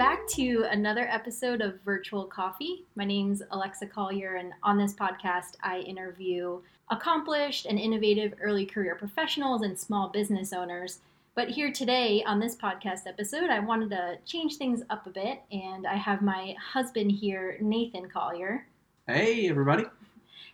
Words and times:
back 0.00 0.26
to 0.26 0.64
another 0.70 1.06
episode 1.10 1.60
of 1.60 1.78
Virtual 1.82 2.24
Coffee. 2.24 2.86
My 2.96 3.04
name's 3.04 3.42
Alexa 3.50 3.84
Collier, 3.88 4.36
and 4.36 4.54
on 4.62 4.78
this 4.78 4.94
podcast, 4.94 5.56
I 5.62 5.80
interview 5.80 6.58
accomplished 6.90 7.66
and 7.66 7.78
innovative 7.78 8.32
early 8.40 8.64
career 8.64 8.94
professionals 8.94 9.60
and 9.60 9.78
small 9.78 10.08
business 10.08 10.54
owners. 10.54 11.00
But 11.34 11.50
here 11.50 11.70
today 11.70 12.24
on 12.26 12.40
this 12.40 12.56
podcast 12.56 13.00
episode, 13.06 13.50
I 13.50 13.58
wanted 13.58 13.90
to 13.90 14.16
change 14.24 14.56
things 14.56 14.80
up 14.88 15.06
a 15.06 15.10
bit, 15.10 15.42
and 15.52 15.86
I 15.86 15.96
have 15.96 16.22
my 16.22 16.54
husband 16.58 17.12
here, 17.12 17.58
Nathan 17.60 18.08
Collier. 18.08 18.66
Hey, 19.06 19.50
everybody. 19.50 19.84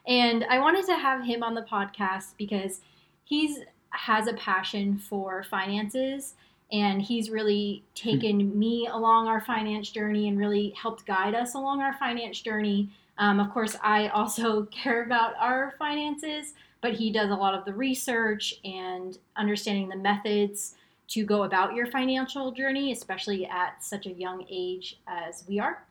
And 0.08 0.44
I 0.50 0.58
wanted 0.58 0.86
to 0.86 0.96
have 0.96 1.24
him 1.24 1.44
on 1.44 1.54
the 1.54 1.62
podcast 1.62 2.32
because 2.36 2.80
he's 3.22 3.60
has 3.90 4.26
a 4.26 4.32
passion 4.32 4.98
for 4.98 5.44
finances 5.44 6.34
and 6.72 7.00
he's 7.00 7.30
really 7.30 7.84
taken 7.94 8.58
me 8.58 8.88
along 8.90 9.28
our 9.28 9.40
finance 9.40 9.90
journey 9.90 10.28
and 10.28 10.38
really 10.38 10.70
helped 10.70 11.06
guide 11.06 11.34
us 11.34 11.54
along 11.54 11.80
our 11.80 11.92
finance 11.94 12.40
journey. 12.40 12.90
Um, 13.18 13.38
of 13.38 13.52
course, 13.52 13.76
I 13.82 14.08
also 14.08 14.64
care 14.70 15.04
about 15.04 15.34
our 15.38 15.74
finances, 15.78 16.54
but 16.80 16.94
he 16.94 17.12
does 17.12 17.30
a 17.30 17.34
lot 17.34 17.54
of 17.54 17.64
the 17.64 17.72
research 17.72 18.54
and 18.64 19.16
understanding 19.36 19.88
the 19.88 19.96
methods 19.96 20.74
to 21.08 21.24
go 21.24 21.44
about 21.44 21.74
your 21.74 21.86
financial 21.86 22.50
journey, 22.50 22.90
especially 22.90 23.46
at 23.46 23.82
such 23.82 24.06
a 24.06 24.12
young 24.12 24.44
age 24.50 24.98
as 25.06 25.44
we 25.46 25.60
are. 25.60 25.84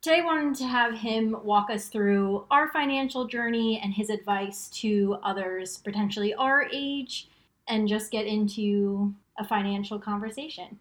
Today, 0.00 0.20
I 0.20 0.24
wanted 0.24 0.54
to 0.58 0.64
have 0.64 0.94
him 0.94 1.36
walk 1.42 1.70
us 1.70 1.88
through 1.88 2.44
our 2.50 2.70
financial 2.70 3.26
journey 3.26 3.80
and 3.82 3.92
his 3.92 4.10
advice 4.10 4.68
to 4.74 5.18
others, 5.22 5.78
potentially 5.78 6.32
our 6.34 6.66
age, 6.72 7.28
and 7.66 7.88
just 7.88 8.10
get 8.10 8.26
into 8.26 9.12
a 9.38 9.44
financial 9.44 9.98
conversation. 9.98 10.78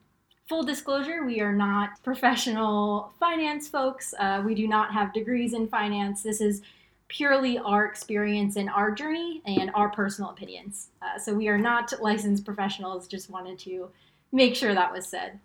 Full 0.47 0.63
disclosure, 0.63 1.25
we 1.25 1.41
are 1.41 1.53
not 1.53 2.01
professional 2.03 3.13
finance 3.19 3.67
folks. 3.67 4.13
Uh, 4.17 4.41
we 4.45 4.55
do 4.55 4.67
not 4.67 4.93
have 4.93 5.13
degrees 5.13 5.53
in 5.53 5.67
finance. 5.67 6.23
This 6.23 6.39
is 6.39 6.61
purely 7.09 7.57
our 7.59 7.85
experience 7.85 8.55
and 8.55 8.69
our 8.69 8.91
journey 8.91 9.41
and 9.45 9.71
our 9.73 9.89
personal 9.89 10.29
opinions. 10.31 10.89
Uh, 11.01 11.19
so 11.19 11.33
we 11.33 11.47
are 11.47 11.57
not 11.57 11.93
licensed 12.01 12.45
professionals. 12.45 13.07
Just 13.07 13.29
wanted 13.29 13.59
to 13.59 13.89
make 14.31 14.55
sure 14.55 14.73
that 14.73 14.91
was 14.91 15.07
said. 15.07 15.39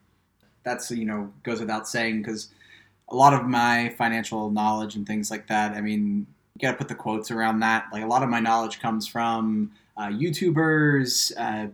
That's, 0.65 0.91
you 0.91 1.05
know, 1.05 1.33
goes 1.43 1.61
without 1.61 1.89
saying 1.89 2.23
because 2.23 2.49
a 3.09 3.17
lot 3.17 3.35
of 3.35 3.47
my 3.47 3.95
financial 3.99 4.51
knowledge 4.51 4.95
and 4.95 5.07
things 5.07 5.31
like 5.31 5.47
that, 5.49 5.73
I 5.73 5.81
mean, 5.81 6.27
you 6.55 6.61
got 6.61 6.73
to 6.73 6.79
put 6.79 6.89
the 6.89 6.95
quotes 6.95 7.31
around 7.31 7.61
that. 7.61 7.87
Like 7.93 8.05
a 8.05 8.07
lot 8.07 8.23
of 8.23 8.29
my 8.29 8.41
knowledge 8.41 8.81
comes 8.81 9.07
from 9.07 9.73
uh, 9.97 10.09
YouTubers, 10.09 11.33
uh, 11.37 11.69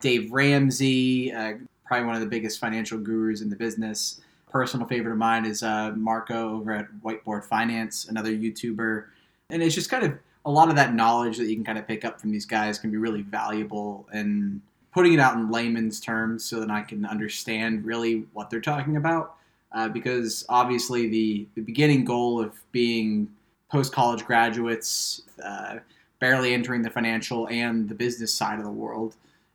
Dave 0.00 0.32
Ramsey, 0.32 1.32
uh, 1.32 1.54
probably 1.84 2.06
one 2.06 2.14
of 2.14 2.20
the 2.20 2.26
biggest 2.26 2.58
financial 2.58 2.98
gurus 2.98 3.42
in 3.42 3.50
the 3.50 3.56
business. 3.56 4.20
Personal 4.50 4.86
favorite 4.86 5.12
of 5.12 5.18
mine 5.18 5.44
is 5.44 5.62
uh, 5.62 5.92
Marko 5.96 6.56
over 6.56 6.72
at 6.72 6.88
Whiteboard 7.04 7.44
Finance, 7.44 8.06
another 8.08 8.30
YouTuber. 8.30 9.04
And 9.50 9.62
it's 9.62 9.74
just 9.74 9.90
kind 9.90 10.04
of 10.04 10.18
a 10.44 10.50
lot 10.50 10.68
of 10.68 10.76
that 10.76 10.94
knowledge 10.94 11.36
that 11.36 11.46
you 11.46 11.54
can 11.54 11.64
kind 11.64 11.78
of 11.78 11.86
pick 11.86 12.04
up 12.04 12.20
from 12.20 12.32
these 12.32 12.46
guys 12.46 12.78
can 12.78 12.90
be 12.90 12.96
really 12.96 13.22
valuable 13.22 14.08
and 14.12 14.60
putting 14.92 15.12
it 15.12 15.20
out 15.20 15.34
in 15.34 15.50
layman's 15.50 16.00
terms 16.00 16.44
so 16.44 16.58
that 16.60 16.70
I 16.70 16.82
can 16.82 17.04
understand 17.04 17.84
really 17.84 18.24
what 18.32 18.50
they're 18.50 18.60
talking 18.60 18.96
about. 18.96 19.36
Uh, 19.72 19.88
because 19.88 20.44
obviously, 20.48 21.08
the, 21.08 21.46
the 21.54 21.60
beginning 21.60 22.04
goal 22.04 22.42
of 22.42 22.54
being 22.72 23.28
post 23.70 23.92
college 23.92 24.24
graduates, 24.24 25.22
uh, 25.44 25.76
barely 26.18 26.52
entering 26.54 26.82
the 26.82 26.90
financial 26.90 27.48
and 27.48 27.88
the 27.88 27.94
business 27.94 28.32
side 28.32 28.58
of 28.58 28.64
the 28.64 28.70
world, 28.70 29.14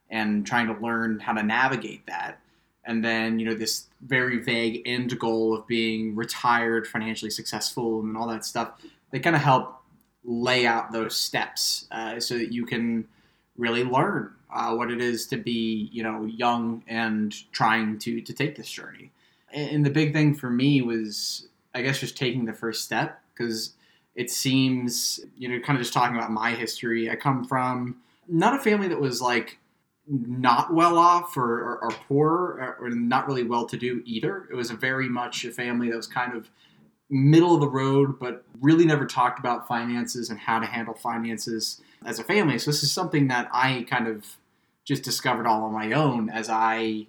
and 0.10 0.46
trying 0.46 0.68
to 0.68 0.82
learn 0.82 1.20
how 1.20 1.34
to 1.34 1.44
navigate 1.44 2.06
that. 2.08 2.40
And 2.86 3.04
then, 3.04 3.40
you 3.40 3.46
know, 3.46 3.56
this 3.56 3.88
very 4.02 4.38
vague 4.38 4.84
end 4.86 5.18
goal 5.18 5.56
of 5.56 5.68
being 5.68 6.16
retired, 6.16 6.88
financially 6.88 7.32
successful, 7.32 8.02
and 8.02 8.16
all 8.16 8.28
that 8.28 8.46
stuff, 8.46 8.74
they 9.12 9.20
kind 9.20 9.36
of 9.36 9.42
help 9.42 9.82
lay 10.24 10.68
out 10.68 10.92
those 10.92 11.16
steps 11.16 11.88
uh, 11.92 12.20
so 12.20 12.38
that 12.38 12.52
you 12.52 12.66
can 12.66 13.08
really 13.58 13.84
learn 13.84 14.34
uh, 14.54 14.74
what 14.76 14.92
it 14.92 15.02
is 15.02 15.28
to 15.28 15.38
be, 15.38 15.90
you 15.92 16.04
know, 16.04 16.26
young 16.26 16.84
and 16.88 17.52
trying 17.52 17.98
to, 18.00 18.22
to 18.22 18.34
take 18.34 18.56
this 18.56 18.70
journey. 18.70 19.12
And 19.52 19.86
the 19.86 19.90
big 19.90 20.14
thing 20.14 20.36
for 20.36 20.50
me 20.50 20.82
was, 20.82 21.48
I 21.74 21.82
guess, 21.82 22.00
just 22.00 22.18
taking 22.18 22.46
the 22.46 22.54
first 22.54 22.84
step 22.84 23.22
because 23.34 23.74
it 24.16 24.30
seems, 24.30 25.20
you 25.38 25.50
know, 25.50 25.60
kind 25.60 25.78
of 25.78 25.84
just 25.84 25.94
talking 25.94 26.16
about 26.16 26.32
my 26.32 26.52
history. 26.52 27.10
I 27.10 27.16
come 27.16 27.44
from 27.44 27.98
not 28.28 28.60
a 28.60 28.64
family 28.64 28.88
that 28.90 29.00
was 29.00 29.22
like 29.22 29.58
not 30.08 30.74
well 30.74 30.98
off 30.98 31.36
or, 31.36 31.44
or, 31.44 31.84
or 31.84 31.92
poor 32.08 32.30
or, 32.30 32.78
or, 32.80 32.90
not 32.92 33.28
really 33.28 33.44
well 33.44 33.66
to 33.66 33.78
do 33.78 34.04
either. 34.06 34.48
It 34.52 34.56
was 34.56 34.70
a 34.70 34.76
very 34.76 35.10
much 35.10 35.44
a 35.46 35.52
family 35.52 35.90
that 35.90 35.98
was 35.98 36.08
kind 36.08 36.36
of 36.36 36.50
middle 37.10 37.56
of 37.56 37.62
the 37.62 37.70
road, 37.70 38.20
but 38.20 38.44
really 38.62 38.86
never 38.86 39.06
talked 39.06 39.40
about 39.40 39.68
finances 39.68 40.30
and 40.30 40.40
how 40.40 40.60
to 40.60 40.66
handle 40.66 40.94
finances 40.94 41.82
as 42.06 42.20
a 42.20 42.24
family. 42.24 42.60
So 42.60 42.72
this 42.72 42.84
is 42.84 42.92
something 42.92 43.28
that 43.30 43.50
I 43.52 43.86
kind 43.90 44.08
of 44.08 44.38
just 44.84 45.04
discovered 45.04 45.48
all 45.48 45.64
on 45.64 45.74
my 45.74 45.94
own 45.94 46.30
as 46.30 46.50
I 46.50 47.08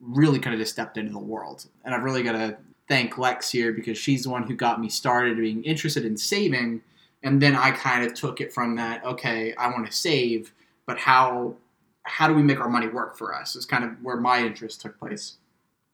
really 0.00 0.38
kind 0.38 0.54
of 0.54 0.60
just 0.60 0.72
stepped 0.72 0.96
into 0.96 1.12
the 1.12 1.18
world. 1.18 1.66
And 1.84 1.94
I've 1.94 2.02
really 2.02 2.22
got 2.22 2.32
to 2.32 2.56
thank 2.88 3.18
Lex 3.18 3.50
here 3.50 3.72
because 3.72 3.98
she's 3.98 4.24
the 4.24 4.30
one 4.30 4.44
who 4.44 4.54
got 4.54 4.80
me 4.80 4.88
started 4.88 5.36
being 5.36 5.62
interested 5.64 6.04
in 6.04 6.16
saving. 6.16 6.82
And 7.22 7.42
then 7.42 7.54
I 7.54 7.72
kind 7.72 8.04
of 8.06 8.14
took 8.14 8.40
it 8.40 8.52
from 8.52 8.76
that, 8.76 9.04
okay, 9.04 9.54
I 9.54 9.68
want 9.68 9.86
to 9.86 9.92
save, 9.92 10.52
but 10.86 10.98
how 10.98 11.56
how 12.04 12.28
do 12.28 12.34
we 12.34 12.42
make 12.42 12.60
our 12.60 12.68
money 12.68 12.88
work 12.88 13.16
for 13.16 13.34
us 13.34 13.56
is 13.56 13.66
kind 13.66 13.84
of 13.84 13.90
where 14.02 14.16
my 14.16 14.40
interest 14.40 14.80
took 14.80 14.98
place. 14.98 15.36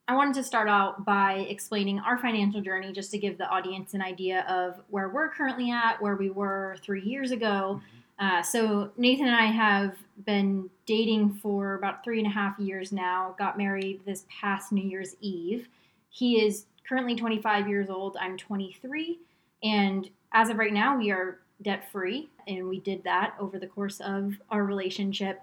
I 0.07 0.15
wanted 0.15 0.35
to 0.35 0.43
start 0.43 0.69
out 0.69 1.03
by 1.03 1.45
explaining 1.49 1.99
our 1.99 2.17
financial 2.17 2.61
journey 2.61 2.91
just 2.93 3.09
to 3.11 3.17
give 3.17 3.37
the 3.37 3.47
audience 3.49 3.95
an 3.95 4.01
idea 4.01 4.45
of 4.47 4.79
where 4.89 5.09
we're 5.09 5.29
currently 5.29 5.71
at, 5.71 5.99
where 5.99 6.15
we 6.15 6.29
were 6.29 6.77
three 6.83 7.01
years 7.01 7.31
ago. 7.31 7.81
Mm-hmm. 7.81 7.95
Uh, 8.17 8.41
so, 8.43 8.91
Nathan 8.97 9.27
and 9.27 9.35
I 9.35 9.47
have 9.47 9.95
been 10.25 10.69
dating 10.85 11.33
for 11.41 11.73
about 11.73 12.03
three 12.03 12.19
and 12.19 12.27
a 12.27 12.31
half 12.31 12.57
years 12.59 12.91
now, 12.91 13.35
got 13.37 13.57
married 13.57 13.99
this 14.05 14.25
past 14.29 14.71
New 14.71 14.87
Year's 14.87 15.15
Eve. 15.19 15.67
He 16.09 16.45
is 16.45 16.65
currently 16.87 17.15
25 17.15 17.67
years 17.67 17.89
old, 17.89 18.15
I'm 18.21 18.37
23, 18.37 19.19
and 19.63 20.09
as 20.31 20.49
of 20.49 20.57
right 20.57 20.71
now, 20.71 20.97
we 20.97 21.11
are 21.11 21.39
debt 21.61 21.91
free, 21.91 22.29
and 22.47 22.69
we 22.69 22.79
did 22.79 23.03
that 23.03 23.33
over 23.39 23.57
the 23.57 23.67
course 23.67 23.99
of 24.01 24.33
our 24.51 24.63
relationship. 24.63 25.41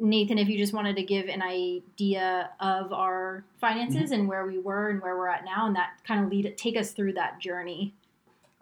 Nathan, 0.00 0.38
if 0.38 0.48
you 0.48 0.58
just 0.58 0.72
wanted 0.72 0.96
to 0.96 1.02
give 1.02 1.28
an 1.28 1.42
idea 1.42 2.50
of 2.60 2.92
our 2.92 3.44
finances 3.60 4.10
mm-hmm. 4.10 4.14
and 4.14 4.28
where 4.28 4.46
we 4.46 4.58
were 4.58 4.90
and 4.90 5.00
where 5.00 5.16
we're 5.16 5.28
at 5.28 5.44
now, 5.44 5.66
and 5.66 5.76
that 5.76 5.98
kind 6.06 6.24
of 6.24 6.30
lead 6.30 6.52
take 6.56 6.76
us 6.76 6.92
through 6.92 7.12
that 7.14 7.40
journey. 7.40 7.94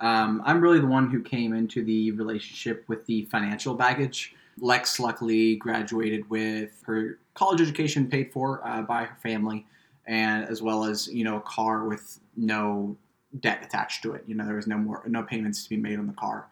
Um, 0.01 0.43
I'm 0.45 0.61
really 0.61 0.81
the 0.81 0.87
one 0.87 1.09
who 1.09 1.23
came 1.23 1.55
into 1.55 1.85
the 1.85 2.11
relationship 2.13 2.85
with 2.89 3.07
the 3.07 3.25
financial 3.27 3.75
baggage. 3.75 4.35
Lex 4.59 5.01
luckily 5.01 5.57
graduated 5.57 6.29
with 6.29 6.83
her 6.85 7.19
college 7.35 7.61
education 7.61 8.09
paid 8.09 8.33
for 8.33 8.67
uh, 8.67 8.83
by 8.83 9.05
her 9.05 9.17
family, 9.23 9.67
and 10.07 10.45
as 10.45 10.61
well 10.61 10.85
as 10.85 11.09
you 11.09 11.25
know 11.25 11.37
a 11.37 11.41
car 11.41 11.87
with 11.87 12.21
no 12.37 12.97
debt 13.41 13.65
attached 13.65 14.03
to 14.03 14.13
it. 14.13 14.25
You 14.27 14.35
know 14.35 14.45
there 14.45 14.57
was 14.57 14.67
no 14.67 14.77
more 14.77 15.03
no 15.07 15.23
payments 15.23 15.63
to 15.65 15.71
be 15.71 15.77
made 15.77 15.99
on 15.99 16.07
the 16.07 16.13
car. 16.13 16.49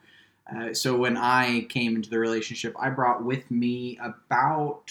Uh, 0.54 0.74
so 0.74 0.96
when 0.96 1.16
I 1.16 1.62
came 1.68 1.96
into 1.96 2.10
the 2.10 2.18
relationship, 2.18 2.74
I 2.78 2.90
brought 2.90 3.24
with 3.24 3.50
me 3.50 3.98
about 4.02 4.90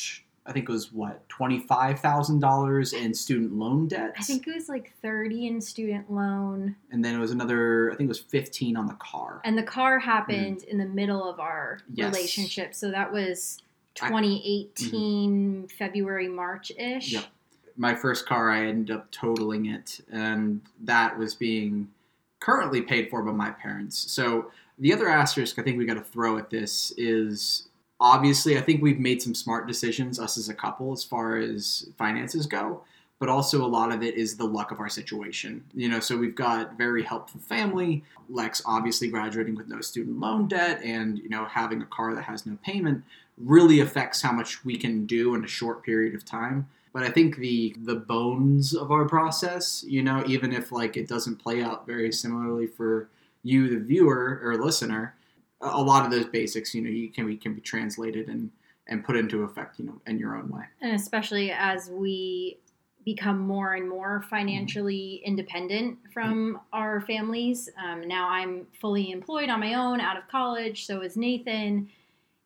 I 0.50 0.52
think 0.52 0.68
it 0.68 0.72
was 0.72 0.92
what 0.92 1.28
twenty 1.30 1.60
five 1.60 2.00
thousand 2.00 2.40
dollars 2.40 2.94
in 2.94 3.14
student 3.14 3.54
loan 3.54 3.88
debt. 3.88 4.14
I 4.18 4.24
think 4.24 4.48
it 4.48 4.56
was 4.56 4.68
like 4.68 4.94
thirty 5.02 5.48
in 5.48 5.62
student 5.62 6.12
loan, 6.12 6.76
and 6.92 7.06
then 7.06 7.14
it 7.16 7.20
was 7.20 7.32
another. 7.32 7.92
I 7.92 7.96
think 7.96 8.08
it 8.08 8.10
was 8.10 8.20
fifteen 8.20 8.76
on 8.76 8.88
the 8.88 8.96
car. 8.96 9.42
And 9.44 9.56
the 9.56 9.64
car 9.64 10.00
happened 10.00 10.60
mm. 10.60 10.66
in 10.66 10.80
the 10.80 10.88
middle 10.88 11.24
of 11.30 11.40
our 11.40 11.82
yes. 11.94 12.14
relationship, 12.14 12.74
so 12.74 12.90
that 12.90 13.12
was 13.12 13.62
2018 13.96 15.68
mm. 15.68 15.72
February 15.72 16.28
March 16.28 16.72
ish. 16.78 17.14
Yep. 17.14 17.26
My 17.78 17.94
first 17.94 18.26
car, 18.26 18.50
I 18.50 18.66
ended 18.66 18.96
up 18.96 19.12
totaling 19.12 19.68
it, 19.68 20.02
and 20.12 20.62
that 20.82 21.18
was 21.18 21.36
being 21.36 21.90
currently 22.40 22.82
paid 22.82 23.10
for 23.10 23.22
by 23.22 23.32
my 23.32 23.52
parents. 23.52 24.12
So 24.12 24.52
the 24.80 24.94
other 24.94 25.10
asterisk 25.10 25.60
I 25.60 25.62
think 25.62 25.78
we 25.78 25.86
got 25.86 25.96
to 25.96 26.02
throw 26.02 26.38
at 26.38 26.50
this 26.50 26.94
is 26.98 27.68
obviously 28.00 28.58
I 28.58 28.62
think 28.62 28.82
we've 28.82 29.00
made 29.00 29.22
some 29.22 29.36
smart 29.36 29.68
decisions 29.68 30.20
us 30.20 30.38
as 30.38 30.50
a 30.50 30.54
couple 30.54 30.92
as 30.92 31.04
far 31.04 31.38
as 31.38 31.90
finances 31.98 32.46
go, 32.46 32.84
but 33.20 33.30
also 33.30 33.64
a 33.64 33.68
lot 33.68 33.92
of 33.92 34.02
it 34.02 34.16
is 34.16 34.38
the 34.38 34.46
luck 34.46 34.72
of 34.72 34.80
our 34.80 34.90
situation. 34.90 35.64
You 35.74 35.90
know, 35.90 36.00
so 36.00 36.18
we've 36.18 36.36
got 36.36 36.78
very 36.78 37.04
helpful 37.04 37.42
family, 37.42 38.04
Lex 38.30 38.62
obviously 38.66 39.10
graduating 39.10 39.56
with 39.56 39.68
no 39.68 39.82
student 39.82 40.20
loan 40.20 40.48
debt 40.48 40.82
and 40.84 41.20
you 41.20 41.30
know 41.30 41.46
having 41.46 41.82
a 41.82 41.86
car 41.86 42.16
that 42.16 42.24
has 42.24 42.46
no 42.46 42.58
payment 42.64 43.04
really 43.38 43.80
affects 43.80 44.22
how 44.22 44.32
much 44.32 44.64
we 44.66 44.78
can 44.78 45.06
do 45.06 45.34
in 45.36 45.44
a 45.44 45.48
short 45.48 45.84
period 45.84 46.14
of 46.16 46.26
time. 46.26 46.68
But 46.94 47.04
I 47.04 47.10
think 47.10 47.38
the 47.38 47.76
the 47.84 47.96
bones 47.96 48.74
of 48.74 48.92
our 48.92 49.06
process, 49.06 49.84
you 49.88 50.02
know, 50.02 50.24
even 50.26 50.54
if 50.54 50.72
like 50.72 50.96
it 50.96 51.08
doesn't 51.08 51.38
play 51.38 51.62
out 51.62 51.86
very 51.86 52.12
similarly 52.12 52.68
for 52.68 53.10
you, 53.44 53.70
the 53.70 53.80
viewer 53.80 54.42
or 54.44 54.58
listener, 54.58 55.16
a 55.62 55.82
lot 55.82 56.06
of 56.06 56.12
those 56.12 56.26
basics, 56.26 56.74
you 56.74 56.82
know, 56.82 56.90
you 56.90 57.10
can 57.10 57.28
be 57.28 57.38
can 57.38 57.54
be 57.54 57.62
translated 57.62 58.30
and 58.30 58.50
and 58.88 59.04
put 59.04 59.16
into 59.16 59.44
effect, 59.44 59.80
you 59.80 59.86
know, 59.86 60.02
in 60.08 60.18
your 60.18 60.36
own 60.36 60.50
way. 60.50 60.64
And 60.82 60.96
especially 60.96 61.52
as 61.52 61.90
we 61.90 62.60
become 63.06 63.40
more 63.40 63.74
and 63.74 63.90
more 63.90 64.20
mm-hmm. 64.20 64.30
financially 64.30 65.22
independent 65.26 65.98
from 66.14 66.54
mm-hmm. 66.54 66.58
our 66.74 67.02
families. 67.02 67.70
Um, 67.84 68.08
now 68.08 68.30
I'm 68.30 68.68
fully 68.80 69.12
employed 69.12 69.50
on 69.50 69.60
my 69.60 69.76
own 69.76 70.00
out 70.00 70.18
of 70.18 70.28
college, 70.28 70.86
so 70.86 71.02
is 71.02 71.18
Nathan. 71.18 71.90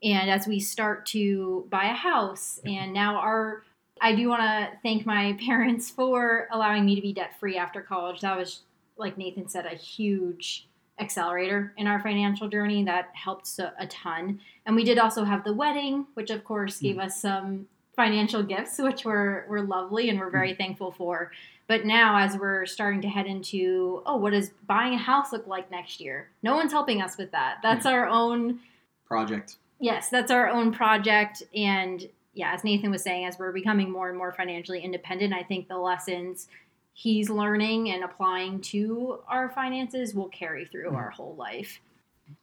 And 0.04 0.30
as 0.30 0.48
we 0.48 0.60
start 0.60 1.06
to 1.08 1.66
buy 1.70 1.86
a 1.86 1.94
house, 1.94 2.60
mm-hmm. 2.60 2.78
and 2.78 2.94
now 2.94 3.18
our 3.18 3.64
I 4.02 4.14
do 4.14 4.28
want 4.28 4.42
to 4.42 4.70
thank 4.82 5.06
my 5.06 5.38
parents 5.46 5.90
for 5.90 6.48
allowing 6.52 6.86
me 6.86 6.96
to 6.96 7.02
be 7.02 7.14
debt 7.14 7.40
free 7.40 7.58
after 7.58 7.82
college. 7.82 8.22
That 8.22 8.38
was, 8.38 8.62
like 8.98 9.18
Nathan 9.18 9.48
said, 9.48 9.66
a 9.66 9.76
huge 9.76 10.68
accelerator 11.00 11.74
in 11.78 11.88
our 11.88 12.00
financial 12.02 12.48
journey 12.48 12.84
that 12.84 13.10
helped 13.14 13.50
a 13.60 13.88
ton. 13.88 14.40
And 14.66 14.76
we 14.76 14.84
did 14.84 15.00
also 15.00 15.24
have 15.24 15.44
the 15.44 15.54
wedding, 15.54 16.06
which 16.14 16.30
of 16.30 16.44
course 16.44 16.80
gave 16.80 16.98
mm. 16.98 17.06
us 17.06 17.20
some 17.22 17.68
financial 17.96 18.44
gifts, 18.44 18.78
which 18.80 19.06
were 19.06 19.46
were 19.50 19.62
lovely 19.62 20.10
and 20.10 20.20
we're 20.20 20.30
very 20.30 20.54
mm. 20.54 20.58
thankful 20.58 20.92
for. 20.92 21.32
But 21.68 21.86
now, 21.86 22.18
as 22.18 22.38
we're 22.38 22.66
starting 22.66 23.02
to 23.04 23.08
head 23.08 23.26
into, 23.26 24.04
oh, 24.06 24.18
what 24.18 24.32
does 24.32 24.52
buying 24.68 24.94
a 24.94 24.98
house 24.98 25.32
look 25.32 25.48
like 25.48 25.72
next 25.72 26.02
year? 26.02 26.30
No 26.44 26.56
one's 26.56 26.74
helping 26.74 27.02
us 27.02 27.18
with 27.18 27.32
that. 27.32 27.60
That's 27.64 27.86
our 27.86 28.06
own 28.06 28.60
project. 29.06 29.56
Yes, 29.80 30.10
that's 30.10 30.30
our 30.30 30.50
own 30.50 30.74
project. 30.74 31.42
And 31.56 32.08
yeah, 32.34 32.54
as 32.54 32.64
Nathan 32.64 32.92
was 32.92 33.02
saying, 33.02 33.26
as 33.26 33.40
we're 33.40 33.52
becoming 33.52 33.90
more 33.90 34.10
and 34.10 34.18
more 34.18 34.34
financially 34.34 34.82
independent, 34.82 35.34
I 35.34 35.44
think 35.44 35.68
the 35.68 35.78
lessons 35.78 36.48
he's 36.94 37.30
learning 37.30 37.90
and 37.90 38.04
applying 38.04 38.62
to 38.62 39.20
our 39.28 39.50
finances 39.50 40.14
will 40.14 40.30
carry 40.30 40.66
through 40.66 40.88
mm-hmm. 40.88 40.96
our 40.96 41.10
whole 41.10 41.36
life. 41.36 41.80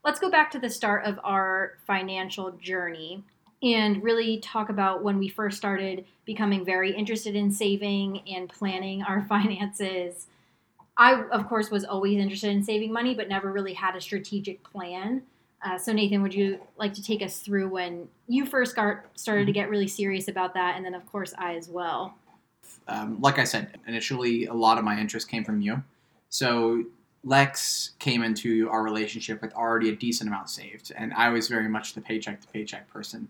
Let's 0.05 0.21
go 0.21 0.31
back 0.31 0.51
to 0.53 0.59
the 0.59 0.69
start 0.69 1.05
of 1.05 1.19
our 1.25 1.75
financial 1.87 2.53
journey 2.53 3.25
and 3.63 4.03
really 4.03 4.39
talk 4.39 4.69
about 4.69 5.03
when 5.03 5.19
we 5.19 5.29
first 5.29 5.57
started 5.57 6.05
becoming 6.25 6.65
very 6.65 6.93
interested 6.93 7.37
in 7.37 7.51
saving 7.51 8.23
and 8.29 8.49
planning 8.49 9.03
our 9.03 9.23
finances. 9.29 10.27
I, 10.97 11.23
of 11.31 11.49
course, 11.49 11.71
was 11.71 11.85
always 11.85 12.19
interested 12.19 12.51
in 12.51 12.63
saving 12.63 12.93
money, 12.93 13.15
but 13.15 13.29
never 13.29 13.53
really 13.53 13.75
had 13.75 13.97
a 13.97 14.01
strategic 14.01 14.63
plan. 14.65 15.23
Uh, 15.63 15.79
so, 15.79 15.93
Nathan, 15.93 16.23
would 16.23 16.35
you 16.35 16.59
like 16.79 16.95
to 16.95 17.03
take 17.03 17.23
us 17.23 17.41
through 17.41 17.69
when 17.69 18.09
you 18.29 18.47
first 18.47 18.75
got, 18.75 19.05
started 19.15 19.47
to 19.47 19.53
mm-hmm. 19.53 19.61
get 19.61 19.71
really 19.71 19.89
serious 19.89 20.29
about 20.29 20.55
that? 20.55 20.77
And 20.77 20.85
then, 20.85 20.95
of 20.95 21.07
course, 21.11 21.35
I 21.39 21.55
as 21.55 21.69
well. 21.69 22.15
Um, 22.89 23.21
like 23.21 23.39
I 23.39 23.45
said, 23.45 23.79
initially, 23.87 24.47
a 24.47 24.55
lot 24.55 24.79
of 24.79 24.85
my 24.85 24.99
interest 24.99 25.29
came 25.29 25.45
from 25.45 25.61
you. 25.61 25.83
So, 26.29 26.85
Lex 27.23 27.91
came 27.99 28.23
into 28.23 28.71
our 28.71 28.83
relationship 28.83 29.43
with 29.43 29.53
already 29.53 29.91
a 29.91 29.97
decent 29.97 30.29
amount 30.29 30.49
saved, 30.49 30.91
and 30.97 31.13
I 31.13 31.29
was 31.29 31.49
very 31.49 31.69
much 31.69 31.93
the 31.93 32.01
paycheck 32.01 32.41
to 32.41 32.49
paycheck 32.49 32.89
person. 32.89 33.29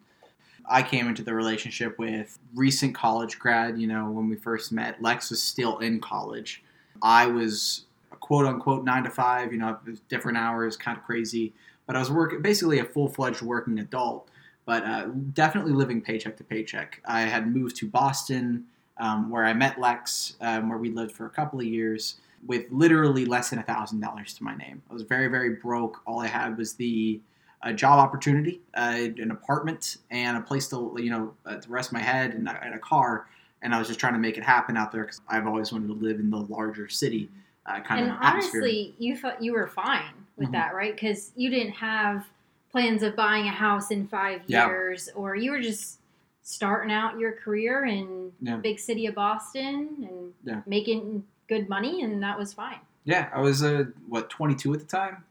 I 0.69 0.83
came 0.83 1.09
into 1.09 1.25
the 1.25 1.35
relationship 1.35 1.99
with 1.99 2.39
recent 2.55 2.95
college 2.95 3.39
grad. 3.39 3.81
You 3.81 3.89
know, 3.89 4.09
when 4.11 4.29
we 4.29 4.37
first 4.37 4.71
met, 4.71 5.03
Lex 5.03 5.31
was 5.31 5.43
still 5.43 5.79
in 5.79 6.01
college. 6.01 6.63
I 7.03 7.27
was 7.27 7.87
quote 8.21 8.47
unquote 8.47 8.85
nine 8.85 9.03
to 9.05 9.11
five, 9.11 9.53
you 9.53 9.59
know, 9.59 9.79
different 10.09 10.39
hours, 10.39 10.77
kind 10.77 10.97
of 10.97 11.03
crazy 11.05 11.53
but 11.91 11.97
I 11.97 11.99
was 11.99 12.13
working 12.13 12.41
basically 12.41 12.79
a 12.79 12.85
full 12.85 13.09
fledged 13.09 13.43
working 13.43 13.81
adult, 13.81 14.29
but 14.65 14.85
uh, 14.85 15.07
definitely 15.33 15.73
living 15.73 16.01
paycheck 16.01 16.37
to 16.37 16.45
paycheck. 16.45 17.03
I 17.05 17.23
had 17.23 17.53
moved 17.53 17.75
to 17.79 17.89
Boston, 17.89 18.67
um, 19.01 19.31
where 19.31 19.45
I 19.45 19.53
met 19.53 19.81
Lex, 19.81 20.37
um, 20.41 20.69
where 20.69 20.79
we 20.79 20.91
lived 20.91 21.13
for 21.13 21.27
a 21.27 21.31
couple 21.31 21.59
of 21.59 21.67
years, 21.67 22.17
with 22.47 22.67
literally 22.71 23.25
less 23.25 23.51
than 23.51 23.59
a 23.59 23.63
thousand 23.63 24.01
dollars 24.01 24.35
to 24.35 24.45
my 24.45 24.55
name. 24.55 24.83
I 24.91 24.93
was 24.93 25.03
very 25.03 25.29
very 25.29 25.57
broke. 25.57 26.01
All 26.07 26.21
I 26.21 26.29
had 26.29 26.57
was 26.57 26.75
the 26.75 27.21
a 27.63 27.75
job 27.75 27.99
opportunity, 27.99 28.61
uh, 28.75 29.09
an 29.19 29.31
apartment, 29.31 29.99
and 30.11 30.37
a 30.37 30.41
place 30.41 30.69
to 30.69 30.95
you 30.99 31.11
know 31.11 31.35
uh, 31.47 31.57
to 31.57 31.69
rest 31.69 31.93
my 31.93 32.01
head, 32.01 32.35
and, 32.35 32.49
and, 32.49 32.75
a 32.75 32.79
car. 32.79 33.27
And 33.63 33.75
I 33.75 33.79
was 33.79 33.89
just 33.89 34.01
trying 34.01 34.15
to 34.15 34.19
make 34.19 34.39
it 34.39 34.45
happen 34.45 34.77
out 34.77 34.93
there 34.93 35.03
because 35.03 35.21
I've 35.29 35.47
always 35.47 35.73
wanted 35.73 35.89
to 35.89 35.95
live 35.95 36.19
in 36.19 36.31
the 36.31 36.39
larger 36.39 36.89
city 36.89 37.29
uh, 37.67 37.81
kind 37.81 38.03
and 38.03 38.11
of. 38.11 38.17
And 38.17 38.25
honestly, 38.25 38.95
you 38.99 39.17
thought 39.17 39.43
you 39.43 39.53
were 39.53 39.67
fine 39.67 40.15
with 40.37 40.47
mm-hmm. 40.47 40.53
that, 40.55 40.75
right? 40.75 40.95
Because 40.95 41.33
you 41.37 41.51
didn't 41.51 41.73
have 41.73 42.27
plans 42.73 43.03
of 43.03 43.17
buying 43.17 43.47
a 43.47 43.53
house 43.53 43.91
in 43.91 44.07
five 44.07 44.43
years, 44.47 45.09
yeah. 45.09 45.21
or 45.21 45.35
you 45.35 45.51
were 45.51 45.61
just 45.61 46.00
starting 46.43 46.93
out 46.93 47.19
your 47.19 47.33
career 47.33 47.85
in 47.85 48.33
yeah. 48.41 48.57
big 48.57 48.79
city 48.79 49.07
of 49.07 49.15
Boston 49.15 49.89
and 50.09 50.33
yeah. 50.45 50.63
making 50.67 51.25
good 51.49 51.69
money, 51.69 52.03
and 52.03 52.23
that 52.23 52.39
was 52.39 52.53
fine. 52.53 52.81
Yeah, 53.05 53.29
I 53.35 53.41
was 53.41 53.63
uh, 53.63 53.85
what 54.09 54.31
22 54.31 54.75
at 54.75 54.81
the 54.81 54.87
time. 54.87 55.25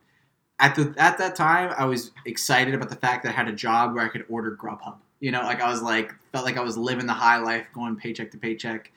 At 0.60 0.76
the 0.76 0.94
at 0.98 1.18
that 1.18 1.36
time, 1.36 1.74
I 1.78 1.86
was 1.86 2.12
excited 2.26 2.74
about 2.74 2.90
the 2.90 2.96
fact 2.96 3.24
that 3.24 3.30
I 3.30 3.32
had 3.34 3.48
a 3.48 3.54
job 3.54 3.94
where 3.94 4.04
I 4.04 4.10
could 4.10 4.26
order 4.30 4.58
Grubhub. 4.62 4.98
You 5.20 5.32
know, 5.32 5.42
like 5.42 5.62
I 5.62 5.70
was 5.70 5.82
like 5.82 6.14
felt 6.32 6.46
like 6.46 6.58
I 6.58 6.62
was 6.62 6.78
living 6.78 7.06
the 7.06 7.14
high 7.14 7.38
life, 7.38 7.68
going 7.74 7.96
paycheck 7.96 8.32
to 8.32 8.38
paycheck 8.38 8.92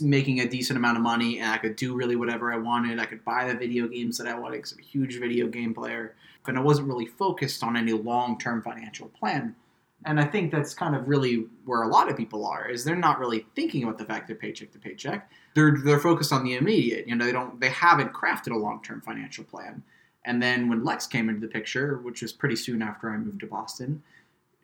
making 0.00 0.40
a 0.40 0.48
decent 0.48 0.76
amount 0.76 0.96
of 0.96 1.02
money 1.02 1.40
and 1.40 1.50
I 1.50 1.58
could 1.58 1.76
do 1.76 1.94
really 1.94 2.16
whatever 2.16 2.52
I 2.52 2.58
wanted. 2.58 2.98
I 2.98 3.06
could 3.06 3.24
buy 3.24 3.46
the 3.48 3.54
video 3.54 3.88
games 3.88 4.18
that 4.18 4.26
I 4.26 4.38
wanted 4.38 4.58
because 4.58 4.72
I'm 4.72 4.78
a 4.78 4.82
huge 4.82 5.18
video 5.18 5.48
game 5.48 5.74
player. 5.74 6.14
And 6.46 6.58
I 6.58 6.60
wasn't 6.60 6.88
really 6.88 7.06
focused 7.06 7.62
on 7.62 7.76
any 7.76 7.92
long 7.92 8.38
term 8.38 8.62
financial 8.62 9.08
plan. 9.08 9.56
And 10.06 10.20
I 10.20 10.24
think 10.24 10.52
that's 10.52 10.74
kind 10.74 10.94
of 10.94 11.08
really 11.08 11.46
where 11.64 11.82
a 11.82 11.88
lot 11.88 12.10
of 12.10 12.16
people 12.16 12.46
are, 12.46 12.68
is 12.68 12.84
they're 12.84 12.94
not 12.94 13.18
really 13.18 13.46
thinking 13.54 13.84
about 13.84 13.98
the 13.98 14.04
fact 14.04 14.26
they're 14.26 14.36
paycheck 14.36 14.70
to 14.72 14.78
paycheck. 14.78 15.30
They're 15.54 15.76
they're 15.82 16.00
focused 16.00 16.32
on 16.32 16.44
the 16.44 16.56
immediate. 16.56 17.08
You 17.08 17.16
know, 17.16 17.24
they 17.24 17.32
don't 17.32 17.60
they 17.60 17.70
haven't 17.70 18.12
crafted 18.12 18.52
a 18.52 18.58
long 18.58 18.82
term 18.82 19.00
financial 19.00 19.44
plan. 19.44 19.82
And 20.24 20.42
then 20.42 20.68
when 20.68 20.84
Lex 20.84 21.06
came 21.06 21.28
into 21.28 21.40
the 21.40 21.52
picture, 21.52 21.98
which 21.98 22.22
was 22.22 22.32
pretty 22.32 22.56
soon 22.56 22.82
after 22.82 23.10
I 23.10 23.16
moved 23.16 23.40
to 23.40 23.46
Boston, 23.46 24.02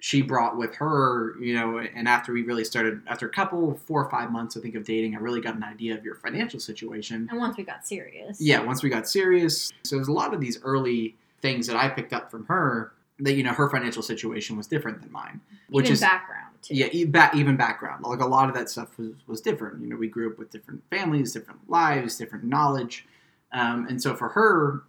she 0.00 0.22
brought 0.22 0.56
with 0.56 0.74
her, 0.76 1.34
you 1.40 1.54
know, 1.54 1.78
and 1.78 2.08
after 2.08 2.32
we 2.32 2.42
really 2.42 2.64
started, 2.64 3.02
after 3.06 3.26
a 3.26 3.30
couple, 3.30 3.74
four 3.74 4.02
or 4.02 4.10
five 4.10 4.32
months, 4.32 4.56
I 4.56 4.60
think, 4.60 4.74
of 4.74 4.84
dating, 4.84 5.14
I 5.14 5.18
really 5.18 5.42
got 5.42 5.56
an 5.56 5.62
idea 5.62 5.94
of 5.94 6.04
your 6.04 6.14
financial 6.14 6.58
situation. 6.58 7.28
And 7.30 7.38
once 7.38 7.58
we 7.58 7.64
got 7.64 7.86
serious. 7.86 8.40
Yeah, 8.40 8.60
once 8.60 8.82
we 8.82 8.88
got 8.88 9.06
serious. 9.06 9.70
So 9.84 9.96
there's 9.96 10.08
a 10.08 10.12
lot 10.12 10.32
of 10.32 10.40
these 10.40 10.58
early 10.62 11.16
things 11.42 11.66
that 11.66 11.76
I 11.76 11.88
picked 11.88 12.14
up 12.14 12.30
from 12.30 12.46
her 12.46 12.92
that, 13.20 13.34
you 13.34 13.42
know, 13.42 13.52
her 13.52 13.68
financial 13.70 14.02
situation 14.02 14.56
was 14.56 14.66
different 14.66 15.02
than 15.02 15.12
mine. 15.12 15.40
Which 15.68 15.86
even 15.86 15.94
is 15.94 16.00
background. 16.00 16.54
Too. 16.62 16.74
Yeah, 16.74 16.88
even 16.92 17.56
background. 17.56 18.04
Like 18.04 18.20
a 18.20 18.26
lot 18.26 18.48
of 18.48 18.54
that 18.54 18.68
stuff 18.68 18.98
was, 18.98 19.12
was 19.26 19.40
different. 19.40 19.80
You 19.80 19.88
know, 19.88 19.96
we 19.96 20.08
grew 20.08 20.30
up 20.30 20.38
with 20.38 20.50
different 20.50 20.82
families, 20.90 21.32
different 21.32 21.68
lives, 21.70 22.16
different 22.16 22.44
knowledge. 22.44 23.06
Um, 23.52 23.86
and 23.88 24.00
so 24.00 24.14
for 24.14 24.28
her, 24.28 24.82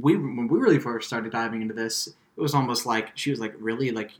we 0.00 0.16
when 0.16 0.48
we 0.48 0.58
really 0.58 0.78
first 0.78 1.06
started 1.06 1.32
diving 1.32 1.62
into 1.62 1.74
this, 1.74 2.08
it 2.08 2.40
was 2.40 2.54
almost 2.54 2.86
like 2.86 3.10
she 3.14 3.30
was 3.30 3.38
like, 3.38 3.54
really, 3.58 3.90
like 3.90 4.10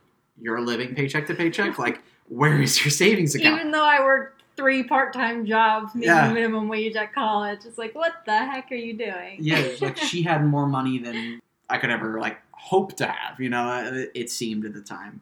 you're 0.40 0.60
living 0.60 0.94
paycheck 0.94 1.26
to 1.26 1.34
paycheck. 1.34 1.78
like, 1.78 2.00
where 2.28 2.60
is 2.60 2.84
your 2.84 2.90
savings 2.90 3.34
account? 3.34 3.60
Even 3.60 3.72
though 3.72 3.84
I 3.84 4.00
worked 4.00 4.42
three 4.56 4.84
part-time 4.84 5.46
jobs, 5.46 5.94
making 5.94 6.10
yeah. 6.10 6.32
minimum 6.32 6.68
wage 6.68 6.96
at 6.96 7.12
college, 7.12 7.60
it's 7.64 7.78
like, 7.78 7.94
what 7.94 8.12
the 8.24 8.36
heck 8.36 8.70
are 8.70 8.76
you 8.76 8.96
doing? 8.96 9.38
Yeah, 9.40 9.66
like 9.80 9.96
she 9.96 10.22
had 10.22 10.44
more 10.46 10.66
money 10.66 10.98
than 10.98 11.40
I 11.68 11.78
could 11.78 11.90
ever 11.90 12.20
like 12.20 12.38
hope 12.52 12.96
to 12.96 13.06
have. 13.06 13.40
You 13.40 13.50
know, 13.50 13.64
uh, 13.64 14.06
it 14.14 14.30
seemed 14.30 14.64
at 14.64 14.74
the 14.74 14.80
time, 14.80 15.20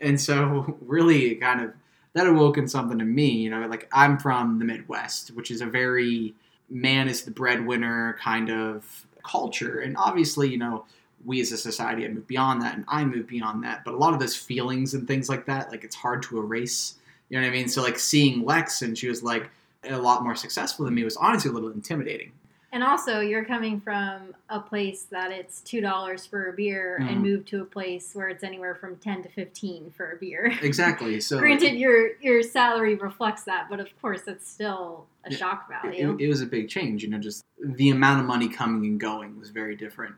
and 0.00 0.20
so 0.20 0.78
really, 0.86 1.32
it 1.32 1.40
kind 1.40 1.60
of 1.60 1.72
that 2.14 2.26
awoken 2.26 2.68
something 2.68 3.00
in 3.00 3.14
me. 3.14 3.30
You 3.30 3.50
know, 3.50 3.66
like 3.66 3.88
I'm 3.92 4.18
from 4.18 4.58
the 4.58 4.64
Midwest, 4.64 5.28
which 5.34 5.50
is 5.50 5.60
a 5.60 5.66
very 5.66 6.34
man 6.70 7.08
is 7.08 7.22
the 7.22 7.30
breadwinner 7.30 8.16
kind 8.20 8.50
of 8.50 9.06
culture, 9.22 9.80
and 9.80 9.96
obviously, 9.96 10.48
you 10.50 10.58
know 10.58 10.84
we 11.24 11.40
as 11.40 11.52
a 11.52 11.56
society 11.56 12.02
have 12.02 12.12
moved 12.12 12.26
beyond 12.26 12.62
that 12.62 12.74
and 12.74 12.84
I 12.86 13.04
moved 13.04 13.28
beyond 13.28 13.64
that. 13.64 13.84
But 13.84 13.94
a 13.94 13.96
lot 13.96 14.12
of 14.12 14.20
those 14.20 14.36
feelings 14.36 14.94
and 14.94 15.06
things 15.06 15.28
like 15.28 15.46
that, 15.46 15.70
like 15.70 15.84
it's 15.84 15.96
hard 15.96 16.22
to 16.24 16.38
erase. 16.38 16.96
You 17.28 17.38
know 17.38 17.46
what 17.46 17.52
I 17.52 17.56
mean? 17.56 17.68
So 17.68 17.82
like 17.82 17.98
seeing 17.98 18.44
Lex 18.44 18.82
and 18.82 18.96
she 18.96 19.08
was 19.08 19.22
like 19.22 19.50
a 19.84 19.96
lot 19.96 20.22
more 20.22 20.34
successful 20.34 20.84
than 20.84 20.94
me 20.94 21.04
was 21.04 21.16
honestly 21.16 21.50
a 21.50 21.54
little 21.54 21.70
intimidating. 21.70 22.32
And 22.74 22.82
also, 22.82 23.20
you're 23.20 23.44
coming 23.44 23.80
from 23.80 24.34
a 24.50 24.58
place 24.58 25.04
that 25.04 25.30
it's 25.30 25.60
two 25.60 25.80
dollars 25.80 26.26
for 26.26 26.50
a 26.50 26.52
beer, 26.52 26.98
mm. 27.00 27.08
and 27.08 27.22
moved 27.22 27.46
to 27.48 27.62
a 27.62 27.64
place 27.64 28.16
where 28.16 28.28
it's 28.28 28.42
anywhere 28.42 28.74
from 28.74 28.96
ten 28.96 29.22
to 29.22 29.28
fifteen 29.28 29.92
for 29.96 30.10
a 30.10 30.16
beer. 30.16 30.52
Exactly. 30.62 31.20
So, 31.20 31.38
granted, 31.38 31.74
your 31.76 32.16
your 32.20 32.42
salary 32.42 32.96
reflects 32.96 33.44
that, 33.44 33.68
but 33.70 33.78
of 33.78 33.88
course, 34.02 34.22
it's 34.26 34.50
still 34.50 35.06
a 35.24 35.32
shock 35.32 35.68
value. 35.68 36.16
It, 36.18 36.24
it 36.24 36.28
was 36.28 36.40
a 36.40 36.46
big 36.46 36.68
change. 36.68 37.04
You 37.04 37.10
know, 37.10 37.18
just 37.18 37.44
the 37.62 37.90
amount 37.90 38.20
of 38.20 38.26
money 38.26 38.48
coming 38.48 38.84
and 38.84 38.98
going 38.98 39.38
was 39.38 39.50
very 39.50 39.76
different 39.76 40.16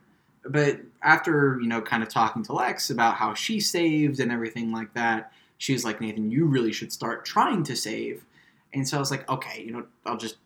but 0.48 0.78
after 1.02 1.58
you 1.60 1.66
know 1.66 1.82
kind 1.82 2.04
of 2.04 2.08
talking 2.08 2.40
to 2.40 2.52
lex 2.52 2.88
about 2.88 3.16
how 3.16 3.34
she 3.34 3.58
saved 3.58 4.20
and 4.20 4.30
everything 4.30 4.70
like 4.70 4.94
that 4.94 5.32
she 5.58 5.72
was 5.72 5.84
like 5.84 6.00
nathan 6.00 6.30
you 6.30 6.46
really 6.46 6.72
should 6.72 6.92
start 6.92 7.24
trying 7.24 7.64
to 7.64 7.74
save 7.74 8.24
and 8.72 8.88
so 8.88 8.96
i 8.96 9.00
was 9.00 9.10
like 9.10 9.28
okay 9.28 9.60
you 9.60 9.72
know 9.72 9.84
i'll 10.04 10.16
just 10.16 10.36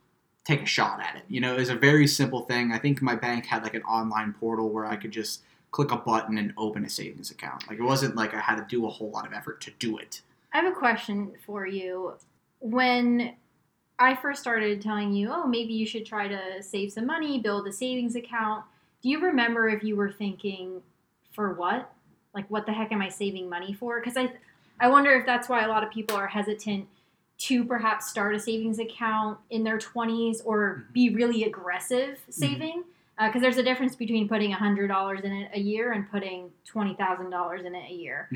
take 0.44 0.62
a 0.62 0.66
shot 0.66 1.00
at 1.00 1.16
it. 1.16 1.22
You 1.28 1.40
know 1.40 1.56
it's 1.56 1.70
a 1.70 1.74
very 1.74 2.06
simple 2.06 2.42
thing. 2.42 2.72
I 2.72 2.78
think 2.78 3.02
my 3.02 3.14
bank 3.14 3.46
had 3.46 3.62
like 3.62 3.74
an 3.74 3.82
online 3.82 4.34
portal 4.38 4.70
where 4.70 4.86
i 4.86 4.96
could 4.96 5.10
just 5.10 5.42
click 5.70 5.92
a 5.92 5.96
button 5.96 6.38
and 6.38 6.52
open 6.56 6.84
a 6.84 6.88
savings 6.88 7.30
account. 7.30 7.68
Like 7.68 7.78
it 7.78 7.82
wasn't 7.82 8.16
like 8.16 8.34
i 8.34 8.40
had 8.40 8.56
to 8.56 8.66
do 8.68 8.86
a 8.86 8.90
whole 8.90 9.10
lot 9.10 9.26
of 9.26 9.32
effort 9.32 9.60
to 9.62 9.70
do 9.78 9.98
it. 9.98 10.22
I 10.52 10.58
have 10.58 10.72
a 10.72 10.76
question 10.76 11.32
for 11.46 11.66
you. 11.66 12.14
When 12.58 13.34
i 13.98 14.14
first 14.14 14.40
started 14.40 14.80
telling 14.80 15.12
you 15.12 15.28
oh 15.30 15.46
maybe 15.46 15.74
you 15.74 15.84
should 15.84 16.06
try 16.06 16.26
to 16.26 16.62
save 16.62 16.90
some 16.90 17.04
money 17.04 17.38
build 17.38 17.66
a 17.66 17.72
savings 17.72 18.16
account 18.16 18.64
do 19.02 19.08
you 19.08 19.20
remember 19.20 19.68
if 19.68 19.82
you 19.82 19.96
were 19.96 20.12
thinking, 20.12 20.82
for 21.32 21.54
what? 21.54 21.90
Like, 22.34 22.50
what 22.50 22.66
the 22.66 22.72
heck 22.72 22.92
am 22.92 23.02
I 23.02 23.08
saving 23.08 23.48
money 23.48 23.72
for? 23.72 24.00
Because 24.00 24.16
I, 24.16 24.30
I 24.78 24.88
wonder 24.88 25.12
if 25.12 25.24
that's 25.24 25.48
why 25.48 25.64
a 25.64 25.68
lot 25.68 25.82
of 25.82 25.90
people 25.90 26.16
are 26.16 26.26
hesitant 26.26 26.86
to 27.40 27.64
perhaps 27.64 28.08
start 28.08 28.34
a 28.34 28.38
savings 28.38 28.78
account 28.78 29.38
in 29.48 29.64
their 29.64 29.78
20s 29.78 30.42
or 30.42 30.84
Mhm. 30.88 30.92
be 30.92 31.14
really 31.14 31.44
aggressive 31.44 32.22
saving. 32.28 32.84
Because 33.18 33.42
there's 33.42 33.58
a 33.58 33.62
difference 33.62 33.96
between 33.96 34.28
putting 34.28 34.50
$100 34.50 35.24
in 35.24 35.32
it 35.32 35.50
a 35.52 35.60
year 35.60 35.92
and 35.92 36.10
putting 36.10 36.50
$20,000 36.64 37.64
in 37.66 37.74
it 37.74 37.90
a 37.90 37.94
year. 37.94 38.30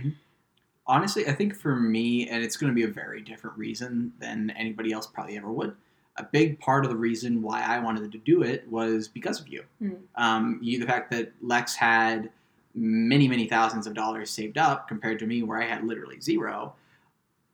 Honestly, 0.86 1.26
I 1.26 1.32
think 1.32 1.54
for 1.56 1.74
me, 1.76 2.28
and 2.28 2.44
it's 2.44 2.58
going 2.58 2.70
to 2.70 2.74
be 2.74 2.82
a 2.82 2.88
very 2.88 3.22
different 3.22 3.56
reason 3.56 4.12
than 4.18 4.50
anybody 4.50 4.92
else 4.92 5.06
probably 5.06 5.38
ever 5.38 5.50
would. 5.50 5.74
A 6.18 6.22
big 6.24 6.60
part 6.60 6.84
of 6.84 6.90
the 6.90 6.96
reason 6.98 7.40
why 7.40 7.62
I 7.62 7.78
wanted 7.78 8.12
to 8.12 8.18
do 8.18 8.42
it 8.42 8.68
was 8.70 9.08
because 9.08 9.40
of 9.40 9.48
you. 9.48 9.64
Hmm. 9.78 9.92
Um, 10.16 10.58
you, 10.62 10.78
the 10.78 10.86
fact 10.86 11.10
that 11.12 11.32
Lex 11.40 11.74
had 11.76 12.30
many, 12.74 13.26
many 13.26 13.46
thousands 13.48 13.86
of 13.86 13.94
dollars 13.94 14.30
saved 14.30 14.58
up 14.58 14.86
compared 14.86 15.18
to 15.20 15.26
me, 15.26 15.42
where 15.42 15.62
I 15.62 15.66
had 15.66 15.84
literally 15.84 16.20
zero. 16.20 16.74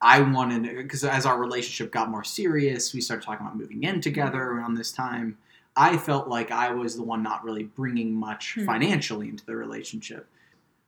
I 0.02 0.21
wanted 0.21 0.62
because 0.76 1.04
as 1.04 1.26
our 1.26 1.38
relationship 1.38 1.92
got 1.92 2.11
more 2.11 2.25
serious, 2.25 2.95
we 2.95 3.00
started 3.00 3.25
talking 3.25 3.45
about 3.45 3.59
moving 3.59 3.83
in 3.85 4.00
together 4.00 4.40
around 4.42 4.75
this 4.75 4.92
time. 4.92 5.37
I 5.76 5.97
felt 5.97 6.26
like 6.28 6.50
I 6.50 6.71
was 6.73 6.97
the 6.97 7.02
one 7.02 7.23
not 7.23 7.45
really 7.45 7.64
bringing 7.64 8.12
much 8.14 8.54
Hmm. 8.54 8.64
financially 8.66 9.28
into 9.28 9.45
the 9.47 9.54
relationship. 9.57 10.26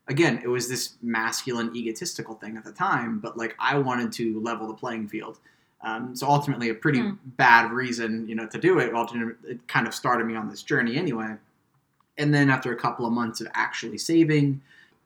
Again, 0.09 0.41
it 0.43 0.49
was 0.49 0.69
this 0.69 0.95
masculine, 1.03 1.75
egotistical 1.77 2.35
thing 2.35 2.57
at 2.57 2.65
the 2.65 2.73
time, 2.73 3.19
but 3.21 3.37
like 3.37 3.55
I 3.59 3.79
wanted 3.79 4.13
to 4.13 4.41
level 4.41 4.67
the 4.67 4.75
playing 4.75 5.09
field. 5.09 5.39
Um, 5.83 6.15
so 6.17 6.29
ultimately, 6.29 6.69
a 6.71 6.75
pretty 6.75 7.01
Hmm. 7.01 7.15
bad 7.37 7.73
reason, 7.73 8.27
you 8.29 8.35
know, 8.35 8.47
to 8.47 8.59
do 8.59 8.79
it. 8.79 8.95
Ultimately, 8.95 9.35
it 9.51 9.69
kind 9.69 9.87
of 9.87 9.95
started 9.95 10.27
me 10.27 10.35
on 10.37 10.49
this 10.49 10.63
journey 10.63 10.97
anyway. 10.97 11.37
And 12.19 12.33
then 12.33 12.51
after 12.51 12.73
a 12.73 12.77
couple 12.77 13.05
of 13.07 13.13
months 13.13 13.41
of 13.41 13.49
actually 13.55 13.99
saving, 13.99 14.61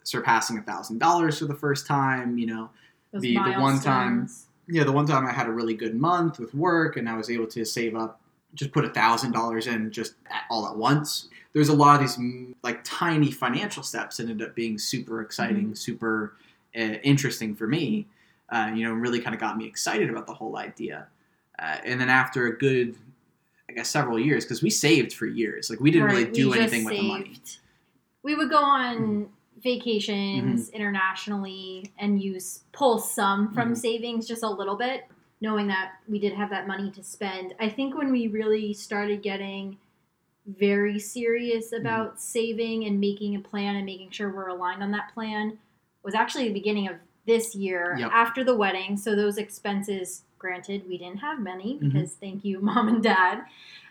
surpassing 0.04 0.58
a 0.58 0.62
thousand 0.62 0.98
dollars 0.98 1.38
for 1.38 1.46
the 1.46 1.54
first 1.54 1.86
time, 1.86 2.38
you 2.38 2.46
know, 2.46 2.70
The- 3.20 3.34
the 3.34 3.60
one 3.60 3.80
time- 3.80 4.20
yeah, 4.68 4.84
the 4.84 4.92
one 4.92 5.06
time 5.06 5.26
I 5.26 5.32
had 5.32 5.46
a 5.46 5.52
really 5.52 5.74
good 5.74 5.94
month 5.94 6.38
with 6.38 6.54
work 6.54 6.96
and 6.96 7.08
I 7.08 7.16
was 7.16 7.30
able 7.30 7.46
to 7.48 7.64
save 7.64 7.94
up, 7.94 8.20
just 8.54 8.72
put 8.72 8.84
a 8.84 8.90
thousand 8.90 9.32
dollars 9.32 9.66
in 9.66 9.90
just 9.90 10.14
at, 10.30 10.42
all 10.50 10.66
at 10.66 10.76
once. 10.76 11.28
There's 11.52 11.68
a 11.68 11.74
lot 11.74 11.94
of 11.94 12.00
these 12.00 12.16
mm, 12.16 12.54
like 12.62 12.80
tiny 12.84 13.30
financial 13.30 13.82
steps 13.82 14.16
that 14.16 14.28
ended 14.28 14.46
up 14.48 14.54
being 14.54 14.78
super 14.78 15.20
exciting, 15.22 15.74
super 15.74 16.34
uh, 16.76 16.98
interesting 17.02 17.54
for 17.54 17.66
me. 17.66 18.06
Uh, 18.50 18.70
you 18.74 18.84
know, 18.84 18.92
really 18.92 19.20
kind 19.20 19.34
of 19.34 19.40
got 19.40 19.56
me 19.56 19.66
excited 19.66 20.08
about 20.10 20.26
the 20.26 20.34
whole 20.34 20.56
idea. 20.56 21.06
Uh, 21.58 21.78
and 21.84 22.00
then 22.00 22.08
after 22.10 22.46
a 22.46 22.58
good, 22.58 22.94
I 23.68 23.72
guess, 23.72 23.88
several 23.88 24.18
years, 24.18 24.44
because 24.44 24.62
we 24.62 24.70
saved 24.70 25.12
for 25.12 25.26
years, 25.26 25.70
like 25.70 25.80
we 25.80 25.90
didn't 25.90 26.08
really 26.08 26.30
do 26.32 26.52
anything 26.52 26.84
with 26.84 26.94
the 26.94 27.08
money. 27.08 27.32
We 28.22 28.34
would 28.34 28.50
go 28.50 28.58
on 28.58 29.28
Mm-hmm. 29.66 29.78
vacations 29.84 30.70
internationally 30.70 31.92
and 31.98 32.20
use 32.22 32.62
pull 32.72 32.98
some 32.98 33.52
from 33.52 33.72
Mhm. 33.72 33.76
savings 33.76 34.28
just 34.28 34.42
a 34.42 34.48
little 34.48 34.76
bit, 34.76 35.04
knowing 35.40 35.66
that 35.68 35.92
we 36.08 36.18
did 36.18 36.32
have 36.34 36.50
that 36.50 36.66
money 36.66 36.90
to 36.92 37.02
spend. 37.02 37.54
I 37.60 37.68
think 37.68 37.96
when 37.96 38.10
we 38.12 38.28
really 38.28 38.72
started 38.72 39.22
getting 39.22 39.78
very 40.46 40.98
serious 40.98 41.72
Mm-hmm. 41.72 41.80
about 41.86 42.20
saving 42.20 42.84
and 42.84 43.00
making 43.00 43.34
a 43.34 43.40
plan 43.40 43.76
and 43.76 43.84
making 43.84 44.10
sure 44.10 44.30
we're 44.30 44.48
aligned 44.48 44.82
on 44.82 44.92
that 44.92 45.12
plan 45.12 45.58
was 46.04 46.14
actually 46.14 46.46
the 46.48 46.54
beginning 46.54 46.88
of 46.88 46.96
this 47.26 47.56
year 47.56 47.96
Yep. 47.98 48.10
after 48.12 48.44
the 48.44 48.54
wedding. 48.56 48.96
So 48.96 49.16
those 49.16 49.36
expenses, 49.38 50.22
granted, 50.38 50.86
we 50.88 50.96
didn't 50.98 51.18
have 51.18 51.40
many 51.40 51.74
Mhm. 51.74 51.92
because 51.92 52.14
thank 52.14 52.44
you, 52.44 52.60
mom 52.70 52.86
and 52.88 53.02
dad. 53.02 53.38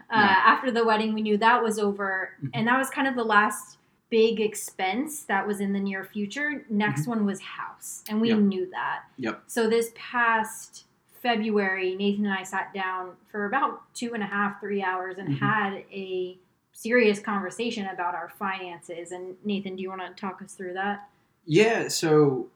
Uh, 0.09 0.19
Yeah. 0.21 0.41
After 0.45 0.71
the 0.71 0.85
wedding, 0.85 1.13
we 1.13 1.21
knew 1.21 1.35
that 1.37 1.61
was 1.61 1.77
over, 1.79 2.29
Mhm. 2.41 2.51
and 2.53 2.67
that 2.67 2.77
was 2.77 2.89
kind 2.89 3.07
of 3.07 3.15
the 3.15 3.25
last 3.25 3.77
big 4.09 4.39
expense 4.39 5.23
that 5.23 5.45
was 5.47 5.59
in 5.59 5.73
the 5.73 5.79
near 5.79 6.03
future. 6.05 6.65
Next 6.69 7.01
Mm-hmm. 7.01 7.09
one 7.11 7.25
was 7.25 7.39
house, 7.41 8.03
and 8.07 8.21
we 8.21 8.29
Yep. 8.29 8.39
knew 8.39 8.69
that. 8.71 9.03
Yep. 9.17 9.43
So 9.47 9.69
this 9.69 9.91
past 9.95 10.85
February, 11.21 11.95
Nathan 11.95 12.25
and 12.25 12.33
I 12.33 12.43
sat 12.43 12.73
down 12.73 13.15
for 13.31 13.45
about 13.45 13.93
two 13.95 14.13
and 14.13 14.21
a 14.21 14.27
half, 14.27 14.59
three 14.59 14.83
hours 14.83 15.17
and 15.17 15.29
Mhm. 15.29 15.39
had 15.39 15.73
a 15.91 16.37
serious 16.71 17.19
conversation 17.19 17.87
about 17.87 18.13
our 18.13 18.29
finances. 18.37 19.11
And 19.11 19.35
Nathan, 19.43 19.75
do 19.75 19.81
you 19.81 19.89
want 19.89 20.01
to 20.01 20.13
talk 20.21 20.41
us 20.41 20.53
through 20.53 20.73
that? 20.73 21.09
Yeah, 21.45 21.87
so 21.87 22.49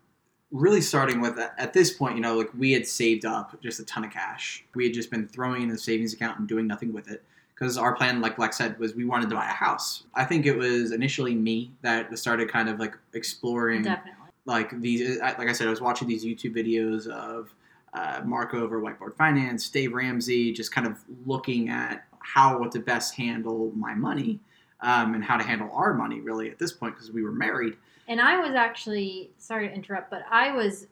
really 0.52 0.82
starting 0.82 1.22
with 1.22 1.38
at 1.40 1.74
this 1.74 1.92
point, 1.94 2.16
you 2.16 2.22
know, 2.22 2.38
like 2.38 2.54
we 2.56 2.72
had 2.74 2.86
saved 2.88 3.26
up 3.26 3.60
just 3.62 3.80
a 3.80 3.86
ton 3.86 4.04
of 4.04 4.12
cash. 4.12 4.64
We 4.76 4.84
had 4.86 4.94
just 4.94 5.10
been 5.10 5.28
throwing 5.28 5.64
in 5.64 5.70
the 5.70 5.78
savings 5.78 6.14
account 6.14 6.38
and 6.40 6.48
doing 6.48 6.68
nothing 6.68 6.92
with 6.94 7.10
it 7.10 7.24
because 7.60 7.78
our 7.78 7.94
plan, 7.94 8.22
like 8.22 8.38
Lex 8.40 8.58
said, 8.58 8.80
was 8.80 8.96
we 8.96 9.04
wanted 9.06 9.30
to 9.30 9.36
buy 9.36 9.46
a 9.46 9.54
house. 9.54 10.04
I 10.16 10.24
think 10.24 10.46
it 10.46 10.56
was 10.58 10.92
initially 10.92 11.36
me 11.36 11.72
that 11.82 12.18
started 12.18 12.50
kind 12.50 12.70
of 12.70 12.80
like 12.80 12.96
exploring 13.14 13.82
Definitely. 13.84 14.14
like 14.46 14.80
these. 14.80 15.20
Like 15.20 15.50
I 15.50 15.52
said, 15.54 15.68
I 15.68 15.70
was 15.70 15.82
watching 15.82 16.08
these 16.08 16.24
YouTube 16.24 16.56
videos 16.56 17.08
of 17.08 17.50
uh, 17.94 18.22
Mark 18.24 18.54
over 18.54 18.82
Whiteboard 18.82 19.16
Finance, 19.18 19.68
Dave 19.70 19.94
Ramsey, 19.94 20.54
just 20.54 20.72
kind 20.74 20.88
of 20.88 20.98
looking 21.26 21.70
at 21.70 22.06
how 22.20 22.64
to 22.64 22.80
best 22.80 23.16
handle 23.16 23.72
my 23.76 23.94
money 23.94 24.40
um, 24.82 25.14
and 25.16 25.24
how 25.24 25.36
to 25.36 25.44
handle 25.44 25.70
our 25.74 25.94
money 25.94 26.22
really 26.22 26.50
at 26.50 26.60
this 26.60 26.72
point 26.72 26.96
because 26.96 27.12
we 27.12 27.24
were 27.24 27.32
married. 27.32 27.76
And 28.08 28.22
I 28.22 28.40
was 28.40 28.56
actually 28.56 29.32
sorry 29.38 29.68
to 29.68 29.74
interrupt, 29.74 30.10
but 30.10 30.22
I 30.32 30.52
was 30.54 30.88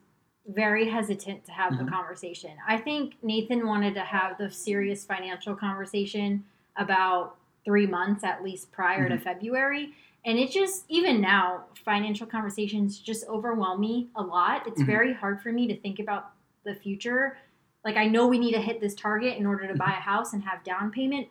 very 0.49 0.89
hesitant 0.89 1.45
to 1.45 1.51
have 1.51 1.73
Mhm. 1.73 1.85
the 1.85 1.91
conversation. 1.91 2.51
I 2.67 2.77
think 2.77 3.15
Nathan 3.21 3.67
wanted 3.67 3.93
to 3.95 4.01
have 4.01 4.37
the 4.37 4.49
serious 4.49 5.05
financial 5.05 5.55
conversation 5.55 6.43
about 6.77 7.35
three 7.65 7.85
months 7.85 8.23
at 8.23 8.43
least 8.43 8.71
prior 8.71 9.09
to 9.09 9.15
mm-hmm. 9.15 9.23
February. 9.23 9.93
And 10.25 10.37
it 10.37 10.51
just, 10.51 10.85
even 10.89 11.21
now, 11.21 11.65
financial 11.85 12.27
conversations 12.27 12.99
just 12.99 13.25
overwhelm 13.27 13.79
me 13.79 14.09
a 14.15 14.23
lot. 14.23 14.67
It's 14.67 14.81
Mhm. 14.81 14.85
very 14.85 15.13
hard 15.13 15.41
for 15.41 15.51
me 15.51 15.67
to 15.67 15.79
think 15.79 15.99
about 15.99 16.31
the 16.63 16.75
future. 16.75 17.37
Like, 17.83 17.95
I 17.95 18.07
know 18.07 18.27
we 18.27 18.39
need 18.39 18.53
to 18.53 18.61
hit 18.61 18.81
this 18.81 18.95
target 18.95 19.37
in 19.37 19.45
order 19.45 19.63
to 19.67 19.73
mm-hmm. 19.73 19.77
buy 19.79 19.97
a 19.97 20.01
house 20.01 20.33
and 20.33 20.43
have 20.43 20.63
down 20.63 20.91
payment. 20.91 21.27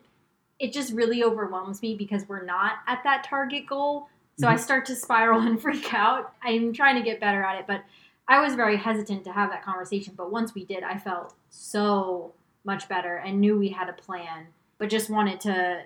It 0.59 0.73
just 0.73 0.93
really 0.93 1.23
overwhelms 1.23 1.81
me 1.81 1.95
because 1.95 2.27
we're 2.27 2.45
not 2.45 2.77
at 2.87 3.03
that 3.03 3.23
target 3.23 3.67
goal. 3.67 4.09
So 4.39 4.47
I 4.47 4.53
mm-hmm. 4.53 4.63
start 4.63 4.85
to 4.87 4.95
spiral 4.95 5.41
and 5.47 5.61
freak 5.61 5.93
out. 5.93 6.33
I'm 6.43 6.73
trying 6.73 6.95
to 6.95 7.03
get 7.03 7.19
better 7.19 7.43
at 7.43 7.59
it, 7.59 7.67
but 7.67 7.83
I 8.27 8.41
was 8.41 8.55
very 8.55 8.77
hesitant 8.77 9.23
to 9.25 9.31
have 9.31 9.49
that 9.51 9.63
conversation. 9.63 10.13
But 10.17 10.31
once 10.31 10.53
we 10.53 10.65
did, 10.65 10.83
I 10.83 10.97
felt 10.97 11.33
so 11.49 12.33
much 12.63 12.89
better 12.89 13.17
and 13.17 13.39
knew 13.39 13.57
we 13.57 13.69
had 13.69 13.89
a 13.89 13.93
plan, 13.93 14.47
but 14.77 14.89
just 14.89 15.09
wanted 15.09 15.39
to 15.41 15.83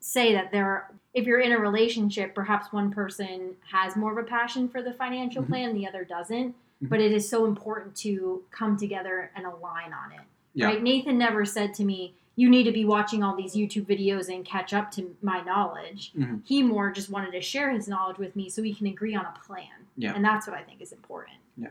say 0.00 0.32
that 0.32 0.50
there 0.50 0.64
are, 0.66 0.90
if 1.14 1.26
you're 1.26 1.40
in 1.40 1.52
a 1.52 1.58
relationship, 1.58 2.34
perhaps 2.34 2.72
one 2.72 2.90
person 2.90 3.54
has 3.70 3.96
more 3.96 4.12
of 4.12 4.18
a 4.18 4.26
passion 4.28 4.68
for 4.68 4.82
the 4.82 4.92
financial 4.94 5.42
Mhm. 5.42 5.48
plan, 5.48 5.74
the 5.74 5.86
other 5.86 6.04
doesn't. 6.04 6.54
Mhm. 6.82 6.88
But 6.88 7.00
it 7.00 7.12
is 7.12 7.28
so 7.28 7.44
important 7.44 7.94
to 7.96 8.42
come 8.50 8.76
together 8.76 9.30
and 9.36 9.44
align 9.44 9.92
on 9.92 10.12
it. 10.12 10.20
Yeah. 10.54 10.66
Right? 10.66 10.82
Nathan 10.82 11.18
never 11.18 11.44
said 11.44 11.74
to 11.74 11.84
me, 11.84 12.14
you 12.36 12.48
need 12.48 12.62
to 12.64 12.72
be 12.72 12.86
watching 12.86 13.22
all 13.22 13.36
these 13.36 13.54
YouTube 13.54 13.84
videos 13.84 14.34
and 14.34 14.44
catch 14.44 14.72
up 14.72 14.90
to 14.92 15.14
my 15.20 15.42
knowledge. 15.42 16.12
Mhm. 16.14 16.40
He 16.44 16.62
more 16.62 16.90
just 16.90 17.10
wanted 17.10 17.32
to 17.32 17.42
share 17.42 17.70
his 17.70 17.86
knowledge 17.86 18.16
with 18.16 18.34
me 18.34 18.48
so 18.48 18.62
we 18.62 18.72
can 18.72 18.86
agree 18.86 19.14
on 19.14 19.26
a 19.26 19.34
plan. 19.44 19.68
Yeah. 19.98 20.14
And 20.14 20.24
that's 20.24 20.46
what 20.46 20.56
I 20.56 20.62
think 20.62 20.80
is 20.80 20.92
important. 20.92 21.36
Yeah. 21.58 21.68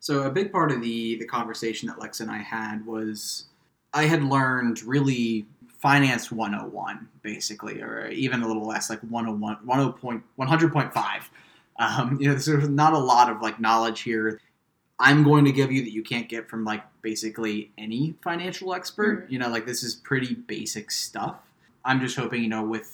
So 0.00 0.24
a 0.24 0.30
big 0.30 0.50
part 0.50 0.72
of 0.72 0.80
the 0.82 1.16
the 1.18 1.26
conversation 1.26 1.86
that 1.88 2.00
Lex 2.00 2.20
and 2.20 2.30
I 2.30 2.38
had 2.38 2.84
was 2.84 3.46
I 3.94 4.04
had 4.04 4.24
learned 4.24 4.82
really 4.82 5.46
finance 5.86 6.32
101 6.32 7.08
basically 7.22 7.80
or 7.80 8.08
even 8.08 8.42
a 8.42 8.46
little 8.46 8.66
less 8.66 8.90
like 8.90 9.00
101 9.08 9.56
10 10.02 10.22
100.5 10.38 11.22
um, 11.78 12.18
you 12.20 12.26
know 12.28 12.34
there's 12.34 12.68
not 12.68 12.92
a 12.92 12.98
lot 13.12 13.30
of 13.30 13.40
like 13.40 13.60
knowledge 13.60 14.00
here 14.02 14.40
i'm 14.98 15.22
going 15.22 15.44
to 15.44 15.52
give 15.52 15.70
you 15.70 15.82
that 15.82 15.92
you 15.92 16.02
can't 16.02 16.28
get 16.28 16.48
from 16.50 16.64
like 16.64 16.82
basically 17.02 17.70
any 17.78 18.14
financial 18.28 18.74
expert 18.74 19.28
Mhm. 19.28 19.32
you 19.32 19.38
know 19.38 19.48
like 19.48 19.64
this 19.64 19.82
is 19.84 19.94
pretty 19.94 20.34
basic 20.34 20.90
stuff 20.90 21.36
i'm 21.84 22.00
just 22.00 22.16
hoping 22.16 22.42
you 22.42 22.48
know 22.48 22.64
with 22.64 22.88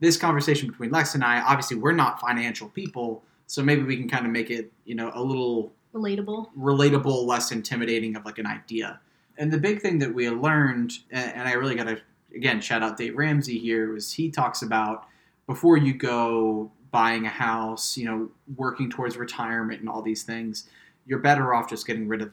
this 0.00 0.16
conversation 0.16 0.68
between 0.68 0.90
lex 0.90 1.14
and 1.14 1.22
i 1.24 1.40
obviously 1.42 1.76
we're 1.76 1.92
not 2.04 2.18
financial 2.20 2.68
people 2.70 3.22
so 3.46 3.62
maybe 3.62 3.82
we 3.82 3.96
can 3.96 4.08
kind 4.08 4.24
of 4.24 4.32
make 4.32 4.50
it 4.50 4.72
you 4.86 4.94
know 4.94 5.10
a 5.14 5.22
little 5.22 5.72
Relatable. 5.94 6.48
relatable, 6.58 7.26
less 7.26 7.50
intimidating 7.50 8.14
of 8.14 8.24
like 8.26 8.38
an 8.38 8.46
idea. 8.46 9.00
And 9.38 9.50
the 9.50 9.56
big 9.58 9.80
thing 9.80 9.98
that 10.00 10.12
we 10.12 10.28
learned, 10.28 10.92
and, 11.10 11.32
and 11.32 11.48
I 11.48 11.52
really 11.52 11.74
got 11.74 11.84
to 11.84 11.98
again 12.34 12.60
shout 12.60 12.82
out 12.82 12.96
Dave 12.96 13.16
Ramsey 13.16 13.58
here, 13.58 13.92
was 13.92 14.12
he 14.12 14.30
talks 14.30 14.62
about 14.62 15.06
before 15.46 15.76
you 15.76 15.94
go 15.94 16.70
buying 16.90 17.26
a 17.26 17.30
house, 17.30 17.96
you 17.96 18.04
know, 18.06 18.30
working 18.56 18.90
towards 18.90 19.16
retirement 19.16 19.80
and 19.80 19.88
all 19.88 20.02
these 20.02 20.22
things, 20.22 20.68
you're 21.06 21.18
better 21.18 21.54
off 21.54 21.68
just 21.68 21.86
getting 21.86 22.08
rid 22.08 22.22
of 22.22 22.32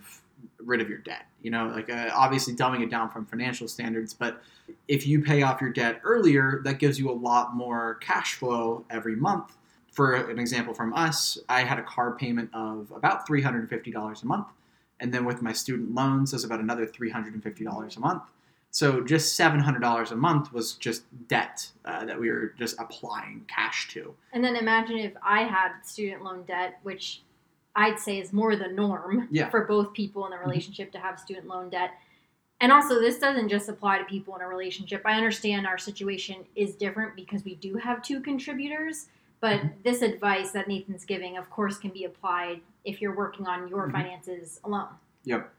rid 0.59 0.81
of 0.81 0.89
your 0.89 0.99
debt. 0.99 1.25
You 1.41 1.51
know, 1.51 1.67
like 1.67 1.89
uh, 1.89 2.09
obviously 2.13 2.55
dumbing 2.55 2.81
it 2.81 2.89
down 2.89 3.09
from 3.09 3.25
financial 3.25 3.67
standards, 3.67 4.13
but 4.13 4.41
if 4.87 5.05
you 5.05 5.21
pay 5.21 5.43
off 5.43 5.61
your 5.61 5.69
debt 5.69 6.01
earlier, 6.03 6.61
that 6.63 6.79
gives 6.79 6.97
you 6.97 7.09
a 7.09 7.13
lot 7.13 7.55
more 7.55 7.95
cash 7.95 8.35
flow 8.35 8.83
every 8.89 9.15
month 9.15 9.55
for 9.95 10.13
an 10.13 10.39
example 10.39 10.73
from 10.73 10.93
us, 10.93 11.37
I 11.47 11.63
had 11.63 11.79
a 11.79 11.83
car 11.83 12.17
payment 12.17 12.49
of 12.53 12.91
about 12.93 13.25
$350 13.25 14.23
a 14.23 14.25
month. 14.25 14.47
And 14.99 15.13
then 15.13 15.23
with 15.23 15.41
my 15.41 15.53
student 15.53 15.95
loans, 15.95 16.31
there's 16.31 16.43
about 16.43 16.59
another 16.59 16.85
$350 16.85 17.97
a 17.97 17.99
month. 18.01 18.23
So 18.75 19.00
just 19.00 19.39
$700 19.39 20.12
a 20.12 20.15
month 20.17 20.51
was 20.51 20.74
just 20.74 21.03
debt 21.29 21.65
uh, 21.86 22.03
that 22.03 22.20
we 22.20 22.29
were 22.29 22.53
just 22.60 22.77
applying 22.77 23.46
cash 23.48 23.88
to. 23.94 24.13
And 24.34 24.44
then 24.44 24.58
imagine 24.58 24.98
if 24.98 25.13
I 25.24 25.44
had 25.44 25.72
student 25.86 26.25
loan 26.25 26.44
debt, 26.44 26.79
which 26.84 27.22
I'd 27.77 27.98
say 28.00 28.20
is 28.20 28.34
more 28.34 28.58
the 28.58 28.67
norm 28.67 29.29
Yeah. 29.32 29.48
for 29.50 29.63
both 29.63 29.94
people 29.94 30.25
in 30.25 30.32
the 30.32 30.38
relationship 30.39 30.91
to 30.91 31.00
have 31.00 31.17
student 31.22 31.48
loan 31.48 31.70
debt. 31.70 31.91
And 32.60 32.70
also, 32.70 33.00
this 33.00 33.17
doesn't 33.17 33.48
just 33.48 33.70
apply 33.70 34.00
to 34.00 34.03
people 34.03 34.36
in 34.36 34.41
a 34.41 34.48
relationship. 34.48 35.03
I 35.05 35.13
understand 35.15 35.65
our 35.65 35.77
situation 35.77 36.44
is 36.58 36.75
different 36.75 37.15
because 37.15 37.46
we 37.46 37.55
do 37.55 37.75
have 37.77 38.01
two 38.01 38.20
contributors, 38.20 39.08
but 39.39 39.62
Mhm. 39.62 39.84
this 39.84 40.01
advice 40.01 40.51
that 40.51 40.67
Nathan's 40.67 41.05
giving, 41.05 41.38
of 41.38 41.50
course, 41.50 41.77
can 41.77 41.91
be 41.91 42.03
applied 42.03 42.60
if 42.84 43.01
you're 43.01 43.15
working 43.15 43.48
on 43.48 43.70
your 43.70 43.88
Mhm. 43.88 43.94
finances 43.94 44.60
alone. 44.65 44.89
Yep. 45.24 45.53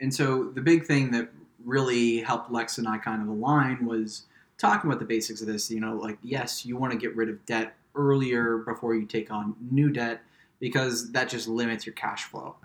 And 0.00 0.14
so 0.14 0.44
the 0.44 0.62
big 0.62 0.86
thing 0.86 1.10
that 1.10 1.28
really 1.64 2.20
helped 2.20 2.50
Lex 2.50 2.78
and 2.78 2.88
I 2.88 2.98
kind 2.98 3.22
of 3.22 3.28
align 3.28 3.86
was 3.86 4.24
talking 4.58 4.90
about 4.90 5.00
the 5.00 5.06
basics 5.06 5.40
of 5.40 5.46
this. 5.46 5.70
You 5.70 5.80
know, 5.80 5.94
like, 5.96 6.18
yes, 6.22 6.64
you 6.64 6.76
want 6.76 6.92
to 6.92 6.98
get 6.98 7.14
rid 7.16 7.28
of 7.28 7.44
debt 7.46 7.74
earlier 7.94 8.58
before 8.58 8.94
you 8.94 9.06
take 9.06 9.30
on 9.30 9.54
new 9.70 9.90
debt 9.90 10.22
because 10.60 11.12
that 11.12 11.28
just 11.28 11.48
limits 11.48 11.86
your 11.86 11.94
cash 11.94 12.24
flow. 12.24 12.56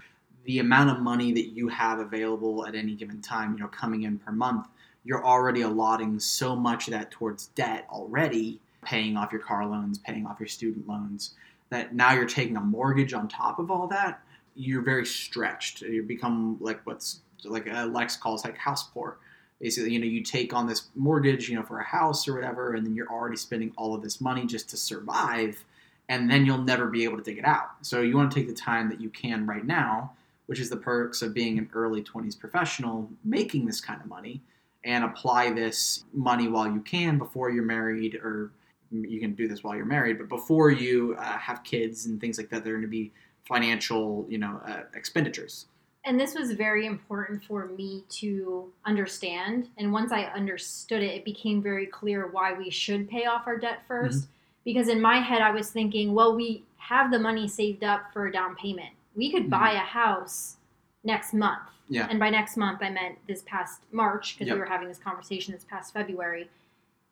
The 0.46 0.60
amount 0.60 0.90
of 0.90 1.00
money 1.00 1.32
that 1.34 1.50
you 1.50 1.68
have 1.68 2.00
available 2.00 2.66
at 2.66 2.76
any 2.76 2.96
given 2.96 3.22
time, 3.22 3.54
you 3.54 3.60
know, 3.60 3.68
coming 3.68 4.04
in 4.04 4.18
per 4.18 4.32
month, 4.32 4.68
you're 5.04 5.26
already 5.26 5.62
allotting 5.62 6.20
so 6.20 6.56
much 6.56 6.88
of 6.88 6.94
that 6.94 7.12
towards 7.12 7.48
debt 7.48 7.86
already, 7.90 8.60
paying 8.84 9.18
off 9.18 9.32
your 9.32 9.42
car 9.42 9.66
loans, 9.66 9.98
paying 10.00 10.26
off 10.26 10.40
your 10.40 10.48
student 10.48 10.88
loans, 10.88 11.36
that 11.70 11.94
now 11.94 12.14
you're 12.14 12.26
taking 12.26 12.58
a 12.58 12.62
mortgage 12.62 13.14
on 13.14 13.28
top 13.28 13.60
of 13.60 13.70
all 13.70 13.88
that 13.88 14.22
you're 14.60 14.82
very 14.82 15.06
stretched. 15.06 15.82
You 15.82 16.04
become 16.04 16.58
like 16.60 16.82
what's 16.86 17.22
like 17.46 17.72
uh, 17.72 17.86
Lex 17.86 18.16
calls 18.16 18.44
like 18.44 18.58
house 18.58 18.84
poor. 18.84 19.18
Basically, 19.60 19.92
you 19.92 20.00
know, 20.00 20.06
you 20.06 20.24
take 20.24 20.54
on 20.54 20.68
this 20.68 20.88
mortgage, 20.96 21.50
you 21.50 21.56
know, 21.56 21.64
for 21.64 21.80
a 21.80 21.84
house 21.84 22.28
or 22.28 22.34
whatever, 22.34 22.76
and 22.76 22.86
then 22.86 22.96
you're 22.96 23.10
already 23.10 23.36
spending 23.36 23.74
all 23.76 23.94
of 23.94 24.02
this 24.02 24.22
money 24.22 24.46
just 24.46 24.70
to 24.70 24.78
survive, 24.78 25.64
and 26.08 26.30
then 26.30 26.46
you'll 26.46 26.64
never 26.64 26.88
be 26.88 27.04
able 27.04 27.18
to 27.18 27.24
take 27.24 27.38
it 27.38 27.46
out. 27.46 27.72
So 27.82 28.02
you 28.02 28.16
want 28.16 28.32
to 28.32 28.40
take 28.40 28.48
the 28.48 28.54
time 28.54 28.90
that 28.90 29.02
you 29.02 29.10
can 29.10 29.46
right 29.46 29.66
now, 29.66 30.14
which 30.46 30.60
is 30.60 30.70
the 30.70 30.78
perks 30.78 31.22
of 31.22 31.34
being 31.34 31.58
an 31.58 31.70
early 31.74 32.02
20s 32.02 32.40
professional 32.40 33.10
making 33.26 33.66
this 33.66 33.82
kind 33.82 34.00
of 34.00 34.08
money, 34.08 34.42
and 34.86 35.04
apply 35.04 35.52
this 35.52 36.06
money 36.14 36.48
while 36.48 36.72
you 36.72 36.80
can 36.80 37.18
before 37.18 37.50
you're 37.50 37.66
married, 37.66 38.16
or 38.16 38.52
you 38.92 39.20
can 39.20 39.34
do 39.34 39.48
this 39.48 39.64
while 39.64 39.76
you're 39.76 39.86
married, 39.86 40.18
but 40.18 40.30
before 40.30 40.72
you 40.72 41.16
uh, 41.20 41.38
have 41.38 41.64
kids 41.64 42.06
and 42.06 42.20
things 42.20 42.38
like 42.38 42.50
that, 42.50 42.64
they're 42.64 42.74
going 42.74 42.82
to 42.82 42.88
be 42.88 43.12
financial, 43.48 44.26
you 44.30 44.38
know, 44.38 44.62
uh, 44.66 44.82
expenditures. 44.96 45.66
And 46.06 46.20
this 46.20 46.34
was 46.34 46.52
very 46.54 46.86
important 46.86 47.44
for 47.44 47.68
me 47.68 48.04
to 48.10 48.72
understand. 48.86 49.68
And 49.78 49.92
once 49.92 50.12
I 50.12 50.24
understood 50.26 51.04
it, 51.04 51.14
it 51.16 51.26
became 51.26 51.62
very 51.62 51.86
clear 51.86 52.28
why 52.28 52.54
we 52.54 52.70
should 52.70 53.10
pay 53.10 53.26
off 53.26 53.48
our 53.48 53.58
debt 53.58 53.82
1st 53.90 54.10
Mm-hmm. 54.10 54.32
Because 54.66 54.90
in 54.90 55.02
my 55.02 55.18
head, 55.20 55.42
I 55.42 55.52
was 55.52 55.72
thinking, 55.72 56.14
well, 56.14 56.36
we 56.36 56.64
have 56.78 57.12
the 57.12 57.18
money 57.18 57.48
saved 57.48 57.84
up 57.84 58.12
for 58.14 58.28
a 58.28 58.32
down 58.32 58.56
payment. 58.56 58.90
We 59.16 59.32
could 59.32 59.46
Mhm. 59.46 59.50
buy 59.50 59.72
a 59.72 59.78
house 59.80 60.58
next 61.04 61.34
month. 61.34 61.62
Yeah. 61.88 62.08
And 62.10 62.20
by 62.20 62.30
next 62.30 62.56
month, 62.58 62.80
I 62.84 62.90
meant 62.90 63.18
this 63.26 63.42
past 63.44 63.82
March 63.92 64.36
because 64.36 64.48
Yep. 64.50 64.56
we 64.56 64.60
were 64.60 64.66
having 64.68 64.88
this 64.90 65.00
conversation 65.00 65.54
this 65.54 65.64
past 65.64 65.94
February. 65.94 66.50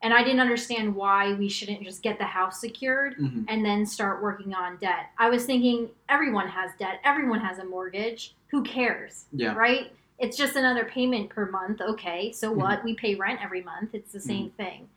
And 0.03 0.13
I 0.13 0.23
didn't 0.23 0.41
understand 0.41 0.93
why 0.93 1.33
we 1.33 1.49
shouldn't 1.49 1.81
just 1.83 2.03
get 2.03 2.19
the 2.19 2.25
house 2.25 2.59
secured 2.61 3.15
Mm-hmm. 3.17 3.45
and 3.47 3.65
then 3.65 3.85
start 3.85 4.21
working 4.21 4.53
on 4.53 4.77
debt. 4.77 5.09
I 5.17 5.29
was 5.29 5.45
thinking 5.45 5.89
everyone 6.09 6.49
has 6.49 6.71
debt, 6.77 6.99
everyone 7.03 7.39
has 7.39 7.57
a 7.59 7.65
mortgage. 7.65 8.35
Who 8.49 8.63
cares? 8.63 9.25
Yeah. 9.31 9.53
Right? 9.55 9.91
It's 10.19 10.35
just 10.37 10.55
another 10.55 10.85
payment 10.85 11.29
per 11.29 11.45
month. 11.51 11.81
Okay, 11.81 12.31
so 12.31 12.49
Mm-hmm. 12.51 12.59
what? 12.61 12.83
We 12.83 12.95
pay 12.95 13.15
rent 13.15 13.39
every 13.43 13.61
month. 13.61 13.93
It's 13.93 14.11
the 14.11 14.19
same 14.19 14.49
thing. 14.51 14.87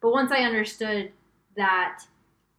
But 0.00 0.12
once 0.12 0.30
I 0.32 0.40
understood 0.40 1.12
that 1.56 2.02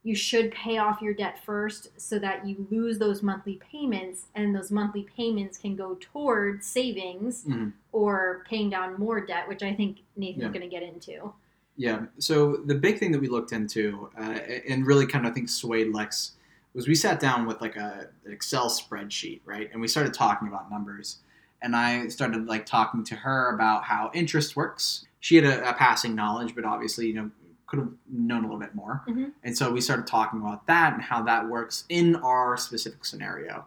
you 0.04 0.16
should 0.16 0.52
pay 0.52 0.78
off 0.78 1.02
your 1.02 1.14
debt 1.14 1.44
first 1.44 1.90
so 2.00 2.18
that 2.20 2.48
you 2.48 2.66
lose 2.72 2.98
those 2.98 3.22
monthly 3.22 3.60
payments 3.72 4.28
and 4.36 4.56
those 4.56 4.72
monthly 4.72 5.06
payments 5.18 5.58
can 5.58 5.76
go 5.76 5.96
toward 6.00 6.64
savings 6.64 7.44
Mhm. 7.44 7.74
or 7.92 8.46
paying 8.50 8.70
down 8.70 8.98
more 8.98 9.20
debt, 9.20 9.48
which 9.50 9.64
I 9.64 9.74
think 9.74 9.98
Nathan's 10.16 10.44
Yeah. 10.44 10.48
going 10.50 10.62
to 10.62 10.68
get 10.68 10.82
into. 10.82 11.34
Yeah. 11.76 12.06
So 12.20 12.56
the 12.56 12.74
big 12.76 12.98
thing 13.00 13.12
that 13.12 13.20
we 13.20 13.28
looked 13.28 13.52
into 13.52 14.10
uh, 14.18 14.40
and 14.70 14.88
really 14.88 15.06
kind 15.06 15.26
of 15.26 15.32
I 15.32 15.36
think 15.36 15.50
swayed 15.50 15.94
Lex 15.94 16.37
was 16.74 16.88
we 16.88 16.96
sat 16.96 17.20
down 17.20 17.46
with 17.46 17.62
like 17.62 17.76
a 17.76 18.08
an 18.26 18.32
Excel 18.32 18.70
spreadsheet, 18.70 19.42
right? 19.46 19.70
And 19.72 19.82
we 19.82 19.88
started 19.88 20.14
talking 20.14 20.48
about 20.48 20.70
numbers. 20.70 21.18
And 21.62 21.76
I 21.76 22.08
started 22.10 22.46
like 22.46 22.66
talking 22.68 23.04
to 23.06 23.16
her 23.16 23.54
about 23.56 23.84
how 23.84 24.12
interest 24.14 24.56
works. 24.56 25.06
She 25.20 25.36
had 25.38 25.46
a, 25.46 25.70
a 25.70 25.74
passing 25.74 26.14
knowledge, 26.14 26.54
but 26.54 26.66
obviously, 26.66 27.08
you 27.08 27.14
know, 27.14 27.32
could 27.66 27.80
have 27.80 27.90
known 28.10 28.44
a 28.44 28.48
little 28.48 28.60
bit 28.60 28.76
more. 28.76 29.04
Mhm. 29.08 29.32
And 29.44 29.58
so 29.58 29.72
we 29.72 29.82
started 29.82 30.06
talking 30.06 30.40
about 30.40 30.68
that 30.68 30.94
and 30.94 31.02
how 31.02 31.24
that 31.24 31.50
works 31.50 31.84
in 31.90 32.16
our 32.18 32.58
specific 32.58 33.04
scenario. 33.06 33.66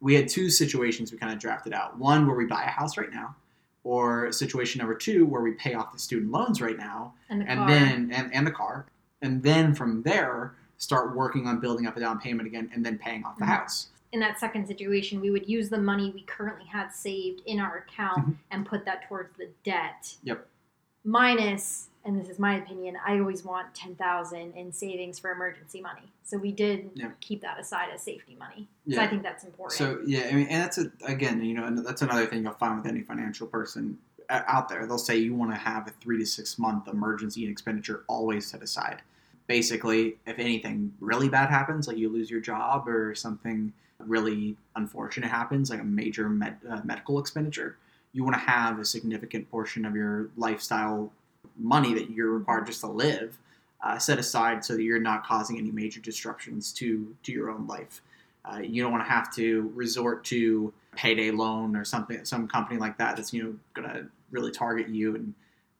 We 0.00 0.14
had 0.14 0.28
two 0.28 0.48
situations 0.50 1.12
we 1.12 1.18
kind 1.18 1.32
of 1.32 1.38
drafted 1.38 1.72
out. 1.74 1.98
One 1.98 2.26
where 2.26 2.36
we 2.36 2.46
buy 2.46 2.64
a 2.64 2.70
house 2.70 2.96
right 2.96 3.12
now, 3.12 3.36
or 3.84 4.32
situation 4.32 4.80
number 4.80 4.94
two 4.94 5.24
where 5.26 5.42
we 5.42 5.52
pay 5.52 5.74
off 5.74 5.92
the 5.92 5.98
student 5.98 6.32
loans 6.32 6.60
right 6.60 6.76
now 6.76 7.14
And 7.28 7.42
the 7.42 7.50
and 7.50 7.68
then 7.68 8.10
and, 8.12 8.34
and 8.34 8.46
the 8.46 8.50
car 8.50 8.86
and 9.22 9.42
then 9.42 9.74
from 9.74 10.02
there 10.02 10.56
start 10.78 11.14
working 11.16 11.46
on 11.46 11.60
building 11.60 11.86
up 11.86 11.96
a 11.96 12.00
down 12.00 12.18
payment 12.20 12.46
again 12.46 12.70
and 12.74 12.84
then 12.84 12.98
paying 12.98 13.24
off 13.24 13.38
the 13.38 13.44
Mhm. 13.44 13.48
house 13.48 13.88
in 14.12 14.20
that 14.20 14.38
second 14.38 14.66
situation, 14.66 15.20
we 15.20 15.30
would 15.30 15.48
use 15.48 15.68
the 15.68 15.76
money 15.76 16.10
we 16.10 16.22
currently 16.22 16.64
had 16.64 16.90
saved 16.90 17.42
in 17.44 17.58
our 17.60 17.78
account 17.78 18.18
Mhm. 18.28 18.36
and 18.50 18.64
put 18.64 18.84
that 18.84 19.06
towards 19.08 19.36
the 19.36 19.50
debt. 19.64 20.16
Yep. 20.22 20.46
Minus, 21.04 21.88
and 22.04 22.18
this 22.18 22.28
is 22.28 22.38
my 22.38 22.56
opinion, 22.56 22.96
I 23.06 23.18
always 23.18 23.44
want 23.44 23.74
ten 23.74 23.94
thousand 23.94 24.54
in 24.54 24.72
savings 24.72 25.18
for 25.18 25.30
emergency 25.30 25.80
money. 25.80 26.12
So 26.22 26.38
we 26.38 26.50
did 26.50 26.90
Yeah. 26.94 27.10
keep 27.20 27.42
that 27.42 27.60
aside 27.60 27.90
as 27.92 28.02
safety 28.02 28.36
money. 28.38 28.68
So 28.88 28.94
Yeah. 28.94 29.02
I 29.02 29.06
think 29.08 29.22
that's 29.22 29.44
important. 29.44 29.72
so 29.78 30.00
yeah 30.06 30.28
i 30.30 30.32
mean 30.34 30.46
and 30.48 30.62
that's 30.62 30.78
a, 30.78 30.90
again 31.04 31.42
you 31.42 31.54
know 31.54 31.70
that's 31.82 32.02
another 32.02 32.26
thing 32.26 32.42
you'll 32.44 32.52
find 32.54 32.76
with 32.78 32.86
any 32.86 33.02
financial 33.02 33.46
person 33.46 33.98
uh, 34.28 34.42
out 34.46 34.68
there 34.68 34.86
they'll 34.86 34.98
say 34.98 35.16
you 35.16 35.34
want 35.34 35.50
to 35.50 35.56
have 35.56 35.86
a 35.88 35.90
three 35.90 36.18
to 36.18 36.26
six 36.26 36.58
month 36.58 36.88
emergency 36.88 37.46
expenditure 37.48 38.04
always 38.08 38.46
set 38.46 38.62
aside 38.62 39.02
basically 39.46 40.16
if 40.26 40.38
anything 40.38 40.92
really 41.00 41.28
bad 41.28 41.50
happens 41.50 41.86
like 41.88 41.96
you 41.96 42.08
lose 42.08 42.30
your 42.30 42.40
job 42.40 42.88
or 42.88 43.14
something 43.14 43.72
really 43.98 44.56
unfortunate 44.76 45.28
happens 45.28 45.70
like 45.70 45.80
a 45.80 45.84
major 45.84 46.28
med, 46.28 46.56
uh, 46.68 46.80
medical 46.84 47.18
expenditure 47.18 47.76
you 48.12 48.24
want 48.24 48.34
to 48.34 48.40
have 48.40 48.78
a 48.78 48.84
significant 48.84 49.50
portion 49.50 49.84
of 49.84 49.94
your 49.94 50.28
lifestyle 50.36 51.12
money 51.58 51.94
that 51.94 52.10
you're 52.10 52.32
required 52.38 52.66
just 52.66 52.80
to 52.80 52.86
live 52.86 53.38
uh, 53.82 53.98
set 53.98 54.18
aside 54.18 54.64
so 54.64 54.74
that 54.74 54.82
you're 54.82 54.98
not 54.98 55.24
causing 55.24 55.58
any 55.58 55.70
major 55.70 56.00
disruptions 56.00 56.72
to 56.72 57.14
to 57.22 57.32
your 57.32 57.50
own 57.50 57.66
life. 57.66 58.00
Uh, 58.44 58.58
you 58.58 58.82
don't 58.82 58.92
want 58.92 59.04
to 59.04 59.10
have 59.10 59.32
to 59.34 59.70
resort 59.74 60.24
to 60.24 60.72
payday 60.94 61.30
loan 61.30 61.76
or 61.76 61.84
something 61.84 62.24
some 62.24 62.48
company 62.48 62.80
like 62.80 62.96
that 62.96 63.16
that's 63.16 63.32
you 63.32 63.42
know 63.42 63.54
going 63.74 63.88
to 63.88 64.06
really 64.30 64.50
target 64.50 64.88
you 64.88 65.14
and 65.14 65.34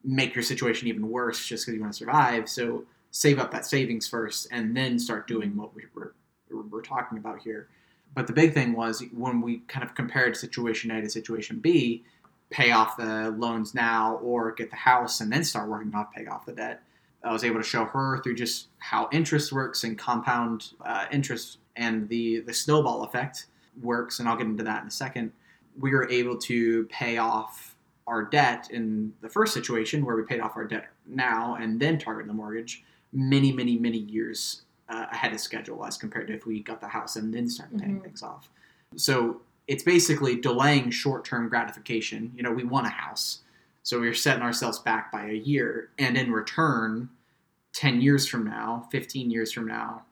make 0.04 0.34
your 0.34 0.44
situation 0.44 0.88
even 0.88 1.08
worse 1.08 1.46
just 1.46 1.64
because 1.64 1.74
you 1.74 1.80
want 1.80 1.92
to 1.92 1.96
survive. 1.96 2.48
So 2.48 2.84
save 3.10 3.38
up 3.38 3.50
that 3.52 3.66
savings 3.66 4.06
first 4.06 4.48
and 4.50 4.76
then 4.76 4.98
start 4.98 5.26
doing 5.26 5.56
what 5.56 5.74
we 5.74 5.82
were, 5.94 6.14
we're 6.50 6.82
talking 6.82 7.18
about 7.18 7.40
here. 7.40 7.68
But 8.14 8.26
the 8.26 8.32
big 8.32 8.54
thing 8.54 8.72
was 8.72 9.02
when 9.12 9.40
we 9.40 9.58
kind 9.68 9.84
of 9.84 9.94
compared 9.94 10.36
situation 10.36 10.90
a 10.90 11.00
to 11.02 11.10
situation 11.10 11.58
b 11.58 12.04
pay 12.50 12.70
off 12.70 12.96
the 12.96 13.30
loans 13.36 13.74
now 13.74 14.16
or 14.22 14.52
get 14.52 14.70
the 14.70 14.76
house 14.76 15.20
and 15.20 15.32
then 15.32 15.42
start 15.42 15.68
working 15.68 15.94
off 15.94 16.12
pay 16.14 16.26
off 16.26 16.46
the 16.46 16.52
debt. 16.52 16.82
I 17.24 17.32
was 17.32 17.42
able 17.42 17.56
to 17.56 17.66
show 17.66 17.84
her 17.84 18.20
through 18.22 18.36
just 18.36 18.68
how 18.78 19.08
interest 19.12 19.52
works 19.52 19.82
and 19.84 19.98
compound 19.98 20.72
uh, 20.84 21.06
interest 21.10 21.58
and 21.74 22.08
the 22.08 22.40
the 22.40 22.54
snowball 22.54 23.02
effect 23.02 23.46
works 23.82 24.20
and 24.20 24.28
i'll 24.28 24.36
get 24.36 24.46
into 24.46 24.64
that 24.64 24.82
in 24.82 24.88
a 24.88 24.90
second. 24.90 25.32
We 25.78 25.90
were 25.90 26.08
able 26.08 26.38
to 26.38 26.84
pay 26.84 27.18
off 27.18 27.76
our 28.06 28.24
debt 28.24 28.68
in 28.70 29.12
the 29.20 29.28
first 29.28 29.52
situation 29.52 30.04
where 30.04 30.16
we 30.16 30.22
paid 30.22 30.40
off 30.40 30.56
our 30.56 30.64
debt 30.64 30.88
now 31.06 31.56
and 31.56 31.80
then 31.80 31.98
target 31.98 32.26
the 32.26 32.32
mortgage 32.32 32.84
many 33.16 33.50
many 33.50 33.78
many 33.78 33.96
years 33.98 34.62
uh, 34.90 35.06
ahead 35.10 35.32
of 35.32 35.40
schedule 35.40 35.84
as 35.84 35.96
compared 35.96 36.28
to 36.28 36.34
if 36.34 36.46
we 36.46 36.62
got 36.62 36.80
the 36.80 36.86
house 36.86 37.16
and 37.16 37.32
then 37.34 37.48
started 37.48 37.80
paying 37.80 37.98
Mhm. 37.98 38.04
things 38.04 38.22
off. 38.22 38.48
So 38.94 39.40
it's 39.66 39.82
basically 39.82 40.36
delaying 40.36 40.90
short-term 40.90 41.48
gratification. 41.48 42.32
You 42.36 42.42
know 42.44 42.52
we 42.52 42.62
want 42.64 42.86
a 42.86 42.90
house 42.90 43.40
so 43.82 43.98
we're 44.00 44.14
setting 44.14 44.42
ourselves 44.42 44.78
back 44.80 45.10
by 45.10 45.26
a 45.28 45.32
year 45.34 45.90
and 45.98 46.16
in 46.16 46.30
return 46.32 47.08
10 47.72 48.00
years 48.00 48.26
from 48.28 48.44
now 48.44 48.86
15 48.90 49.30
years 49.30 49.52
from 49.52 49.66
now 49.66 50.02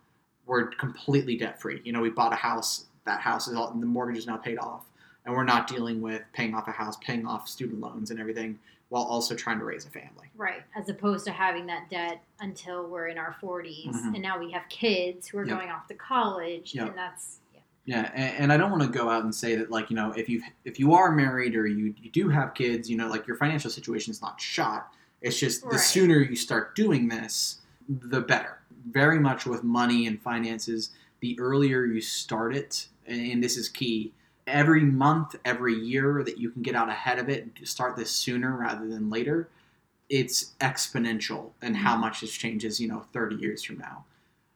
we're 0.47 0.67
completely 0.69 1.37
debt 1.37 1.61
free 1.61 1.81
you 1.85 1.93
know 1.93 2.01
we 2.01 2.11
bought 2.11 2.33
a 2.33 2.37
house 2.37 2.87
that 3.05 3.21
house 3.21 3.49
is 3.49 3.55
all 3.55 3.71
the 3.73 3.87
mortgage 3.87 4.19
is 4.19 4.27
now 4.27 4.37
paid 4.37 4.59
off 4.59 4.85
and 5.25 5.35
we're 5.35 5.45
not 5.45 5.67
dealing 5.67 6.01
with 6.03 6.23
paying 6.33 6.55
off 6.55 6.69
a 6.69 6.73
house 6.73 6.97
paying 6.99 7.27
off 7.27 7.49
student 7.49 7.81
loans 7.81 8.11
and 8.11 8.21
everything 8.21 8.59
while 8.88 9.03
also 9.03 9.35
trying 9.35 9.59
to 9.59 9.64
raise 9.64 9.87
a 9.87 9.90
family 9.90 10.29
right. 10.37 10.62
As 10.77 10.88
opposed 10.88 11.25
to 11.27 11.31
having 11.33 11.66
that 11.66 11.88
debt 11.90 12.23
until 12.40 12.88
we're 12.88 13.07
in 13.09 13.18
our 13.18 13.37
40s. 13.40 13.87
Mhm. 13.94 14.14
And 14.14 14.23
now 14.23 14.38
we 14.38 14.51
have 14.51 14.68
kids 14.68 15.29
who 15.29 15.38
are 15.38 15.47
Yep. 15.47 15.57
going 15.59 15.70
off 15.70 15.87
to 15.88 15.94
college. 15.94 16.75
Yep. 16.75 16.88
And 16.88 16.99
that's, 16.99 17.38
yeah. 17.55 17.61
Yeah, 17.87 18.11
and, 18.14 18.37
and 18.38 18.53
I 18.53 18.57
don't 18.57 18.70
want 18.70 18.83
to 18.83 18.88
go 18.88 19.09
out 19.09 19.23
and 19.25 19.35
say 19.35 19.55
that 19.57 19.70
like 19.70 19.90
you 19.90 19.97
know 19.97 20.12
if 20.12 20.29
you 20.29 20.42
if 20.64 20.79
you 20.81 20.92
are 20.94 21.12
married 21.12 21.55
or 21.55 21.66
you 21.66 21.94
you 22.01 22.11
do 22.11 22.29
have 22.29 22.55
kids, 22.55 22.90
you 22.90 22.97
know 22.97 23.09
like 23.09 23.27
your 23.27 23.37
financial 23.37 23.70
situation 23.70 24.11
is 24.11 24.20
not 24.23 24.40
shot. 24.40 24.92
It's 25.23 25.38
just 25.38 25.62
the 25.62 25.68
Right. 25.70 25.81
sooner 25.81 26.18
you 26.20 26.37
start 26.37 26.75
doing 26.75 27.09
this, 27.09 27.61
the 27.88 28.20
better. 28.20 28.59
Very 28.90 29.18
much 29.18 29.47
with 29.47 29.64
money 29.64 30.07
and 30.07 30.20
finances, 30.20 30.90
the 31.20 31.38
earlier 31.40 31.85
you 31.87 32.01
start 32.03 32.55
it, 32.55 32.88
and 33.07 33.42
this 33.42 33.57
is 33.57 33.68
key. 33.68 34.12
Every 34.47 34.83
month, 34.83 35.37
every 35.45 35.75
year 35.75 36.23
that 36.25 36.39
you 36.39 36.51
can 36.51 36.63
get 36.63 36.75
out 36.75 36.89
ahead 36.89 37.19
of 37.19 37.29
it, 37.29 37.49
start 37.65 37.97
this 37.97 38.11
sooner 38.11 38.57
rather 38.57 38.87
than 38.89 39.11
later, 39.11 39.49
it's 40.09 40.53
exponential 40.61 41.51
and 41.63 41.77
how 41.77 41.93
mm-hmm. 41.93 42.03
much 42.03 42.21
this 42.21 42.33
changes, 42.33 42.81
you 42.81 42.89
know, 42.89 43.05
30 43.13 43.37
years 43.37 43.63
from 43.63 43.79
now. 43.79 44.05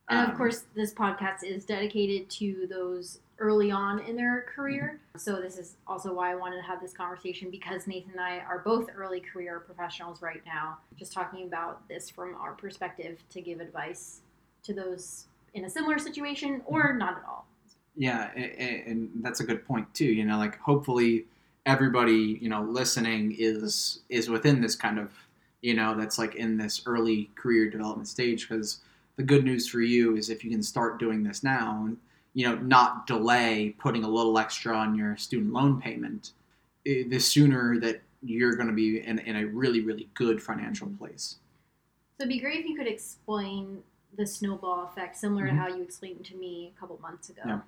And 0.09 0.21
of 0.21 0.31
Um, 0.31 0.37
course, 0.37 0.65
this 0.75 0.93
podcast 0.95 1.45
is 1.45 1.65
dedicated 1.65 2.31
to 2.31 2.67
those 2.69 3.21
early 3.39 3.71
on 3.71 4.01
in 4.01 4.17
their 4.17 4.47
career. 4.55 5.01
Mm-hmm. 5.11 5.19
So, 5.19 5.41
this 5.41 5.59
is 5.59 5.77
also 5.87 6.13
why 6.15 6.33
I 6.33 6.35
wanted 6.35 6.57
to 6.57 6.63
have 6.63 6.81
this 6.81 6.93
conversation 6.93 7.51
because 7.51 7.87
Nathan 7.87 8.13
and 8.13 8.21
I 8.21 8.39
are 8.39 8.61
both 8.65 8.89
early 8.97 9.21
career 9.21 9.61
professionals 9.61 10.23
right 10.23 10.43
now, 10.47 10.79
just 10.97 11.13
talking 11.13 11.47
about 11.47 11.87
this 11.89 12.11
from 12.11 12.35
our 12.37 12.53
perspective 12.53 13.23
to 13.31 13.41
give 13.41 13.61
advice 13.61 14.21
to 14.65 14.75
those 14.75 15.27
in 15.55 15.65
a 15.65 15.71
similar 15.71 15.99
situation 15.99 16.63
or 16.67 16.89
mm-hmm. 16.89 16.99
not 16.99 17.19
at 17.19 17.25
all. 17.27 17.47
Yeah, 17.99 18.31
and 18.37 19.11
that's 19.23 19.41
a 19.41 19.45
good 19.45 19.67
point 19.67 19.93
too. 19.93 20.07
You 20.07 20.25
know, 20.25 20.39
like 20.39 20.59
hopefully 20.61 21.27
everybody 21.67 22.39
you 22.41 22.49
know 22.49 22.63
listening 22.63 23.35
is 23.39 24.01
is 24.09 24.31
within 24.31 24.61
this 24.61 24.77
kind 24.77 24.99
of 24.99 25.11
you 25.61 25.75
know 25.75 25.95
that's 25.99 26.17
like 26.19 26.37
in 26.37 26.57
this 26.57 26.83
early 26.87 27.29
career 27.35 27.69
development 27.69 28.09
stage 28.09 28.49
because 28.49 28.81
the 29.17 29.23
good 29.25 29.45
news 29.45 29.69
for 29.69 29.81
you 29.81 30.17
is 30.17 30.31
if 30.31 30.45
you 30.45 30.51
can 30.51 30.63
start 30.63 30.99
doing 31.01 31.23
this 31.25 31.43
now 31.43 31.85
and 31.87 31.97
you 32.35 32.47
know 32.49 32.55
not 32.59 33.07
delay 33.09 33.75
putting 33.79 34.05
a 34.05 34.09
little 34.09 34.39
extra 34.39 34.75
on 34.75 34.95
your 34.95 35.17
student 35.17 35.53
loan 35.53 35.81
payment 35.81 36.31
eh, 36.87 37.03
the 37.09 37.19
sooner 37.19 37.79
that 37.81 38.01
you're 38.23 38.55
going 38.55 38.69
to 38.69 38.75
be 38.75 39.01
in, 39.01 39.19
in 39.19 39.37
a 39.37 39.45
really 39.47 39.81
really 39.81 40.09
good 40.15 40.41
financial 40.43 40.89
place 40.99 41.37
So, 42.17 42.23
it'd 42.25 42.29
be 42.31 42.39
great 42.41 42.61
if 42.61 42.67
you 42.67 42.77
could 42.77 42.87
explain 42.87 43.83
the 44.17 44.27
snowball 44.27 44.85
effect, 44.85 45.17
similar 45.17 45.45
Mhm. 45.45 45.51
to 45.51 45.55
how 45.57 45.69
you 45.69 45.83
explained 45.83 46.25
to 46.27 46.37
me 46.37 46.73
a 46.75 46.81
couple 46.81 46.99
months 47.03 47.29
ago. 47.29 47.43
Yeah. 47.47 47.61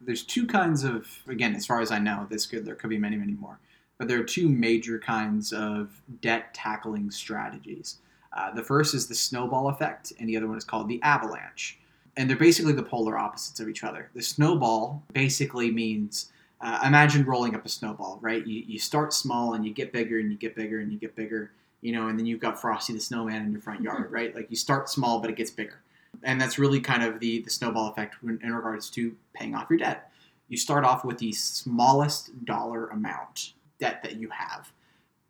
There's 0.00 0.22
two 0.22 0.46
kinds 0.46 0.84
of 0.84 1.06
again 1.28 1.54
as 1.54 1.66
far 1.66 1.80
as 1.80 1.90
i 1.90 1.98
know 1.98 2.26
this 2.30 2.46
could 2.46 2.64
there 2.64 2.74
could 2.74 2.90
be 2.90 2.98
many 2.98 3.16
many 3.16 3.32
more 3.32 3.58
but 4.00 4.08
there 4.08 4.18
are 4.18 4.24
two 4.24 4.48
major 4.48 4.98
kinds 4.98 5.52
of 5.52 5.90
debt 6.22 6.54
tackling 6.54 7.10
strategies. 7.10 7.98
Uh, 8.32 8.50
the 8.50 8.64
first 8.64 8.94
is 8.94 9.06
the 9.06 9.14
snowball 9.14 9.68
effect 9.68 10.14
and 10.18 10.26
the 10.26 10.38
other 10.38 10.48
one 10.48 10.56
is 10.56 10.64
called 10.64 10.88
the 10.88 11.02
avalanche. 11.02 11.78
And 12.16 12.28
they're 12.28 12.38
basically 12.38 12.72
the 12.72 12.82
polar 12.82 13.18
opposites 13.18 13.60
of 13.60 13.68
each 13.68 13.84
other. 13.84 14.08
The 14.14 14.22
snowball 14.22 15.02
basically 15.12 15.70
means 15.70 16.32
uh, 16.62 16.80
imagine 16.86 17.26
rolling 17.26 17.54
up 17.54 17.66
a 17.66 17.68
snowball 17.68 18.18
right? 18.22 18.46
You, 18.46 18.64
you 18.66 18.78
start 18.78 19.12
small 19.12 19.52
and 19.52 19.66
you 19.66 19.74
get 19.74 19.92
bigger 19.92 20.18
and 20.18 20.32
you 20.32 20.38
get 20.38 20.56
bigger 20.56 20.80
and 20.80 20.90
you 20.90 20.98
get 20.98 21.14
bigger 21.14 21.52
you 21.82 21.92
know 21.92 22.08
and 22.08 22.18
then 22.18 22.24
you've 22.24 22.40
got 22.40 22.58
frosty 22.58 22.94
the 22.94 23.00
snowman 23.00 23.44
in 23.44 23.52
your 23.52 23.60
front 23.60 23.82
yard 23.82 24.10
right? 24.10 24.34
Like 24.34 24.46
you 24.48 24.56
start 24.56 24.88
small 24.88 25.20
but 25.20 25.28
it 25.28 25.36
gets 25.36 25.50
bigger 25.50 25.82
and 26.22 26.40
that's 26.40 26.58
really 26.58 26.80
kind 26.80 27.02
of 27.02 27.20
the, 27.20 27.40
the 27.40 27.50
snowball 27.50 27.90
effect 27.90 28.16
in, 28.22 28.38
in 28.42 28.54
regards 28.54 28.90
to 28.90 29.14
paying 29.32 29.54
off 29.54 29.68
your 29.70 29.78
debt. 29.78 30.10
You 30.48 30.56
start 30.56 30.84
off 30.84 31.04
with 31.04 31.18
the 31.18 31.32
smallest 31.32 32.44
dollar 32.44 32.88
amount 32.88 33.54
debt 33.78 34.02
that 34.02 34.16
you 34.16 34.28
have. 34.30 34.72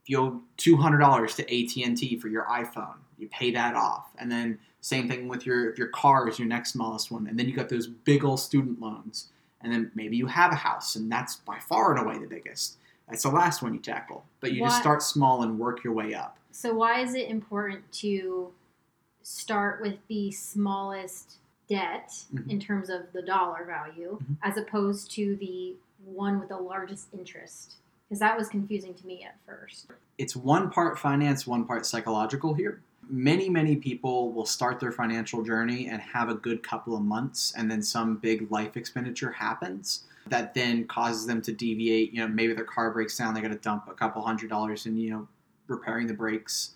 If 0.03 0.11
you 0.11 0.21
owe 0.21 0.41
two 0.57 0.77
hundred 0.77 0.99
dollars 0.99 1.35
to 1.37 1.43
AT 1.43 1.77
and 1.87 1.97
T 1.97 2.19
for 2.19 2.29
your 2.29 2.45
iPhone, 2.45 2.97
you 3.19 3.29
pay 3.29 3.51
that 3.53 3.75
off, 3.75 4.09
and 4.19 4.31
then 4.33 4.59
same 4.81 5.09
thing 5.09 5.29
with 5.29 5.45
your 5.45 5.75
your 5.77 5.89
car 5.89 6.29
is 6.29 6.39
your 6.39 6.49
next 6.49 6.73
smallest 6.73 7.11
one, 7.11 7.27
and 7.27 7.39
then 7.39 7.47
you 7.47 7.55
got 7.55 7.69
those 7.69 7.87
big 7.87 8.25
old 8.25 8.41
student 8.41 8.81
loans, 8.81 9.29
and 9.61 9.73
then 9.73 9.91
maybe 9.95 10.17
you 10.17 10.27
have 10.27 10.53
a 10.53 10.57
house, 10.57 10.97
and 10.97 11.13
that's 11.13 11.37
by 11.37 11.59
far 11.59 11.95
and 11.95 12.01
away 12.01 12.19
the 12.19 12.27
biggest. 12.27 12.79
That's 13.09 13.25
the 13.25 13.31
last 13.31 13.61
one 13.61 13.75
you 13.75 13.81
tackle, 13.81 14.25
but 14.41 14.53
you 14.53 14.63
just 14.63 14.81
start 14.81 15.03
small 15.03 15.43
and 15.43 15.59
work 15.59 15.83
your 15.83 15.93
way 15.93 16.15
up. 16.15 16.39
So 16.53 16.73
why 16.73 17.01
is 17.01 17.15
it 17.15 17.29
important 17.29 17.91
to 17.95 18.53
start 19.23 19.81
with 19.81 19.99
the 20.09 20.31
smallest 20.31 21.37
debt 21.69 22.25
Mhm. 22.35 22.51
in 22.51 22.61
terms 22.61 22.91
of 22.91 23.13
the 23.13 23.23
dollar 23.23 23.65
value 23.65 24.19
Mhm. 24.21 24.37
as 24.43 24.57
opposed 24.57 25.11
to 25.13 25.37
the 25.37 25.77
one 26.05 26.41
with 26.41 26.49
the 26.49 26.59
largest 26.59 27.09
interest? 27.13 27.77
Because 28.09 28.19
that 28.21 28.37
was 28.37 28.49
confusing 28.49 28.95
to 28.95 29.07
me 29.07 29.23
at 29.25 29.37
first. 29.47 29.87
it's 30.19 30.37
one 30.37 30.71
part 30.71 30.99
finance, 30.99 31.47
one 31.47 31.65
part 31.65 31.87
psychological 31.87 32.53
here. 32.55 32.83
Many, 33.09 33.49
many 33.49 33.77
people 33.77 34.33
will 34.33 34.45
start 34.45 34.79
their 34.79 34.93
financial 34.93 35.43
journey 35.43 35.87
and 35.89 36.01
have 36.03 36.29
a 36.29 36.35
good 36.35 36.63
couple 36.63 36.95
of 36.95 37.03
months, 37.03 37.53
and 37.57 37.71
then 37.71 37.83
some 37.83 38.17
big 38.17 38.51
life 38.51 38.77
expenditure 38.77 39.31
happens 39.33 40.05
that 40.27 40.53
then 40.55 40.87
causes 40.87 41.27
them 41.27 41.41
to 41.43 41.53
deviate. 41.53 42.13
You 42.13 42.21
know, 42.21 42.29
maybe 42.29 42.53
their 42.53 42.65
car 42.65 42.91
breaks 42.91 43.17
down, 43.17 43.33
they 43.33 43.41
got 43.41 43.49
to 43.49 43.55
dump 43.57 43.89
a 43.89 43.95
couple 43.95 44.21
hundred 44.23 44.51
dollars 44.51 44.85
in, 44.87 44.97
you 44.99 45.09
know, 45.11 45.29
repairing 45.69 46.07
the 46.07 46.15
brakes, 46.15 46.75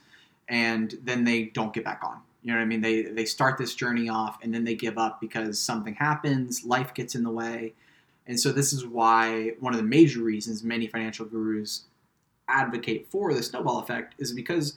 and 0.48 0.94
then 1.02 1.24
they 1.24 1.44
don't 1.44 1.72
get 1.74 1.84
back 1.84 2.00
on. 2.02 2.22
You 2.44 2.52
know 2.52 2.58
what 2.58 2.62
I 2.62 2.66
mean? 2.66 2.82
They 2.82 3.02
they 3.02 3.24
start 3.24 3.56
this 3.58 3.74
journey 3.74 4.08
off, 4.08 4.38
and 4.42 4.52
then 4.54 4.64
they 4.64 4.74
give 4.74 4.98
up 4.98 5.20
because 5.20 5.58
something 5.58 5.94
happens, 5.94 6.62
life 6.64 6.92
gets 6.94 7.14
in 7.14 7.24
the 7.24 7.30
way. 7.30 7.72
And 8.26 8.38
so 8.38 8.52
this 8.52 8.72
is 8.72 8.86
why 8.86 9.52
one 9.60 9.72
of 9.72 9.78
the 9.78 9.86
major 9.86 10.20
reasons 10.22 10.62
many 10.62 10.86
financial 10.86 11.26
gurus 11.26 11.84
advocate 12.48 13.06
for 13.10 13.32
the 13.34 13.42
snowball 13.42 13.80
effect 13.80 14.14
is 14.18 14.32
because 14.32 14.76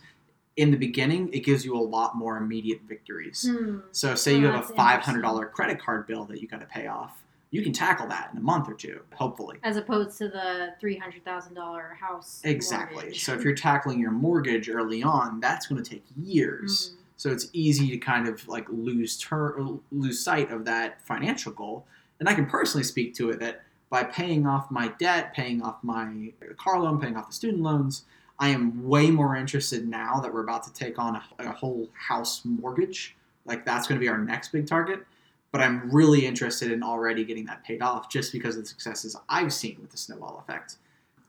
in 0.55 0.71
the 0.71 0.77
beginning 0.77 1.29
it 1.33 1.41
gives 1.41 1.63
you 1.65 1.77
a 1.77 1.79
lot 1.79 2.15
more 2.15 2.37
immediate 2.37 2.81
victories. 2.87 3.47
Hmm. 3.49 3.79
So 3.91 4.15
say 4.15 4.35
Oh, 4.35 4.39
you 4.39 4.45
have 4.47 4.69
a 4.69 4.73
five 4.73 5.01
hundred 5.01 5.21
dollar 5.21 5.45
credit 5.45 5.79
card 5.79 6.07
bill 6.07 6.23
that 6.25 6.41
you 6.41 6.47
got 6.47 6.61
to 6.61 6.65
pay 6.65 6.87
off, 6.87 7.21
you 7.51 7.61
can 7.61 7.73
tackle 7.73 8.07
that 8.07 8.29
in 8.31 8.37
a 8.37 8.41
month 8.41 8.67
or 8.67 8.73
two, 8.73 9.01
hopefully. 9.13 9.57
As 9.63 9.77
opposed 9.77 10.17
to 10.17 10.27
the 10.29 10.73
three 10.79 10.97
hundred 10.97 11.23
thousand 11.23 11.53
dollar 11.53 11.97
house. 11.99 12.41
Exactly. 12.43 13.13
So 13.13 13.33
if 13.33 13.43
you're 13.43 13.55
tackling 13.55 13.99
your 13.99 14.11
mortgage 14.11 14.69
early 14.69 15.03
on, 15.03 15.39
that's 15.39 15.67
going 15.67 15.81
to 15.83 15.89
take 15.89 16.03
years. 16.15 16.89
Hmm. 16.89 16.96
So 17.17 17.31
it's 17.31 17.49
easy 17.51 17.89
to 17.89 17.97
kind 17.97 18.27
of 18.27 18.47
like 18.47 18.65
lose 18.69 19.17
ter- 19.17 19.59
lose 19.91 20.23
sight 20.23 20.51
of 20.51 20.63
that 20.65 21.01
financial 21.01 21.51
goal. 21.51 21.85
And 22.19 22.29
I 22.29 22.33
can 22.33 22.45
personally 22.45 22.83
speak 22.83 23.15
to 23.15 23.31
it 23.31 23.39
that 23.39 23.63
by 23.89 24.03
paying 24.03 24.45
off 24.45 24.69
my 24.69 24.89
debt, 24.99 25.33
paying 25.33 25.61
off 25.61 25.77
my 25.83 26.31
car 26.57 26.79
loan, 26.79 27.01
paying 27.01 27.17
off 27.17 27.27
the 27.27 27.33
student 27.33 27.63
loans, 27.63 28.05
I 28.39 28.49
am 28.49 28.87
way 28.87 29.09
more 29.09 29.35
interested 29.35 29.87
now 29.87 30.19
that 30.19 30.31
we're 30.31 30.43
about 30.43 30.63
to 30.63 30.73
take 30.73 30.99
on 30.99 31.15
a, 31.15 31.23
a 31.39 31.51
whole 31.51 31.89
house 31.93 32.41
mortgage. 32.45 33.15
Like 33.45 33.65
that's 33.65 33.87
going 33.87 33.99
to 33.99 34.03
be 34.03 34.09
our 34.09 34.17
next 34.17 34.51
big 34.51 34.67
target. 34.67 35.05
But 35.51 35.61
I'm 35.61 35.89
really 35.89 36.25
interested 36.25 36.71
in 36.71 36.83
already 36.83 37.23
getting 37.23 37.45
that 37.45 37.63
paid 37.63 37.81
off 37.81 38.09
just 38.09 38.31
because 38.31 38.57
of 38.57 38.63
the 38.63 38.67
successes 38.67 39.15
I've 39.29 39.53
seen 39.53 39.77
with 39.81 39.89
the 39.89 39.97
snowball 39.97 40.43
effect. 40.45 40.75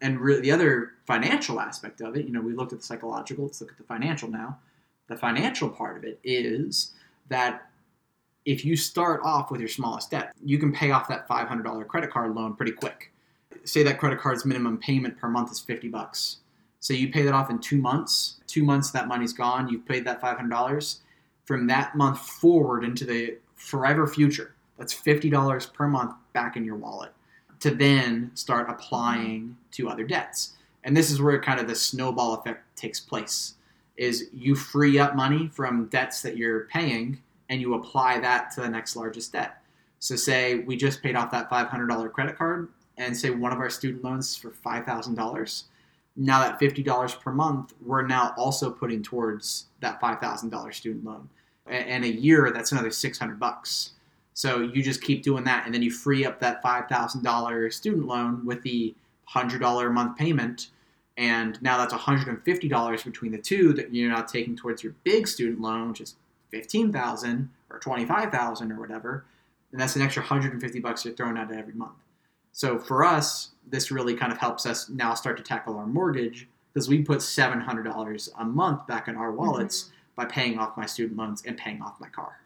And 0.03 0.21
re- 0.21 0.41
the 0.41 0.51
other 0.51 0.93
financial 1.07 1.61
aspect 1.61 2.01
of 2.01 2.17
it, 2.17 2.27
you 2.27 2.33
know, 2.33 2.41
we 2.41 2.53
looked 2.53 2.73
at 2.73 2.81
the 2.81 2.85
psychological, 2.85 3.45
let's 3.45 3.61
look 3.61 3.71
at 3.71 3.79
the 3.79 3.85
financial 3.85 4.29
now 4.29 4.59
the 5.09 5.17
financial 5.17 5.69
part 5.69 5.97
of 5.97 6.05
it 6.05 6.21
is 6.23 6.93
that 7.29 7.69
if 8.45 8.65
you 8.65 8.77
start 8.77 9.21
off 9.25 9.51
with 9.51 9.61
your 9.61 9.69
smallest 9.69 10.11
debt, 10.11 10.33
you 10.43 10.59
can 10.59 10.73
pay 10.73 10.91
off 10.91 11.09
that 11.09 11.29
$500 11.29 11.87
credit 11.87 12.11
card 12.11 12.35
loan 12.35 12.55
pretty 12.55 12.73
quick. 12.73 13.13
Say 13.65 13.83
that 13.83 13.99
credit 13.99 14.21
card's 14.21 14.47
minimum 14.47 14.79
payment 14.79 15.19
per 15.19 15.29
month 15.29 15.51
is 15.51 15.61
50 15.61 15.89
bucks. 15.89 16.39
So 16.81 16.95
you 16.95 17.11
pay 17.11 17.23
that 17.23 17.35
off 17.35 17.51
in 17.51 17.59
two 17.59 17.79
months. 17.79 18.37
Two 18.47 18.63
months, 18.63 18.91
that 18.93 19.09
money's 19.09 19.33
gone. 19.33 19.69
You've 19.69 19.87
paid 19.87 20.07
that 20.07 20.23
$500. 20.23 20.97
From 21.45 21.67
that 21.67 21.97
month 21.97 22.21
forward 22.21 22.85
into 22.85 23.05
the 23.05 23.37
forever 23.57 24.07
future, 24.07 24.55
that's 24.79 24.95
$50 24.95 25.73
per 25.73 25.89
month 25.89 26.15
back 26.33 26.57
in 26.57 26.65
your 26.65 26.77
wallet 26.77 27.13
to 27.61 27.73
then 27.73 28.31
start 28.35 28.71
applying 28.71 29.57
to 29.73 29.89
other 29.89 30.05
debts. 30.05 30.55
And 30.85 30.97
this 30.97 31.11
is 31.11 31.21
where 31.21 31.41
kind 31.41 31.59
of 31.59 31.67
the 31.67 31.75
snowball 31.75 32.35
effect 32.35 32.77
takes 32.77 33.01
place 33.01 33.55
is 33.99 34.31
you 34.33 34.55
free 34.55 34.99
up 34.99 35.17
money 35.17 35.51
from 35.53 35.87
debts 35.87 36.23
that 36.23 36.37
you're 36.37 36.67
paying 36.67 37.21
and 37.51 37.61
you 37.61 37.75
apply 37.75 38.21
that 38.21 38.51
to 38.53 38.61
the 38.61 38.69
next 38.69 38.97
largest 38.97 39.33
debt. 39.33 39.61
So 39.99 40.15
say 40.15 40.61
we 40.61 40.77
just 40.77 41.03
paid 41.03 41.17
off 41.17 41.33
that 41.33 41.51
$500 41.51 42.13
credit 42.13 42.39
card 42.39 42.69
and 42.97 43.17
say 43.17 43.31
one 43.31 43.53
of 43.53 43.59
our 43.59 43.69
student 43.69 44.05
loans 44.05 44.37
for 44.37 44.51
$5,000. 44.51 45.65
Now 46.17 46.41
that 46.41 46.61
$50 46.61 47.21
per 47.21 47.33
month, 47.33 47.75
we're 47.85 48.07
now 48.07 48.35
also 48.37 48.71
putting 48.71 49.03
towards 49.03 49.67
that 49.81 50.01
$5,000 50.01 50.75
student 50.75 51.05
loan. 51.05 51.29
And 51.67 52.05
a 52.05 52.09
year, 52.09 52.51
that's 52.53 52.73
another 52.73 52.91
600 52.91 53.39
bucks. 53.39 53.93
So 54.35 54.61
you 54.61 54.83
just 54.83 55.03
keep 55.03 55.25
doing 55.25 55.43
that 55.45 55.67
and 55.67 55.75
then 55.75 55.83
you 55.83 55.91
free 55.91 56.25
up 56.25 56.39
that 56.41 56.63
$5,000 56.63 57.73
student 57.73 58.07
loan 58.07 58.47
with 58.47 58.63
the 58.63 58.95
$100 59.35 59.87
a 59.87 59.91
month 59.91 60.17
payment 60.17 60.69
and 61.19 61.61
now 61.61 61.77
that's 61.77 61.93
$150 61.93 63.05
between 63.05 63.33
the 63.33 63.39
two 63.39 63.73
that 63.75 63.93
you're 63.93 64.11
now 64.11 64.23
taking 64.23 64.57
towards 64.57 64.85
your 64.85 64.95
big 65.03 65.27
student 65.27 65.61
loan, 65.61 65.89
which 65.89 66.01
is 66.01 66.15
15000 66.53 67.51
or 67.71 67.79
25000 67.81 68.73
or 68.73 68.79
whatever. 68.79 69.25
And 69.73 69.81
that's 69.81 69.97
an 69.97 70.03
extra 70.03 70.23
150 70.23 70.79
bucks 70.79 71.05
you're 71.05 71.13
throwing 71.15 71.37
at 71.37 71.51
it 71.51 71.59
every 71.59 71.75
month. 71.75 71.99
So 72.53 72.79
for 72.79 73.05
us, 73.05 73.51
this 73.67 73.91
really 73.91 74.15
kind 74.15 74.31
of 74.33 74.39
helps 74.39 74.65
us 74.65 74.89
now 74.89 75.13
start 75.15 75.37
to 75.39 75.43
tackle 75.43 75.77
our 75.77 75.87
mortgage 75.87 76.49
because 76.73 76.89
we 76.89 77.03
put 77.03 77.19
$700 77.19 78.29
a 78.39 78.45
month 78.45 78.87
back 78.87 79.09
in 79.09 79.17
our 79.17 79.33
wallets 79.33 79.85
Mhm. 79.85 79.91
by 80.15 80.25
paying 80.25 80.59
off 80.59 80.77
my 80.77 80.87
student 80.87 81.19
loans 81.19 81.43
and 81.45 81.57
paying 81.59 81.83
off 81.83 82.01
my 82.01 82.09
car. 82.09 82.41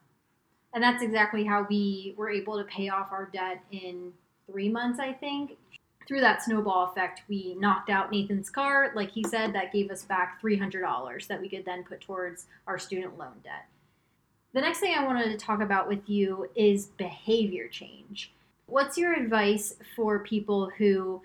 And 0.73 0.83
that's 0.83 1.03
exactly 1.03 1.45
how 1.45 1.67
we 1.69 2.15
were 2.17 2.31
able 2.31 2.57
to 2.57 2.65
pay 2.65 2.89
off 2.89 3.13
our 3.13 3.27
debt 3.27 3.63
in 3.71 4.15
three 4.51 4.71
months, 4.71 4.99
I 4.99 5.13
think. 5.13 5.59
Through 6.07 6.21
that 6.21 6.43
snowball 6.43 6.85
effect, 6.91 7.23
we 7.29 7.55
knocked 7.59 7.89
out 7.91 8.11
Nathan's 8.11 8.51
car. 8.51 8.93
Like 8.95 9.11
he 9.11 9.23
said, 9.25 9.53
that 9.55 9.73
gave 9.73 9.91
us 9.91 10.05
back 10.05 10.41
$300 10.43 11.27
that 11.29 11.41
we 11.41 11.49
could 11.49 11.65
then 11.65 11.85
put 11.85 12.01
towards 12.01 12.47
our 12.67 12.79
student 12.79 13.19
loan 13.19 13.35
debt. 13.45 13.67
The 14.53 14.61
next 14.61 14.81
thing 14.81 14.95
I 14.95 15.05
wanted 15.05 15.31
to 15.31 15.37
talk 15.39 15.61
about 15.63 15.89
with 15.89 16.09
you 16.09 16.51
is 16.55 16.87
behavior 16.87 17.69
change. 17.69 18.33
what's 18.67 18.97
your 18.97 19.13
advice 19.13 19.75
for 19.95 20.21
people 20.21 20.71
who 20.79 21.21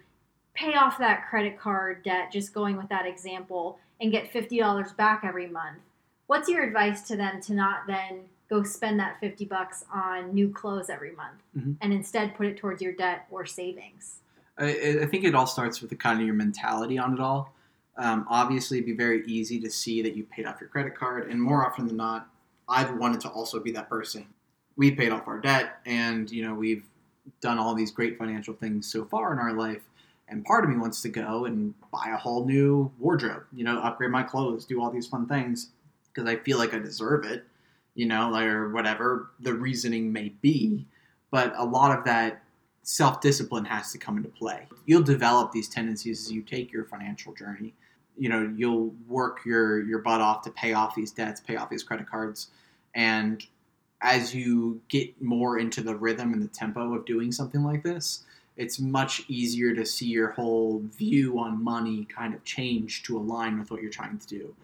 pay 0.54 0.74
off 0.74 0.98
that 0.98 1.30
credit 1.30 1.58
card 1.58 2.04
debt, 2.04 2.30
just 2.30 2.54
going 2.54 2.76
with 2.76 2.90
that 2.90 3.06
example, 3.06 3.80
and 4.02 4.12
get 4.12 4.34
$50 4.34 4.92
back 4.98 5.22
every 5.24 5.48
month? 5.48 5.78
What's 6.26 6.50
your 6.50 6.64
advice 6.64 7.04
to 7.04 7.16
them 7.16 7.40
to 7.44 7.54
not 7.54 7.88
then 7.88 8.24
go 8.50 8.64
spend 8.64 9.00
that 9.00 9.20
50 9.22 9.46
bucks 9.46 9.86
on 9.94 10.34
new 10.34 10.50
clothes 10.50 10.90
every 10.90 11.12
month 11.16 11.42
Mhm. 11.58 11.78
and 11.80 11.94
instead 11.94 12.36
put 12.36 12.48
it 12.48 12.58
towards 12.58 12.82
your 12.82 12.92
debt 12.92 13.28
or 13.32 13.46
savings? 13.46 14.20
I, 14.58 15.00
I 15.02 15.06
think 15.06 15.24
it 15.24 15.36
all 15.36 15.48
starts 15.48 15.82
with 15.82 15.90
the 15.90 15.96
kind 15.96 16.20
of 16.20 16.26
your 16.26 16.36
mentality 16.36 16.98
on 16.98 17.14
it 17.14 17.20
all. 17.20 17.54
Um, 17.98 18.26
obviously, 18.30 18.78
it'd 18.78 18.86
be 18.86 18.94
very 18.94 19.26
easy 19.26 19.60
to 19.62 19.70
see 19.70 20.02
that 20.04 20.16
you 20.16 20.24
paid 20.24 20.46
off 20.46 20.62
your 20.62 20.70
credit 20.70 20.96
card, 20.96 21.30
and 21.30 21.42
more 21.42 21.66
often 21.66 21.88
than 21.88 21.98
not, 21.98 22.28
I've 22.70 22.96
wanted 22.98 23.22
to 23.22 23.30
also 23.30 23.60
be 23.60 23.72
that 23.72 23.90
person. 23.90 24.26
We 24.76 24.92
paid 24.92 25.12
off 25.12 25.28
our 25.28 25.40
debt, 25.40 25.80
and 25.86 26.30
you 26.30 26.44
know 26.44 26.54
we've 26.54 26.84
done 27.42 27.58
all 27.58 27.74
these 27.74 27.92
great 27.92 28.18
financial 28.18 28.54
things 28.54 28.92
so 28.92 29.06
far 29.06 29.34
in 29.34 29.40
our 29.40 29.54
life. 29.54 29.82
And 30.30 30.44
part 30.44 30.64
of 30.64 30.70
me 30.70 30.78
wants 30.78 31.02
to 31.04 31.10
go 31.10 31.46
and 31.46 31.74
buy 31.92 32.12
a 32.14 32.18
whole 32.18 32.46
new 32.46 32.92
wardrobe, 33.00 33.44
you 33.54 33.64
know, 33.64 33.80
upgrade 33.80 34.12
my 34.12 34.24
clothes, 34.24 34.66
do 34.66 34.82
all 34.82 34.92
these 34.92 35.08
fun 35.08 35.26
things 35.26 35.70
because 36.14 36.30
I 36.30 36.36
feel 36.38 36.58
like 36.58 36.74
I 36.74 36.80
deserve 36.80 37.26
it, 37.26 37.46
you 37.96 38.08
know, 38.08 38.30
like, 38.30 38.46
or 38.46 38.70
whatever 38.70 39.30
the 39.40 39.54
reasoning 39.54 40.12
may 40.12 40.30
be. 40.42 40.86
But 41.32 41.54
a 41.58 41.66
lot 41.66 41.98
of 41.98 42.06
that 42.06 42.42
self 42.88 43.20
discipline 43.20 43.66
has 43.66 43.92
to 43.92 43.98
come 43.98 44.16
into 44.16 44.30
play. 44.30 44.66
You'll 44.86 45.04
develop 45.04 45.52
these 45.52 45.68
tendencies 45.68 46.26
as 46.26 46.32
you 46.32 46.42
take 46.42 46.72
your 46.72 46.86
financial 46.86 47.34
journey. 47.34 47.74
You 48.18 48.30
know, 48.30 48.54
you'll 48.56 48.96
work 49.10 49.46
your 49.46 49.84
your 49.84 50.00
butt 50.00 50.22
off 50.22 50.42
to 50.44 50.52
pay 50.52 50.74
off 50.74 50.96
these 50.96 51.12
debts, 51.12 51.42
pay 51.42 51.58
off 51.58 51.70
these 51.70 51.84
credit 51.84 52.10
cards, 52.10 52.48
and 52.96 53.46
as 54.02 54.34
you 54.34 54.80
get 54.88 55.22
more 55.22 55.60
into 55.60 55.82
the 55.82 55.96
rhythm 55.96 56.32
and 56.32 56.42
the 56.42 56.48
tempo 56.48 56.94
of 56.94 57.06
doing 57.06 57.32
something 57.32 57.62
like 57.62 57.84
this, 57.84 58.24
it's 58.56 58.80
much 58.80 59.24
easier 59.28 59.76
to 59.76 59.86
see 59.86 60.08
your 60.08 60.32
whole 60.32 60.82
view 60.98 61.38
on 61.40 61.62
money 61.62 62.06
kind 62.06 62.34
of 62.34 62.44
change 62.46 63.04
to 63.04 63.18
align 63.18 63.60
with 63.60 63.70
what 63.70 63.82
you're 63.82 63.92
trying 63.92 64.18
to 64.18 64.28
do. 64.28 64.56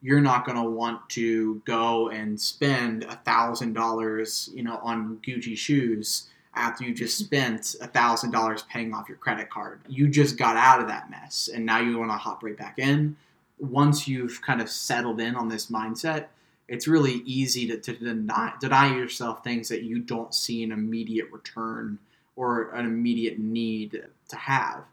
You're 0.00 0.20
not 0.20 0.44
going 0.44 0.62
to 0.62 0.70
want 0.70 1.08
to 1.10 1.60
go 1.64 2.10
and 2.10 2.38
spend 2.40 3.04
a 3.04 3.16
thousand 3.16 3.72
dollars, 3.72 4.50
you 4.54 4.62
know, 4.62 4.78
on 4.82 5.18
Gucci 5.26 5.56
shoes 5.56 6.28
after 6.56 6.84
you 6.84 6.94
just 6.94 7.18
spent 7.18 7.76
a 7.80 7.86
thousand 7.86 8.30
dollars 8.30 8.62
paying 8.62 8.94
off 8.94 9.08
your 9.08 9.18
credit 9.18 9.50
card. 9.50 9.80
You 9.88 10.08
just 10.08 10.36
got 10.36 10.56
out 10.56 10.80
of 10.80 10.88
that 10.88 11.10
mess, 11.10 11.48
and 11.52 11.64
now 11.64 11.80
you 11.80 11.98
want 11.98 12.10
to 12.10 12.16
hop 12.16 12.42
right 12.42 12.56
back 12.56 12.78
in. 12.78 13.16
Once 13.58 14.08
you've 14.08 14.40
kind 14.42 14.60
of 14.60 14.68
settled 14.68 15.20
in 15.20 15.36
on 15.36 15.48
this 15.48 15.70
mindset, 15.70 16.26
it's 16.68 16.88
really 16.88 17.22
easy 17.24 17.66
to, 17.68 17.78
to 17.78 17.92
deny, 17.92 18.52
deny 18.60 18.94
yourself 18.94 19.44
things 19.44 19.68
that 19.68 19.82
you 19.82 19.98
don't 19.98 20.34
see 20.34 20.62
an 20.62 20.72
immediate 20.72 21.30
return 21.30 21.98
or 22.36 22.70
an 22.70 22.86
immediate 22.86 23.38
need 23.38 24.02
to 24.28 24.36
have. 24.36 24.84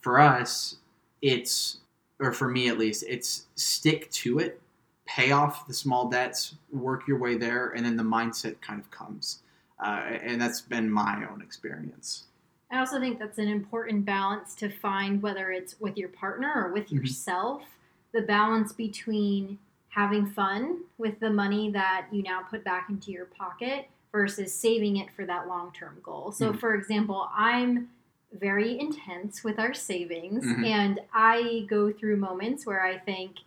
For 0.00 0.18
us, 0.18 0.76
it's, 1.20 1.78
or 2.18 2.32
for 2.32 2.48
me 2.48 2.68
at 2.68 2.78
least, 2.78 3.04
it's 3.06 3.46
stick 3.54 4.10
to 4.12 4.38
it, 4.38 4.60
pay 5.06 5.32
off 5.32 5.66
the 5.66 5.74
small 5.74 6.08
debts, 6.08 6.54
work 6.72 7.06
your 7.06 7.18
way 7.18 7.36
there, 7.36 7.70
and 7.70 7.84
then 7.84 7.96
the 7.96 8.02
mindset 8.02 8.60
kind 8.60 8.80
of 8.80 8.90
comes. 8.90 9.40
Uh, 9.82 10.18
and 10.22 10.40
that's 10.40 10.60
been 10.60 10.90
my 10.90 11.26
own 11.30 11.40
experience. 11.42 12.24
I 12.70 12.78
also 12.78 13.00
think 13.00 13.18
that's 13.18 13.38
an 13.38 13.48
important 13.48 14.04
balance 14.04 14.54
to 14.56 14.68
find 14.68 15.20
whether 15.22 15.50
it's 15.50 15.80
with 15.80 15.96
your 15.96 16.10
partner 16.10 16.52
or 16.54 16.72
with 16.72 16.88
Mhm. 16.88 17.00
yourself. 17.00 17.62
The 18.12 18.22
balance 18.22 18.72
between 18.72 19.58
having 19.88 20.26
fun 20.26 20.84
with 20.98 21.18
the 21.18 21.30
money 21.30 21.70
that 21.70 22.06
you 22.12 22.22
now 22.22 22.42
put 22.42 22.62
back 22.62 22.88
into 22.90 23.10
your 23.10 23.24
pocket 23.26 23.88
versus 24.12 24.54
saving 24.54 24.98
it 24.98 25.10
for 25.12 25.24
that 25.26 25.48
long 25.48 25.72
term 25.72 25.98
goal. 26.02 26.30
So, 26.30 26.52
Mhm. 26.52 26.60
for 26.60 26.74
example, 26.74 27.28
I'm 27.34 27.90
very 28.32 28.78
intense 28.78 29.42
with 29.42 29.58
our 29.58 29.74
savings, 29.74 30.44
Mhm. 30.44 30.64
and 30.64 31.00
I 31.12 31.66
go 31.68 31.90
through 31.92 32.16
moments 32.18 32.64
where 32.66 32.84
I 32.84 32.98
think, 32.98 33.38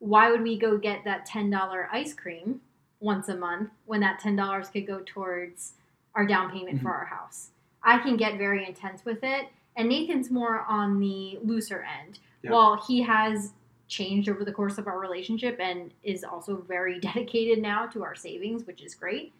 why 0.00 0.30
would 0.30 0.42
we 0.42 0.58
go 0.58 0.76
get 0.76 1.04
that 1.04 1.24
$10 1.26 1.88
ice 1.92 2.14
cream 2.14 2.60
once 3.00 3.28
a 3.28 3.36
month 3.36 3.70
when 3.84 4.00
that 4.00 4.20
$10 4.20 4.70
could 4.72 4.86
go 4.86 5.00
towards 5.04 5.74
our 6.14 6.26
down 6.26 6.50
payment 6.50 6.80
for 6.80 6.88
Mhm. 6.88 6.94
our 6.94 7.04
house? 7.06 7.50
I 7.82 7.98
can 7.98 8.16
get 8.16 8.38
very 8.38 8.66
intense 8.66 9.04
with 9.04 9.22
it. 9.22 9.48
And 9.76 9.88
Nathan's 9.88 10.30
more 10.30 10.60
on 10.60 10.98
the 10.98 11.38
looser 11.42 11.82
end. 12.00 12.18
Yeah. 12.42 12.52
While 12.52 12.82
he 12.86 13.02
has 13.02 13.52
changed 13.88 14.28
over 14.28 14.44
the 14.44 14.52
course 14.52 14.78
of 14.78 14.86
our 14.88 14.98
relationship 14.98 15.60
and 15.60 15.92
is 16.02 16.24
also 16.24 16.56
very 16.56 16.98
dedicated 17.00 17.60
now 17.62 17.86
to 17.86 18.02
our 18.02 18.14
savings, 18.14 18.66
which 18.66 18.82
is 18.82 18.94
great, 18.94 19.32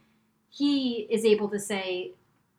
he 0.51 1.07
is 1.11 1.25
able 1.25 1.49
to 1.49 1.59
say, 1.59 2.13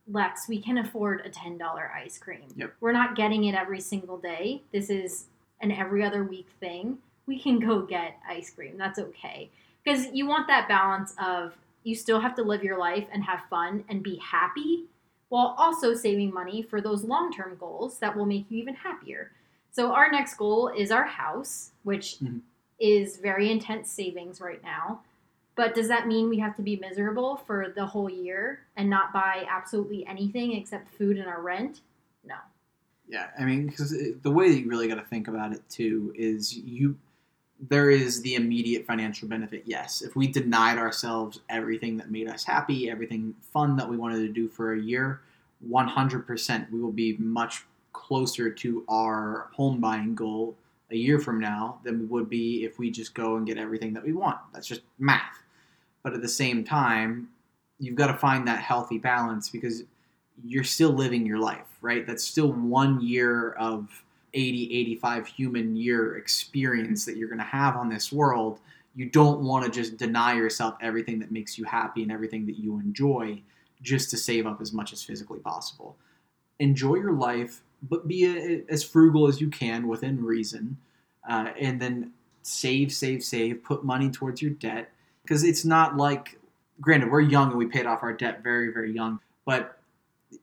Lex, 0.10 0.48
we 0.48 0.62
can 0.62 0.78
afford 0.78 1.22
a 1.26 1.30
$10 1.30 1.92
ice 1.94 2.18
cream. 2.18 2.48
Yep. 2.56 2.74
We're 2.80 2.92
not 2.94 3.16
getting 3.16 3.44
it 3.44 3.56
every 3.56 3.82
single 3.82 4.18
day. 4.18 4.64
This 4.72 4.90
is 4.90 5.28
an 5.62 5.72
every 5.72 6.04
other 6.04 6.24
week 6.24 6.48
thing. 6.60 6.98
We 7.26 7.38
can 7.40 7.60
go 7.60 7.82
get 7.82 8.18
ice 8.28 8.50
cream. 8.50 8.78
That's 8.78 9.00
okay. 9.00 9.50
Because 9.88 10.08
you 10.12 10.28
want 10.28 10.48
that 10.48 10.68
balance 10.68 11.16
of 11.18 11.56
you 11.84 11.96
still 11.96 12.20
have 12.20 12.36
to 12.36 12.44
live 12.44 12.62
your 12.62 12.78
life 12.78 13.08
and 13.10 13.24
have 13.24 13.46
fun 13.50 13.86
and 13.88 14.04
be 14.04 14.18
happy 14.18 14.84
while 15.30 15.56
also 15.58 15.94
saving 15.94 16.34
money 16.34 16.62
for 16.62 16.82
those 16.82 17.06
long 17.06 17.32
term 17.32 17.56
goals 17.58 18.00
that 18.00 18.14
will 18.18 18.26
make 18.26 18.52
you 18.52 18.58
even 18.60 18.76
happier. 18.76 19.32
So, 19.72 19.94
our 19.94 20.12
next 20.12 20.36
goal 20.36 20.68
is 20.68 20.92
our 20.92 21.06
house, 21.06 21.72
which 21.84 22.20
Mhm. 22.20 22.42
is 22.82 23.16
very 23.16 23.50
intense 23.50 23.90
savings 23.90 24.42
right 24.42 24.62
now. 24.62 25.04
But 25.56 25.74
does 25.74 25.88
that 25.88 26.06
mean 26.06 26.28
we 26.28 26.40
have 26.40 26.58
to 26.58 26.62
be 26.62 26.76
miserable 26.76 27.38
for 27.38 27.70
the 27.70 27.86
whole 27.86 28.10
year 28.10 28.66
and 28.76 28.90
not 28.90 29.14
buy 29.14 29.46
absolutely 29.50 30.06
anything 30.06 30.52
except 30.52 30.90
food 30.90 31.18
and 31.18 31.28
our 31.28 31.42
rent? 31.42 31.80
No. 32.26 32.36
Yeah, 33.08 33.32
I 33.40 33.46
mean, 33.46 33.68
because 33.68 33.96
the 34.22 34.32
way 34.32 34.50
that 34.50 34.60
you 34.60 34.68
really 34.68 34.90
got 34.90 34.96
to 34.96 35.06
think 35.06 35.30
about 35.30 35.54
it 35.54 35.68
too 35.70 36.12
is 36.14 36.54
you. 36.54 36.98
There 37.60 37.90
is 37.90 38.22
the 38.22 38.36
immediate 38.36 38.86
financial 38.86 39.28
benefit. 39.28 39.64
Yes, 39.66 40.02
if 40.02 40.16
we 40.16 40.28
denied 40.28 40.78
ourselves 40.78 41.40
everything 41.50 41.98
that 41.98 42.12
made 42.12 42.28
us 42.28 42.44
happy, 42.44 42.90
everything 42.90 43.34
fun 43.42 43.76
that 43.78 43.90
we 43.90 43.98
wanted 43.98 44.20
to 44.20 44.30
do 44.32 44.48
for 44.48 44.74
a 44.74 44.80
year, 44.80 45.22
one 45.60 45.88
hundred 45.88 46.28
percent, 46.28 46.72
we 46.72 46.80
will 46.80 46.92
be 46.92 47.18
much 47.18 47.66
closer 47.94 48.52
to 48.52 48.86
our 48.88 49.50
home 49.54 49.82
buying 49.82 50.14
goal 50.14 50.56
a 50.92 50.96
year 50.96 51.20
from 51.20 51.40
now 51.40 51.80
than 51.84 52.00
we 52.00 52.06
would 52.06 52.30
be 52.30 52.64
if 52.64 52.78
we 52.78 52.92
just 52.92 53.16
go 53.16 53.38
and 53.38 53.48
get 53.48 53.58
everything 53.58 53.92
that 53.94 54.06
we 54.06 54.14
want. 54.14 54.38
That's 54.54 54.68
just 54.68 54.82
math. 55.00 55.42
But 56.04 56.14
at 56.14 56.22
the 56.22 56.30
same 56.30 56.64
time, 56.64 57.28
you've 57.80 57.96
got 57.96 58.08
to 58.08 58.18
find 58.18 58.48
that 58.48 58.60
healthy 58.60 59.00
balance 59.00 59.50
because 59.50 59.84
you're 60.46 60.64
still 60.64 60.92
living 60.92 61.26
your 61.26 61.40
life, 61.40 61.66
right? 61.82 62.06
That's 62.06 62.24
still 62.24 62.54
one 62.54 63.02
year 63.02 63.54
of 63.54 64.04
80, 64.38 64.80
85 64.80 65.28
human 65.28 65.76
year 65.76 66.18
experience 66.18 67.06
that 67.06 67.18
you're 67.18 67.28
going 67.28 67.40
to 67.40 67.46
have 67.46 67.76
on 67.76 67.90
this 67.90 68.12
world. 68.12 68.60
You 68.96 69.10
don't 69.10 69.42
want 69.42 69.66
to 69.66 69.72
just 69.72 69.98
deny 69.98 70.36
yourself 70.36 70.76
everything 70.80 71.20
that 71.20 71.32
makes 71.32 71.58
you 71.58 71.66
happy 71.66 72.04
and 72.04 72.12
everything 72.12 72.46
that 72.46 72.58
you 72.58 72.80
enjoy 72.80 73.42
just 73.82 74.12
to 74.12 74.18
save 74.18 74.46
up 74.46 74.62
as 74.62 74.72
much 74.72 74.94
as 74.94 75.04
physically 75.04 75.40
possible. 75.40 75.98
Enjoy 76.60 76.96
your 76.96 77.14
life, 77.14 77.62
but 77.90 78.08
be 78.08 78.26
a, 78.26 78.64
as 78.70 78.84
frugal 78.84 79.28
as 79.28 79.42
you 79.42 79.50
can 79.50 79.88
within 79.88 80.24
reason. 80.24 80.78
Uh, 81.28 81.50
and 81.60 81.82
then 81.82 82.12
save, 82.44 82.94
save, 82.94 83.24
save, 83.24 83.64
put 83.64 83.84
money 83.84 84.10
towards 84.10 84.42
your 84.42 84.52
debt. 84.52 84.92
Because 85.24 85.44
it's 85.44 85.66
not 85.66 85.98
like, 85.98 86.40
granted, 86.80 87.12
we're 87.12 87.22
young 87.22 87.50
and 87.50 87.58
we 87.58 87.66
paid 87.66 87.88
off 87.88 88.04
our 88.04 88.14
debt 88.14 88.44
very, 88.44 88.72
very 88.72 88.92
young, 88.92 89.20
but 89.46 89.77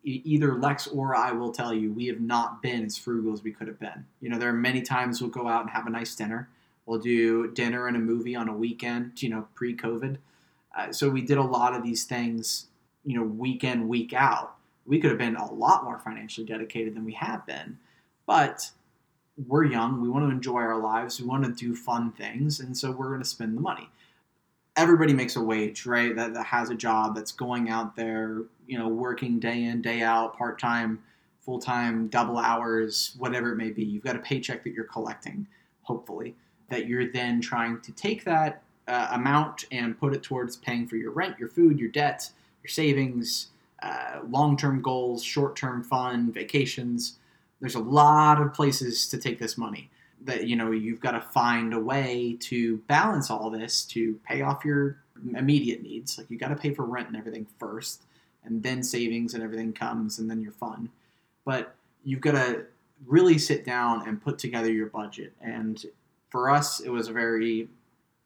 either 0.02 0.54
Lex 0.54 0.86
or 0.86 1.14
I 1.14 1.32
will 1.32 1.52
tell 1.52 1.74
you 1.74 1.92
we 1.92 2.06
have 2.06 2.20
not 2.20 2.62
been 2.62 2.84
as 2.84 2.96
frugal 2.96 3.32
as 3.32 3.42
we 3.42 3.52
could 3.52 3.68
have 3.68 3.78
been. 3.78 4.06
You 4.20 4.30
know, 4.30 4.38
there 4.38 4.48
are 4.48 4.54
many 4.54 4.82
times 4.82 5.20
we'll 5.20 5.30
go 5.30 5.48
out 5.48 5.62
and 5.62 5.70
have 5.70 5.86
a 5.86 5.90
nice 5.90 6.14
dinner. 6.14 6.48
We'll 6.86 7.00
do 7.00 7.50
dinner 7.52 7.86
and 7.86 7.96
a 7.96 8.00
movie 8.00 8.36
on 8.36 8.48
a 8.48 8.56
weekend, 8.56 9.22
you 9.22 9.30
know, 9.30 9.48
pre 9.54 9.76
COVID. 9.76 10.18
Uh, 10.76 10.92
so 10.92 11.08
we 11.08 11.22
did 11.22 11.38
a 11.38 11.42
lot 11.42 11.74
of 11.74 11.82
these 11.82 12.04
things, 12.04 12.66
you 13.04 13.16
know, 13.16 13.22
week 13.24 13.64
in, 13.64 13.88
week 13.88 14.12
out. 14.12 14.56
We 14.86 14.98
could 14.98 15.10
have 15.10 15.18
been 15.18 15.36
a 15.36 15.52
lot 15.52 15.84
more 15.84 15.98
financially 15.98 16.46
dedicated 16.46 16.94
than 16.94 17.04
we 17.04 17.14
have 17.14 17.46
been. 17.46 17.78
But 18.26 18.70
we're 19.46 19.64
young. 19.64 20.00
We 20.00 20.08
want 20.08 20.26
to 20.26 20.30
enjoy 20.30 20.60
our 20.60 20.78
lives. 20.78 21.20
We 21.20 21.26
want 21.26 21.44
to 21.44 21.52
do 21.52 21.74
fun 21.74 22.12
things. 22.12 22.60
And 22.60 22.76
so 22.76 22.90
we're 22.90 23.08
going 23.08 23.22
to 23.22 23.28
spend 23.28 23.56
the 23.56 23.60
money. 23.60 23.88
Everybody 24.76 25.12
makes 25.12 25.36
a 25.36 25.42
wage, 25.42 25.86
right? 25.86 26.14
That, 26.16 26.34
that 26.34 26.46
has 26.46 26.70
a 26.70 26.74
job 26.74 27.14
that's 27.14 27.32
going 27.32 27.68
out 27.68 27.94
there, 27.94 28.42
you 28.66 28.78
know, 28.78 28.88
working 28.88 29.38
day 29.38 29.64
in, 29.64 29.82
day 29.82 30.02
out, 30.02 30.36
part 30.36 30.58
time, 30.58 31.00
full 31.40 31.60
time, 31.60 32.08
double 32.08 32.38
hours, 32.38 33.14
whatever 33.18 33.52
it 33.52 33.56
may 33.56 33.70
be. 33.70 33.84
You've 33.84 34.02
got 34.02 34.16
a 34.16 34.20
paycheck 34.20 34.64
that 34.64 34.72
you're 34.72 34.84
collecting, 34.84 35.46
hopefully, 35.82 36.34
that 36.70 36.86
you're 36.86 37.12
then 37.12 37.40
trying 37.40 37.80
to 37.82 37.92
take 37.92 38.24
that 38.24 38.62
uh, 38.88 39.08
amount 39.12 39.64
and 39.70 39.98
put 39.98 40.14
it 40.14 40.22
towards 40.22 40.56
paying 40.56 40.88
for 40.88 40.96
your 40.96 41.12
rent, 41.12 41.38
your 41.38 41.48
food, 41.48 41.78
your 41.78 41.90
debt, 41.90 42.28
your 42.62 42.68
savings, 42.70 43.48
uh, 43.82 44.20
long 44.28 44.56
term 44.56 44.80
goals, 44.80 45.22
short 45.22 45.54
term 45.56 45.82
fun, 45.84 46.32
vacations. 46.32 47.18
There's 47.60 47.74
a 47.74 47.80
lot 47.80 48.40
of 48.40 48.52
places 48.52 49.08
to 49.08 49.18
take 49.18 49.38
this 49.38 49.56
money 49.56 49.90
that 50.24 50.46
you 50.46 50.56
know 50.56 50.70
you've 50.70 51.00
got 51.00 51.12
to 51.12 51.20
find 51.20 51.72
a 51.72 51.78
way 51.78 52.36
to 52.40 52.78
balance 52.88 53.30
all 53.30 53.50
this 53.50 53.84
to 53.84 54.18
pay 54.26 54.42
off 54.42 54.64
your 54.64 54.98
immediate 55.36 55.82
needs 55.82 56.18
like 56.18 56.30
you 56.30 56.36
got 56.36 56.48
to 56.48 56.56
pay 56.56 56.74
for 56.74 56.84
rent 56.84 57.06
and 57.08 57.16
everything 57.16 57.46
first 57.58 58.02
and 58.44 58.62
then 58.62 58.82
savings 58.82 59.34
and 59.34 59.42
everything 59.42 59.72
comes, 59.72 60.18
and 60.18 60.30
then 60.30 60.40
you're 60.40 60.52
fun. 60.52 60.90
But 61.44 61.74
you've 62.04 62.20
got 62.20 62.32
to 62.32 62.66
really 63.06 63.38
sit 63.38 63.64
down 63.64 64.06
and 64.06 64.22
put 64.22 64.38
together 64.38 64.70
your 64.70 64.86
budget. 64.86 65.32
And 65.40 65.84
for 66.30 66.50
us, 66.50 66.80
it 66.80 66.90
was 66.90 67.08
a 67.08 67.12
very 67.12 67.68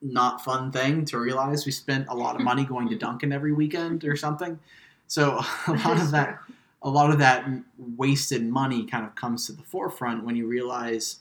not 0.02 0.44
fun 0.44 0.70
thing 0.70 1.04
to 1.06 1.18
realize. 1.18 1.66
We 1.66 1.72
spent 1.72 2.08
a 2.08 2.14
lot 2.14 2.36
of 2.36 2.42
money 2.42 2.64
going 2.68 2.88
to 2.88 2.96
Dunkin' 2.96 3.32
every 3.32 3.52
weekend 3.52 4.04
or 4.04 4.16
something. 4.16 4.58
So 5.06 5.40
a 5.66 5.72
lot 5.72 6.00
of 6.00 6.10
that, 6.10 6.38
a 6.82 6.90
lot 6.90 7.10
of 7.10 7.18
that 7.18 7.48
wasted 7.96 8.46
money 8.46 8.84
kind 8.84 9.04
of 9.04 9.14
comes 9.14 9.46
to 9.46 9.52
the 9.52 9.62
forefront 9.62 10.24
when 10.24 10.36
you 10.36 10.46
realize, 10.46 11.20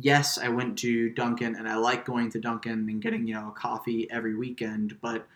yes, 0.00 0.38
I 0.38 0.48
went 0.48 0.78
to 0.78 1.10
Dunkin' 1.10 1.56
and 1.56 1.68
I 1.68 1.76
like 1.76 2.04
going 2.04 2.30
to 2.30 2.40
Dunkin' 2.40 2.88
and 2.88 3.02
getting 3.02 3.26
you 3.26 3.34
know 3.34 3.48
a 3.48 3.52
coffee 3.52 4.10
every 4.10 4.34
weekend, 4.34 5.00
but 5.00 5.26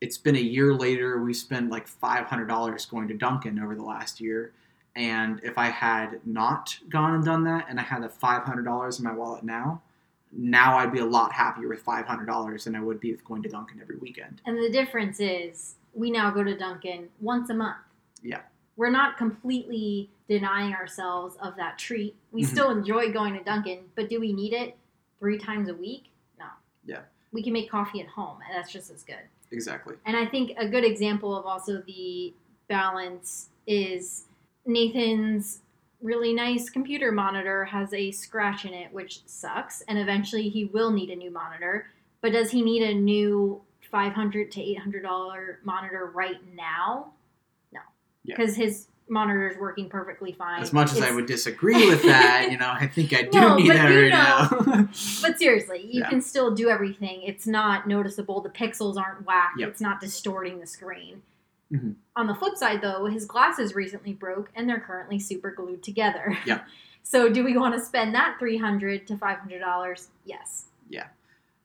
it's 0.00 0.18
been 0.18 0.36
a 0.36 0.40
year 0.40 0.74
later. 0.74 1.22
We 1.22 1.34
spent 1.34 1.70
like 1.70 1.86
five 1.86 2.26
hundred 2.26 2.46
dollars 2.46 2.86
going 2.86 3.08
to 3.08 3.14
Dunkin' 3.14 3.58
over 3.58 3.74
the 3.74 3.84
last 3.84 4.20
year. 4.20 4.52
And 4.94 5.40
if 5.44 5.58
I 5.58 5.66
had 5.66 6.20
not 6.24 6.78
gone 6.88 7.14
and 7.14 7.24
done 7.24 7.44
that, 7.44 7.66
and 7.68 7.78
I 7.78 7.82
had 7.82 8.02
the 8.02 8.08
five 8.08 8.42
hundred 8.44 8.64
dollars 8.64 8.98
in 8.98 9.04
my 9.04 9.12
wallet 9.12 9.44
now, 9.44 9.82
now 10.32 10.78
I'd 10.78 10.92
be 10.92 11.00
a 11.00 11.06
lot 11.06 11.32
happier 11.32 11.68
with 11.68 11.80
five 11.80 12.06
hundred 12.06 12.26
dollars 12.26 12.64
than 12.64 12.74
I 12.74 12.80
would 12.80 13.00
be 13.00 13.12
with 13.12 13.24
going 13.24 13.42
to 13.42 13.48
Dunkin' 13.48 13.80
every 13.80 13.96
weekend. 13.96 14.40
And 14.46 14.58
the 14.58 14.70
difference 14.70 15.20
is 15.20 15.76
we 15.94 16.10
now 16.10 16.30
go 16.30 16.42
to 16.42 16.56
Dunkin' 16.56 17.08
once 17.20 17.50
a 17.50 17.54
month. 17.54 17.78
Yeah. 18.22 18.40
We're 18.76 18.90
not 18.90 19.16
completely 19.16 20.10
denying 20.28 20.74
ourselves 20.74 21.36
of 21.36 21.56
that 21.56 21.78
treat. 21.78 22.16
We 22.32 22.42
Mhm. 22.42 22.46
still 22.46 22.70
enjoy 22.70 23.12
going 23.12 23.34
to 23.34 23.44
Dunkin', 23.44 23.90
but 23.94 24.08
do 24.08 24.20
we 24.20 24.32
need 24.32 24.52
it 24.52 24.76
three 25.18 25.38
times 25.38 25.68
a 25.68 25.74
week? 25.74 26.10
No. 26.38 26.46
Yeah. 26.84 27.02
We 27.32 27.42
can 27.42 27.52
make 27.52 27.70
coffee 27.70 28.00
at 28.00 28.08
home, 28.08 28.38
and 28.46 28.54
that's 28.56 28.72
just 28.72 28.90
as 28.90 29.02
good. 29.02 29.28
Exactly. 29.52 29.96
And 30.04 30.16
I 30.16 30.26
think 30.26 30.52
a 30.58 30.68
good 30.68 30.84
example 30.84 31.36
of 31.36 31.46
also 31.46 31.80
the 31.82 32.34
balance 32.68 33.50
is 33.66 34.26
Nathan's 34.64 35.62
really 36.02 36.32
nice 36.34 36.68
computer 36.68 37.10
monitor 37.12 37.64
has 37.64 37.92
a 37.94 38.10
scratch 38.10 38.64
in 38.64 38.74
it, 38.74 38.92
which 38.92 39.24
sucks. 39.26 39.80
And 39.82 39.98
eventually 39.98 40.48
he 40.48 40.64
will 40.66 40.90
need 40.90 41.10
a 41.10 41.16
new 41.16 41.30
monitor. 41.30 41.90
But 42.20 42.32
does 42.32 42.50
he 42.50 42.62
need 42.62 42.82
a 42.82 42.94
new 42.94 43.62
five 43.90 44.12
hundred 44.12 44.50
to 44.52 44.60
eight 44.60 44.78
hundred 44.78 45.02
dollar 45.04 45.60
monitor 45.62 46.06
right 46.12 46.40
now? 46.54 47.12
No, 47.72 47.80
Yeah. 48.24 48.34
because 48.36 48.56
his 48.56 48.88
monitor 49.08 49.48
is 49.48 49.56
working 49.58 49.88
perfectly 49.88 50.32
fine. 50.32 50.60
As 50.62 50.72
much 50.72 50.92
as 50.92 51.00
I 51.00 51.10
would 51.12 51.26
disagree 51.26 51.88
with 51.88 52.02
that, 52.02 52.48
you 52.50 52.58
know, 52.58 52.68
I 52.70 52.86
think 52.86 53.12
I 53.14 53.22
do 53.22 53.30
No, 53.40 53.56
need 53.56 53.70
that 53.70 53.84
right 53.84 54.08
now. 54.10 54.48
But 55.22 55.38
seriously, 55.38 55.80
you 55.88 56.00
Yeah. 56.00 56.10
can 56.10 56.20
still 56.20 56.50
do 56.54 56.68
everything. 56.68 57.22
It's 57.22 57.46
not 57.46 57.86
noticeable. 57.86 58.40
The 58.40 58.48
pixels 58.50 58.96
aren't 58.96 59.24
whacked. 59.26 59.60
Yep. 59.60 59.68
It's 59.68 59.80
not 59.80 60.00
distorting 60.00 60.58
the 60.60 60.66
screen. 60.66 61.22
Mhm. 61.72 61.94
On 62.16 62.26
the 62.26 62.34
flip 62.34 62.56
side, 62.56 62.80
though, 62.80 63.06
his 63.06 63.24
glasses 63.24 63.74
recently 63.74 64.12
broke 64.12 64.50
and 64.54 64.68
they're 64.68 64.80
currently 64.80 65.18
super 65.18 65.50
glued 65.50 65.82
together. 65.82 66.36
Yep. 66.46 66.64
So, 67.08 67.28
do 67.28 67.44
we 67.44 67.56
want 67.56 67.72
to 67.72 67.80
spend 67.80 68.16
that 68.16 68.34
three 68.40 68.56
hundred 68.56 69.06
to 69.06 69.16
five 69.16 69.38
hundred 69.38 69.60
dollars? 69.60 70.08
Yes. 70.24 70.64
Yeah, 70.90 71.06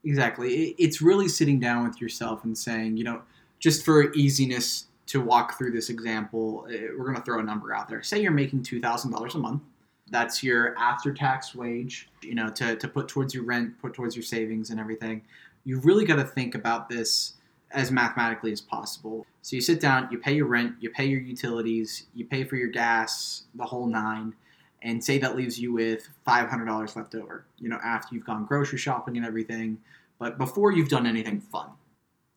exactly. 0.04 0.76
It's 0.78 1.02
really 1.02 1.28
sitting 1.28 1.60
down 1.60 1.84
with 1.88 2.00
yourself 2.00 2.44
and 2.44 2.56
saying, 2.56 2.98
you 2.98 3.04
know, 3.04 3.24
just 3.60 3.84
for 3.84 4.14
easiness 4.14 4.86
to 5.12 5.20
walk 5.20 5.58
through 5.58 5.72
this 5.72 5.90
example, 5.90 6.66
eh, 6.72 6.88
we're 6.98 7.04
going 7.04 7.18
to 7.18 7.22
throw 7.22 7.42
a 7.42 7.44
number 7.44 7.74
out 7.74 7.90
there. 7.90 8.02
Say 8.02 8.22
you're 8.22 8.32
making 8.32 8.64
$2,000 8.64 9.36
a 9.36 9.38
month. 9.38 9.62
That's 10.10 10.42
your 10.42 10.74
after 10.78 11.14
tax 11.14 11.54
wage, 11.54 12.08
you 12.22 12.34
know, 12.34 12.50
to, 12.52 12.78
to 12.78 12.88
put 12.88 13.10
towards 13.10 13.34
your 13.34 13.44
rent, 13.44 13.78
put 13.82 13.94
towards 13.94 14.16
your 14.16 14.24
savings 14.24 14.70
and 14.70 14.80
everything. 14.80 15.22
You've 15.66 15.86
really 15.86 16.06
got 16.06 16.16
to 16.16 16.24
think 16.24 16.56
about 16.56 16.88
this 16.88 17.34
as 17.72 17.92
mathematically 17.92 18.54
as 18.54 18.62
possible. 18.62 19.26
So 19.42 19.58
you 19.58 19.62
sit 19.62 19.82
down, 19.82 20.08
you 20.12 20.18
pay 20.18 20.34
your 20.34 20.46
rent, 20.46 20.76
you 20.80 20.90
pay 20.90 21.06
your 21.06 21.20
utilities, 21.20 22.06
you 22.16 22.24
pay 22.24 22.46
for 22.46 22.56
your 22.56 22.70
gas, 22.70 23.44
the 23.56 23.66
whole 23.66 23.88
nine, 23.88 24.34
and 24.82 25.04
say 25.04 25.18
that 25.18 25.36
leaves 25.36 25.60
you 25.60 25.74
with 25.74 26.08
$500 26.26 26.96
left 26.96 27.16
over, 27.16 27.44
you 27.60 27.68
know, 27.68 27.80
after 27.84 28.16
you've 28.16 28.26
gone 28.26 28.46
grocery 28.46 28.80
shopping 28.80 29.18
and 29.18 29.26
everything, 29.26 29.78
but 30.20 30.38
before 30.38 30.72
you've 30.72 30.90
done 30.90 31.06
anything 31.06 31.42
fun. 31.42 31.68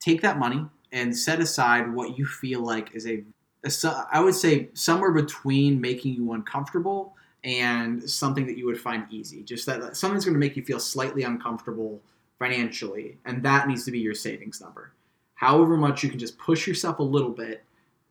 Take 0.00 0.22
that 0.22 0.40
money 0.40 0.66
and 0.94 1.14
set 1.14 1.40
aside 1.40 1.92
what 1.92 2.16
you 2.16 2.24
feel 2.24 2.60
like 2.60 2.94
is 2.94 3.06
a, 3.06 3.24
a 3.64 4.06
I 4.12 4.20
would 4.20 4.34
say 4.34 4.68
somewhere 4.74 5.10
between 5.10 5.80
making 5.80 6.14
you 6.14 6.32
uncomfortable 6.32 7.16
and 7.42 8.08
something 8.08 8.46
that 8.46 8.56
you 8.56 8.64
would 8.66 8.80
find 8.80 9.04
easy. 9.10 9.42
Just 9.42 9.66
that 9.66 9.96
something's 9.96 10.24
going 10.24 10.34
to 10.34 10.40
make 10.40 10.56
you 10.56 10.62
feel 10.62 10.78
slightly 10.78 11.24
uncomfortable 11.24 12.00
financially, 12.38 13.18
and 13.26 13.42
that 13.42 13.66
needs 13.66 13.84
to 13.84 13.90
be 13.90 13.98
your 13.98 14.14
savings 14.14 14.60
number. 14.60 14.92
However 15.34 15.76
much 15.76 16.04
you 16.04 16.08
can 16.08 16.18
just 16.18 16.38
push 16.38 16.66
yourself 16.66 17.00
a 17.00 17.02
little 17.02 17.30
bit 17.30 17.64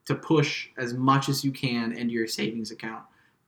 to 0.06 0.14
push 0.14 0.68
as 0.78 0.94
much 0.94 1.30
as 1.30 1.44
you 1.44 1.52
can 1.52 1.94
into 1.94 2.14
your 2.14 2.28
savings 2.28 2.72
account 2.72 3.04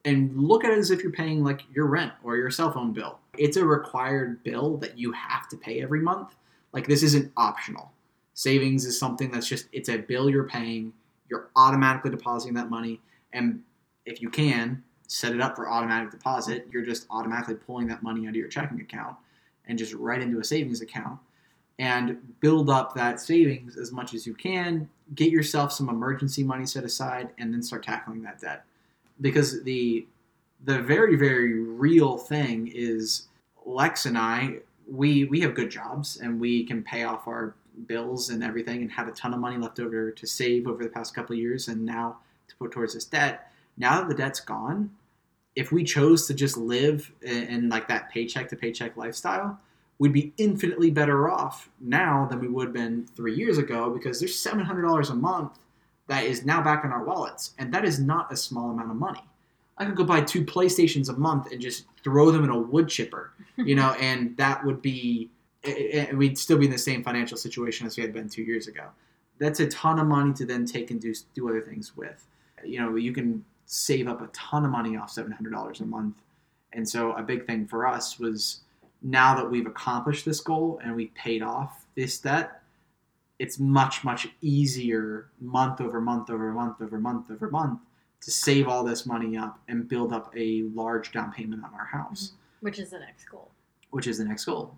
and 0.05 0.33
look 0.37 0.63
at 0.63 0.71
it 0.71 0.77
as 0.77 0.91
if 0.91 1.03
you're 1.03 1.11
paying 1.11 1.43
like 1.43 1.61
your 1.73 1.87
rent 1.87 2.13
or 2.23 2.37
your 2.37 2.49
cell 2.49 2.71
phone 2.71 2.93
bill. 2.93 3.19
It's 3.37 3.57
a 3.57 3.65
required 3.65 4.41
bill 4.43 4.77
that 4.77 4.97
you 4.97 5.11
have 5.11 5.49
to 5.49 5.57
pay 5.57 5.81
every 5.81 5.99
month. 5.99 6.35
Like 6.71 6.87
this 6.87 7.03
isn't 7.03 7.33
optional. 7.35 7.91
Savings 8.35 8.85
is 8.85 8.99
something 8.99 9.31
that's 9.31 9.47
just 9.47 9.67
it's 9.71 9.89
a 9.89 9.97
bill 9.97 10.29
you're 10.29 10.47
paying. 10.47 10.93
You're 11.29 11.49
automatically 11.55 12.11
depositing 12.11 12.53
that 12.53 12.69
money 12.69 13.01
and 13.33 13.61
if 14.05 14.21
you 14.21 14.29
can 14.29 14.83
set 15.07 15.33
it 15.33 15.41
up 15.41 15.55
for 15.55 15.69
automatic 15.69 16.11
deposit, 16.11 16.67
you're 16.71 16.85
just 16.85 17.05
automatically 17.09 17.55
pulling 17.55 17.87
that 17.87 18.03
money 18.03 18.25
out 18.25 18.29
of 18.29 18.35
your 18.35 18.47
checking 18.47 18.81
account 18.81 19.15
and 19.67 19.77
just 19.77 19.93
right 19.93 20.21
into 20.21 20.39
a 20.39 20.43
savings 20.43 20.81
account 20.81 21.19
and 21.77 22.17
build 22.39 22.69
up 22.69 22.93
that 22.95 23.19
savings 23.19 23.77
as 23.77 23.91
much 23.91 24.13
as 24.13 24.25
you 24.25 24.33
can. 24.33 24.89
Get 25.13 25.31
yourself 25.31 25.71
some 25.71 25.89
emergency 25.89 26.43
money 26.43 26.65
set 26.65 26.83
aside 26.83 27.29
and 27.37 27.53
then 27.53 27.61
start 27.61 27.83
tackling 27.83 28.23
that 28.23 28.39
debt 28.39 28.63
because 29.21 29.63
the 29.63 30.07
the 30.63 30.81
very 30.81 31.15
very 31.15 31.59
real 31.59 32.17
thing 32.17 32.71
is 32.73 33.27
Lex 33.65 34.05
and 34.05 34.17
I 34.17 34.57
we 34.89 35.25
we 35.25 35.41
have 35.41 35.53
good 35.53 35.69
jobs 35.69 36.17
and 36.17 36.39
we 36.39 36.63
can 36.63 36.81
pay 36.83 37.03
off 37.03 37.27
our 37.27 37.55
bills 37.87 38.29
and 38.29 38.43
everything 38.43 38.81
and 38.81 38.91
had 38.91 39.07
a 39.07 39.11
ton 39.11 39.33
of 39.33 39.39
money 39.39 39.57
left 39.57 39.79
over 39.79 40.11
to 40.11 40.27
save 40.27 40.67
over 40.67 40.83
the 40.83 40.89
past 40.89 41.15
couple 41.15 41.35
years 41.35 41.67
and 41.67 41.83
now 41.83 42.17
to 42.47 42.55
put 42.55 42.71
towards 42.71 42.93
this 42.93 43.05
debt. 43.05 43.51
Now 43.77 43.99
that 43.99 44.09
the 44.09 44.15
debt's 44.15 44.39
gone 44.39 44.91
if 45.55 45.71
we 45.71 45.83
chose 45.83 46.27
to 46.27 46.33
just 46.33 46.57
live 46.57 47.11
in, 47.21 47.43
in 47.43 47.69
like 47.69 47.87
that 47.87 48.09
paycheck 48.09 48.49
to 48.49 48.55
paycheck 48.55 48.97
lifestyle 48.97 49.59
we'd 49.97 50.13
be 50.13 50.33
infinitely 50.37 50.91
better 50.91 51.29
off 51.29 51.69
now 51.79 52.27
than 52.29 52.39
we 52.39 52.47
would 52.47 52.67
have 52.67 52.73
been 52.73 53.07
three 53.15 53.33
years 53.33 53.57
ago 53.57 53.89
because 53.89 54.19
there's 54.19 54.35
$700 54.35 55.09
a 55.09 55.15
month 55.15 55.57
that 56.07 56.25
is 56.25 56.45
now 56.45 56.61
back 56.61 56.83
in 56.83 56.91
our 56.91 57.03
wallets 57.03 57.51
and 57.57 57.73
that 57.73 57.85
is 57.85 57.99
not 57.99 58.31
a 58.31 58.35
small 58.35 58.71
amount 58.71 58.91
of 58.91 58.97
money. 58.97 59.23
I 59.77 59.85
could 59.85 59.95
go 59.95 60.03
buy 60.03 60.21
two 60.21 60.43
playstations 60.43 61.09
a 61.09 61.13
month 61.13 61.51
and 61.51 61.61
just 61.61 61.85
throw 62.03 62.31
them 62.31 62.43
in 62.43 62.49
a 62.49 62.57
wood 62.57 62.89
chipper 62.89 63.31
you 63.57 63.75
know 63.75 63.91
and 63.99 64.35
that 64.37 64.63
would 64.65 64.81
be 64.81 65.29
and 65.67 66.17
we'd 66.17 66.37
still 66.37 66.57
be 66.57 66.65
in 66.65 66.71
the 66.71 66.77
same 66.77 67.03
financial 67.03 67.37
situation 67.37 67.87
as 67.87 67.97
we 67.97 68.03
had 68.03 68.13
been 68.13 68.29
two 68.29 68.43
years 68.43 68.67
ago. 68.67 68.85
That's 69.37 69.59
a 69.59 69.67
ton 69.67 69.99
of 69.99 70.07
money 70.07 70.33
to 70.33 70.45
then 70.45 70.65
take 70.65 70.91
and 70.91 71.01
do, 71.01 71.13
do 71.33 71.49
other 71.49 71.61
things 71.61 71.95
with. 71.95 72.25
You 72.63 72.79
know 72.79 72.95
you 72.95 73.13
can 73.13 73.43
save 73.65 74.07
up 74.07 74.21
a 74.21 74.27
ton 74.27 74.63
of 74.63 74.71
money 74.71 74.95
off 74.95 75.13
$700 75.13 75.81
a 75.81 75.85
month. 75.85 76.21
And 76.73 76.87
so 76.87 77.13
a 77.13 77.23
big 77.23 77.47
thing 77.47 77.65
for 77.67 77.87
us 77.87 78.19
was 78.19 78.61
now 79.01 79.35
that 79.35 79.49
we've 79.49 79.65
accomplished 79.65 80.25
this 80.25 80.39
goal 80.39 80.79
and 80.83 80.95
we've 80.95 81.13
paid 81.15 81.41
off 81.41 81.85
this 81.95 82.19
debt 82.19 82.61
it's 83.39 83.59
much 83.59 84.03
much 84.03 84.27
easier 84.41 85.27
month 85.41 85.81
over 85.81 85.99
month 85.99 86.29
over 86.29 86.51
month 86.51 86.81
over 86.81 86.99
month 86.99 87.29
over 87.31 87.49
month 87.49 87.79
to 88.21 88.31
save 88.31 88.67
all 88.67 88.83
this 88.83 89.05
money 89.05 89.37
up 89.37 89.59
and 89.67 89.87
build 89.87 90.13
up 90.13 90.33
a 90.35 90.63
large 90.73 91.11
down 91.11 91.31
payment 91.31 91.63
on 91.63 91.73
our 91.73 91.85
house. 91.85 92.27
Mm-hmm. 92.29 92.65
Which 92.65 92.79
is 92.79 92.89
the 92.89 92.99
next 92.99 93.25
goal. 93.25 93.51
which 93.91 94.07
is 94.07 94.17
the 94.17 94.25
next 94.25 94.45
goal. 94.45 94.75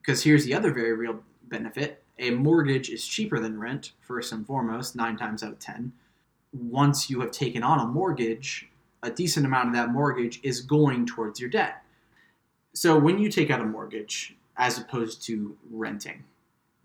Because 0.00 0.22
here's 0.22 0.44
the 0.44 0.54
other 0.54 0.72
very 0.72 0.92
real 0.92 1.20
benefit 1.44 2.02
a 2.18 2.30
mortgage 2.30 2.90
is 2.90 3.06
cheaper 3.06 3.40
than 3.40 3.58
rent, 3.58 3.92
first 4.00 4.32
and 4.32 4.46
foremost, 4.46 4.94
nine 4.94 5.16
times 5.16 5.42
out 5.42 5.52
of 5.52 5.58
ten. 5.58 5.92
Once 6.52 7.08
you 7.08 7.20
have 7.20 7.30
taken 7.30 7.62
on 7.62 7.80
a 7.80 7.86
mortgage, 7.86 8.68
a 9.02 9.10
decent 9.10 9.46
amount 9.46 9.68
of 9.68 9.74
that 9.74 9.90
mortgage 9.90 10.38
is 10.42 10.60
going 10.60 11.06
towards 11.06 11.40
your 11.40 11.48
debt. 11.48 11.82
So 12.74 12.98
when 12.98 13.18
you 13.18 13.30
take 13.30 13.50
out 13.50 13.60
a 13.60 13.64
mortgage, 13.64 14.36
as 14.58 14.78
opposed 14.78 15.22
to 15.22 15.56
renting, 15.70 16.24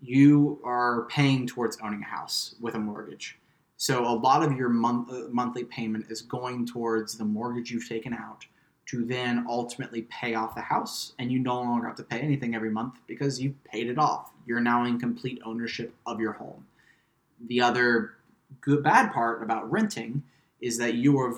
you 0.00 0.58
are 0.64 1.06
paying 1.10 1.46
towards 1.46 1.78
owning 1.82 2.02
a 2.02 2.06
house 2.06 2.54
with 2.60 2.74
a 2.74 2.78
mortgage. 2.78 3.38
So 3.76 4.06
a 4.06 4.16
lot 4.16 4.42
of 4.42 4.56
your 4.56 4.70
month, 4.70 5.12
uh, 5.12 5.28
monthly 5.30 5.64
payment 5.64 6.06
is 6.08 6.22
going 6.22 6.66
towards 6.66 7.18
the 7.18 7.24
mortgage 7.24 7.70
you've 7.70 7.88
taken 7.88 8.14
out 8.14 8.46
to 8.86 9.04
then 9.04 9.44
ultimately 9.48 10.02
pay 10.02 10.34
off 10.34 10.54
the 10.54 10.60
house 10.60 11.12
and 11.18 11.30
you 11.30 11.38
no 11.38 11.60
longer 11.60 11.86
have 11.86 11.96
to 11.96 12.02
pay 12.02 12.20
anything 12.20 12.54
every 12.54 12.70
month 12.70 12.94
because 13.06 13.40
you've 13.40 13.62
paid 13.64 13.88
it 13.88 13.98
off. 13.98 14.30
You're 14.46 14.60
now 14.60 14.84
in 14.84 14.98
complete 14.98 15.40
ownership 15.44 15.94
of 16.06 16.20
your 16.20 16.32
home. 16.32 16.66
The 17.48 17.60
other 17.60 18.14
good 18.60 18.82
bad 18.82 19.12
part 19.12 19.42
about 19.42 19.70
renting 19.70 20.22
is 20.60 20.78
that 20.78 20.94
you 20.94 21.18
are 21.18 21.34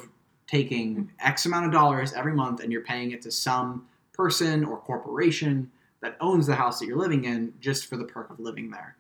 taking 0.47 1.11
X 1.21 1.47
amount 1.47 1.67
of 1.67 1.73
dollars 1.73 2.13
every 2.13 2.35
month 2.35 2.61
and 2.61 2.71
you're 2.71 2.83
paying 2.83 3.13
it 3.13 3.23
to 3.23 3.31
some 3.31 3.87
person 4.13 4.65
or 4.65 4.79
corporation 4.79 5.71
that 6.01 6.17
owns 6.21 6.47
the 6.47 6.55
house 6.55 6.79
that 6.79 6.87
you're 6.87 6.99
living 6.99 7.25
in 7.25 7.53
just 7.61 7.87
for 7.87 7.97
the 7.97 8.05
perk 8.05 8.31
of 8.31 8.39
living 8.41 8.71
there. 8.71 8.97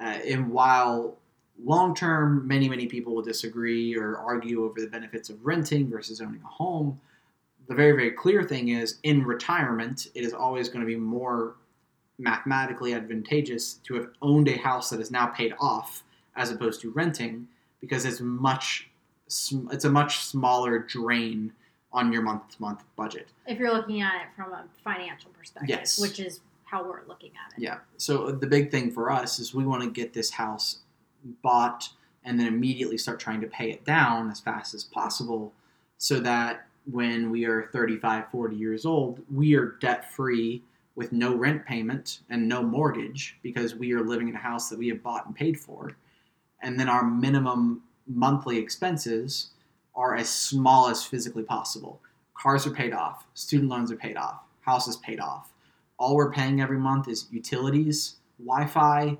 Uh, 0.00 0.18
and 0.26 0.50
while 0.50 1.16
long 1.62 1.94
term, 1.94 2.46
many, 2.46 2.68
many 2.68 2.86
people 2.86 3.14
will 3.14 3.22
disagree 3.22 3.94
or 3.94 4.16
argue 4.16 4.64
over 4.64 4.80
the 4.80 4.86
benefits 4.86 5.28
of 5.28 5.44
renting 5.44 5.90
versus 5.90 6.20
owning 6.20 6.40
a 6.44 6.48
home. 6.48 6.98
The 7.68 7.74
very, 7.74 7.92
very 7.92 8.10
clear 8.10 8.42
thing 8.42 8.68
is 8.68 8.98
in 9.04 9.24
retirement, 9.24 10.08
it 10.14 10.24
is 10.24 10.32
always 10.32 10.68
going 10.68 10.80
to 10.80 10.86
be 10.86 10.96
more 10.96 11.54
mathematically 12.18 12.92
advantageous 12.94 13.74
to 13.84 13.94
have 13.94 14.08
owned 14.22 14.48
a 14.48 14.56
house 14.58 14.90
that 14.90 15.00
is 15.00 15.10
now 15.10 15.26
paid 15.26 15.54
off 15.60 16.02
as 16.36 16.50
opposed 16.50 16.80
to 16.82 16.90
renting 16.90 17.46
because 17.80 18.04
it's 18.04 18.20
much 18.20 18.88
it's 19.26 19.84
a 19.84 19.90
much 19.90 20.18
smaller 20.18 20.80
drain 20.80 21.52
on 21.92 22.12
your 22.12 22.20
month 22.22 22.48
to 22.50 22.60
month 22.60 22.82
budget. 22.96 23.28
If 23.46 23.58
you're 23.58 23.72
looking 23.72 24.00
at 24.00 24.14
it 24.22 24.28
from 24.34 24.52
a 24.52 24.64
financial 24.82 25.30
perspective, 25.30 25.68
Yes. 25.68 26.00
which 26.00 26.18
is 26.18 26.40
how 26.64 26.84
we're 26.84 27.04
looking 27.06 27.30
at 27.46 27.56
it. 27.56 27.62
Yeah. 27.62 27.78
So 27.96 28.26
uh, 28.26 28.32
the 28.32 28.46
big 28.46 28.70
thing 28.72 28.90
for 28.90 29.10
us 29.10 29.38
is 29.38 29.54
we 29.54 29.64
want 29.64 29.82
to 29.84 29.90
get 29.90 30.12
this 30.12 30.30
house 30.30 30.78
bought 31.42 31.88
and 32.24 32.38
then 32.38 32.46
immediately 32.48 32.98
start 32.98 33.18
trying 33.20 33.40
to 33.40 33.46
pay 33.46 33.70
it 33.70 33.84
down 33.84 34.30
as 34.30 34.40
fast 34.40 34.74
as 34.74 34.82
possible 34.84 35.52
so 35.98 36.18
that 36.20 36.66
when 36.90 37.30
we 37.30 37.44
are 37.44 37.68
35, 37.72 38.30
40 38.30 38.56
years 38.56 38.84
old, 38.84 39.20
we 39.32 39.54
are 39.54 39.76
debt 39.80 40.12
free 40.12 40.62
with 40.96 41.12
no 41.12 41.34
rent 41.34 41.64
payment 41.64 42.20
and 42.30 42.48
no 42.48 42.62
mortgage 42.62 43.36
because 43.42 43.74
we 43.74 43.92
are 43.92 44.02
living 44.02 44.28
in 44.28 44.34
a 44.34 44.38
house 44.38 44.68
that 44.68 44.78
we 44.78 44.88
have 44.88 45.02
bought 45.02 45.26
and 45.26 45.34
paid 45.34 45.58
for. 45.58 45.96
And 46.62 46.78
then 46.78 46.88
our 46.88 47.04
minimum 47.04 47.82
monthly 48.06 48.58
expenses 48.58 49.50
are 49.94 50.16
as 50.16 50.28
small 50.28 50.88
as 50.88 51.04
physically 51.04 51.42
possible. 51.42 52.00
Cars 52.34 52.66
are 52.66 52.72
paid 52.72 52.92
off, 52.92 53.26
student 53.34 53.70
loans 53.70 53.92
are 53.92 53.96
paid 53.96 54.16
off, 54.16 54.40
house 54.60 54.88
is 54.88 54.96
paid 54.96 55.20
off. 55.20 55.52
All 55.98 56.16
we're 56.16 56.32
paying 56.32 56.60
every 56.60 56.78
month 56.78 57.08
is 57.08 57.26
utilities, 57.30 58.16
Wi 58.38 58.66
Fi, 58.66 59.18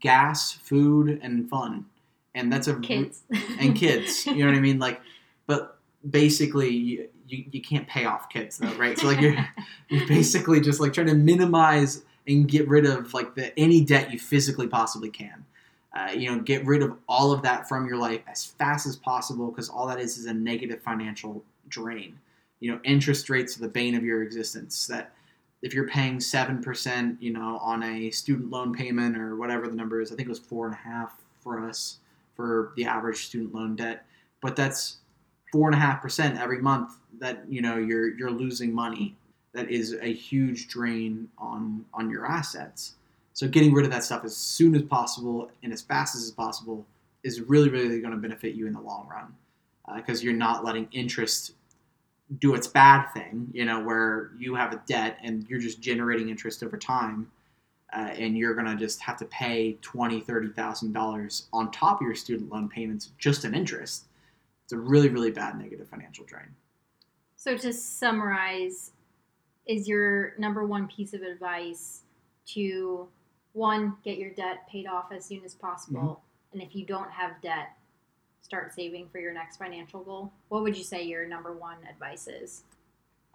gas, 0.00 0.52
food, 0.52 1.18
and 1.22 1.48
fun. 1.48 1.86
And 2.34 2.52
that's 2.52 2.68
a 2.68 2.78
Kids. 2.80 3.22
and 3.58 3.76
kids. 3.76 4.26
You 4.26 4.44
know 4.44 4.46
what 4.46 4.56
I 4.56 4.60
mean? 4.60 4.78
Like, 4.78 5.00
basically, 6.08 6.70
you, 6.70 7.08
you, 7.26 7.44
you 7.50 7.62
can't 7.62 7.86
pay 7.86 8.04
off 8.04 8.28
kids 8.28 8.58
though, 8.58 8.72
right? 8.74 8.98
So 8.98 9.06
like 9.06 9.20
you're 9.20 9.36
you're 9.88 10.06
basically 10.06 10.60
just 10.60 10.80
like 10.80 10.92
trying 10.92 11.08
to 11.08 11.14
minimize 11.14 12.02
and 12.26 12.48
get 12.48 12.68
rid 12.68 12.86
of 12.86 13.12
like 13.14 13.34
the 13.34 13.58
any 13.58 13.84
debt 13.84 14.12
you 14.12 14.18
physically 14.18 14.66
possibly 14.66 15.10
can. 15.10 15.44
Uh, 15.96 16.10
you 16.10 16.28
know, 16.28 16.40
get 16.40 16.66
rid 16.66 16.82
of 16.82 16.96
all 17.08 17.30
of 17.30 17.42
that 17.42 17.68
from 17.68 17.86
your 17.86 17.96
life 17.96 18.20
as 18.26 18.44
fast 18.44 18.84
as 18.84 18.96
possible 18.96 19.50
because 19.50 19.68
all 19.68 19.86
that 19.86 20.00
is 20.00 20.18
is 20.18 20.26
a 20.26 20.34
negative 20.34 20.80
financial 20.80 21.44
drain. 21.68 22.18
You 22.58 22.72
know, 22.72 22.80
interest 22.82 23.30
rates 23.30 23.56
are 23.56 23.60
the 23.60 23.68
bane 23.68 23.94
of 23.94 24.02
your 24.02 24.22
existence. 24.22 24.88
That 24.88 25.12
if 25.62 25.72
you're 25.72 25.86
paying 25.86 26.18
seven 26.18 26.60
percent, 26.60 27.22
you 27.22 27.32
know, 27.32 27.58
on 27.62 27.82
a 27.84 28.10
student 28.10 28.50
loan 28.50 28.74
payment 28.74 29.16
or 29.16 29.36
whatever 29.36 29.68
the 29.68 29.76
number 29.76 30.00
is, 30.00 30.10
I 30.10 30.16
think 30.16 30.26
it 30.26 30.30
was 30.30 30.40
four 30.40 30.66
and 30.66 30.74
a 30.74 30.78
half 30.78 31.14
for 31.40 31.60
us 31.60 31.98
for 32.34 32.72
the 32.76 32.84
average 32.84 33.26
student 33.26 33.54
loan 33.54 33.76
debt, 33.76 34.04
but 34.40 34.56
that's 34.56 34.96
four 35.54 35.68
and 35.68 35.76
a 35.76 35.78
half 35.78 36.02
percent 36.02 36.36
every 36.40 36.60
month 36.60 36.96
that 37.20 37.44
you 37.48 37.62
know 37.62 37.76
you're 37.76 38.08
you're 38.18 38.32
losing 38.32 38.74
money. 38.74 39.14
That 39.52 39.70
is 39.70 39.96
a 40.02 40.12
huge 40.12 40.66
drain 40.66 41.28
on 41.38 41.84
on 41.94 42.10
your 42.10 42.26
assets. 42.26 42.94
So 43.34 43.46
getting 43.46 43.72
rid 43.72 43.84
of 43.84 43.92
that 43.92 44.02
stuff 44.02 44.24
as 44.24 44.36
soon 44.36 44.74
as 44.74 44.82
possible 44.82 45.52
and 45.62 45.72
as 45.72 45.80
fast 45.80 46.16
as 46.16 46.28
possible 46.32 46.84
is 47.22 47.40
really 47.40 47.68
really 47.68 48.00
going 48.00 48.10
to 48.10 48.18
benefit 48.18 48.56
you 48.56 48.66
in 48.66 48.72
the 48.72 48.80
long 48.80 49.06
run 49.08 49.32
because 49.94 50.24
you're 50.24 50.32
not 50.32 50.64
letting 50.64 50.88
interest 50.90 51.52
do 52.40 52.56
its 52.56 52.66
bad 52.66 53.06
thing. 53.14 53.46
You 53.52 53.64
know 53.64 53.80
where 53.80 54.32
you 54.36 54.56
have 54.56 54.72
a 54.72 54.82
debt 54.86 55.18
and 55.22 55.46
you're 55.48 55.60
just 55.60 55.80
generating 55.80 56.30
interest 56.30 56.64
over 56.64 56.76
time. 56.76 57.30
Uh, 57.92 58.08
and 58.18 58.36
you're 58.36 58.56
gonna 58.56 58.74
just 58.74 59.00
have 59.00 59.16
to 59.18 59.24
pay 59.26 59.78
twenty, 59.82 60.20
thirty 60.20 60.48
thousand 60.48 60.92
dollars 60.92 61.46
on 61.52 61.70
top 61.70 62.00
of 62.00 62.06
your 62.08 62.16
student 62.16 62.50
loan 62.50 62.68
payments 62.68 63.12
just 63.18 63.44
in 63.44 63.54
interest. 63.54 64.06
It's 64.64 64.72
a 64.72 64.78
really, 64.78 65.08
really 65.10 65.30
bad 65.30 65.58
negative 65.58 65.88
financial 65.88 66.24
drain. 66.24 66.46
So 67.36 67.56
to 67.56 67.72
summarize, 67.72 68.92
is 69.66 69.86
your 69.86 70.34
number 70.38 70.64
one 70.66 70.88
piece 70.88 71.12
of 71.14 71.22
advice 71.22 72.02
to 72.48 73.08
one, 73.52 73.96
get 74.02 74.18
your 74.18 74.30
debt 74.30 74.66
paid 74.70 74.86
off 74.86 75.12
as 75.12 75.24
soon 75.24 75.44
as 75.44 75.54
possible, 75.54 76.00
Mm-hmm. 76.54 76.58
and 76.60 76.68
if 76.68 76.74
you 76.74 76.84
don't 76.86 77.10
have 77.10 77.40
debt, 77.42 77.76
start 78.42 78.72
saving 78.74 79.08
for 79.10 79.18
your 79.18 79.32
next 79.32 79.56
financial 79.58 80.00
goal. 80.02 80.32
What 80.48 80.62
would 80.62 80.76
you 80.76 80.84
say 80.84 81.02
your 81.02 81.26
number 81.26 81.52
one 81.52 81.76
advice 81.88 82.26
is? 82.26 82.62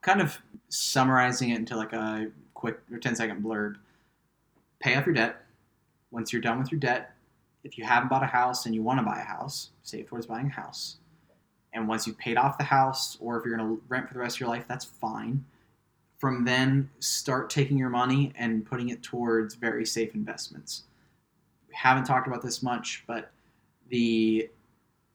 Kind 0.01 0.21
of 0.21 0.37
summarizing 0.69 1.49
it 1.49 1.57
into 1.57 1.75
like 1.75 1.93
a 1.93 2.27
quick 2.53 2.79
or 2.91 2.97
10 2.99 3.15
second 3.15 3.43
blurb. 3.43 3.75
Pay 4.79 4.95
off 4.95 5.05
your 5.05 5.15
debt. 5.15 5.43
Once 6.11 6.31
you're 6.33 6.41
done 6.41 6.57
with 6.59 6.71
your 6.71 6.79
debt, 6.79 7.13
if 7.63 7.77
you 7.77 7.83
haven't 7.83 8.09
bought 8.09 8.23
a 8.23 8.27
house 8.27 8.65
and 8.65 8.73
you 8.73 8.81
want 8.81 8.99
to 8.99 9.03
buy 9.05 9.19
a 9.19 9.23
house, 9.23 9.69
save 9.83 10.07
towards 10.07 10.25
buying 10.25 10.47
a 10.47 10.49
house. 10.49 10.97
And 11.73 11.87
once 11.87 12.07
you've 12.07 12.17
paid 12.17 12.37
off 12.37 12.57
the 12.57 12.63
house, 12.63 13.17
or 13.19 13.37
if 13.37 13.45
you're 13.45 13.55
going 13.55 13.67
to 13.69 13.81
rent 13.87 14.07
for 14.07 14.13
the 14.13 14.19
rest 14.19 14.37
of 14.37 14.41
your 14.41 14.49
life, 14.49 14.65
that's 14.67 14.85
fine. 14.85 15.43
From 16.17 16.43
then, 16.43 16.89
start 16.99 17.49
taking 17.49 17.77
your 17.77 17.89
money 17.89 18.33
and 18.35 18.65
putting 18.65 18.89
it 18.89 19.03
towards 19.03 19.55
very 19.55 19.85
safe 19.85 20.15
investments. 20.15 20.83
We 21.67 21.75
haven't 21.75 22.05
talked 22.05 22.27
about 22.27 22.41
this 22.41 22.61
much, 22.63 23.03
but 23.07 23.31
the 23.89 24.49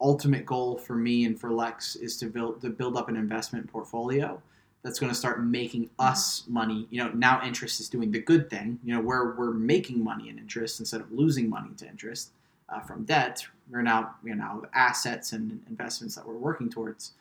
ultimate 0.01 0.47
goal 0.47 0.79
for 0.79 0.95
me 0.95 1.25
and 1.25 1.39
for 1.39 1.53
Lex 1.53 1.97
is 1.97 2.17
to 2.19 2.27
build 2.27 2.61
to 2.63 2.71
build 2.71 2.97
up 2.97 3.09
an 3.09 3.17
investment 3.17 3.71
portfolio 3.71 4.41
that's 4.83 4.99
going 4.99 5.11
to 5.11 5.17
start 5.19 5.43
making 5.45 5.85
mm-hmm. 5.85 6.07
us 6.07 6.45
money. 6.47 6.87
You 6.91 7.05
know, 7.05 7.11
now 7.11 7.45
interest 7.45 7.81
is 7.81 7.89
doing 7.89 8.11
the 8.11 8.21
good 8.21 8.49
thing. 8.49 8.79
You 8.85 8.95
know, 8.95 9.01
where 9.01 9.35
we're 9.37 9.53
making 9.53 10.03
money 10.03 10.29
in 10.29 10.39
interest 10.39 10.79
instead 10.79 11.01
of 11.01 11.11
losing 11.11 11.51
money 11.51 11.71
to 11.79 11.89
interest 11.89 12.31
uh, 12.69 12.81
from 12.81 13.05
debt. 13.05 13.45
We're 13.71 13.83
now 13.83 14.15
you 14.25 14.35
know 14.35 14.65
assets 14.75 15.33
and 15.33 15.61
investments 15.69 16.15
that 16.17 16.27
we're 16.27 16.35
working 16.37 16.69
towards. 16.69 17.13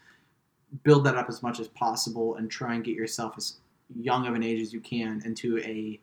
Build 0.83 1.03
that 1.05 1.15
up 1.15 1.29
as 1.29 1.43
much 1.43 1.59
as 1.59 1.67
possible 1.69 2.35
and 2.35 2.49
try 2.49 2.73
and 2.73 2.83
get 2.83 2.95
yourself 2.95 3.35
as 3.37 3.57
young 3.95 4.25
of 4.25 4.33
an 4.33 4.43
age 4.43 4.59
as 4.59 4.73
you 4.73 4.79
can 4.79 5.21
into 5.25 5.59
a 5.59 5.99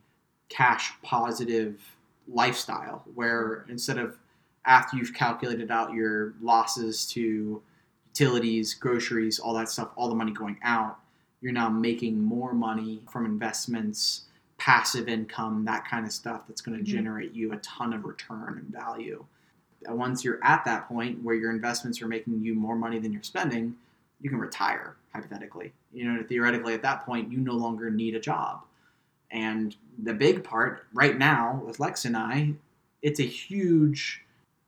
cash 0.49 0.93
positive 1.03 1.79
lifestyle 2.27 3.03
where 3.15 3.65
instead 3.69 3.97
of 3.97 4.17
after 4.65 4.97
you've 4.97 5.13
calculated 5.13 5.71
out 5.71 5.93
your 5.93 6.33
losses 6.41 7.05
to 7.07 7.61
utilities, 8.09 8.73
groceries, 8.73 9.39
all 9.39 9.53
that 9.53 9.69
stuff, 9.69 9.89
all 9.95 10.09
the 10.09 10.15
money 10.15 10.31
going 10.31 10.57
out, 10.63 10.99
you're 11.41 11.53
now 11.53 11.69
making 11.69 12.21
more 12.21 12.53
money 12.53 13.01
from 13.09 13.25
investments, 13.25 14.25
passive 14.61 15.09
income, 15.09 15.65
that 15.65 15.87
kind 15.87 16.05
of 16.05 16.11
stuff 16.11 16.43
that's 16.47 16.61
going 16.61 16.77
to 16.77 16.83
Mhm. 16.83 16.93
generate 16.93 17.33
you 17.33 17.51
a 17.51 17.57
ton 17.57 17.93
of 17.93 18.05
return 18.05 18.59
and 18.59 18.67
value. 18.71 19.25
And 19.87 19.97
once 19.97 20.23
you're 20.23 20.37
at 20.43 20.63
that 20.65 20.87
point 20.87 21.23
where 21.23 21.33
your 21.33 21.49
investments 21.49 21.99
are 21.99 22.07
making 22.07 22.43
you 22.43 22.53
more 22.53 22.75
money 22.75 22.99
than 22.99 23.11
you're 23.11 23.23
spending, 23.23 23.75
you 24.19 24.29
can 24.29 24.37
retire 24.37 24.97
hypothetically. 25.13 25.73
You 25.91 26.05
know, 26.13 26.21
theoretically 26.21 26.75
at 26.75 26.83
that 26.83 27.03
point 27.07 27.31
you 27.31 27.39
no 27.39 27.53
longer 27.53 27.89
need 27.89 28.13
a 28.13 28.19
job. 28.19 28.61
And 29.31 29.75
the 29.97 30.13
big 30.13 30.43
part 30.43 30.85
right 30.93 31.17
now 31.17 31.63
with 31.65 31.79
Lex 31.79 32.05
and 32.05 32.15
I, 32.15 32.53
it's 33.01 33.19
a 33.19 33.23
huge 33.25 34.23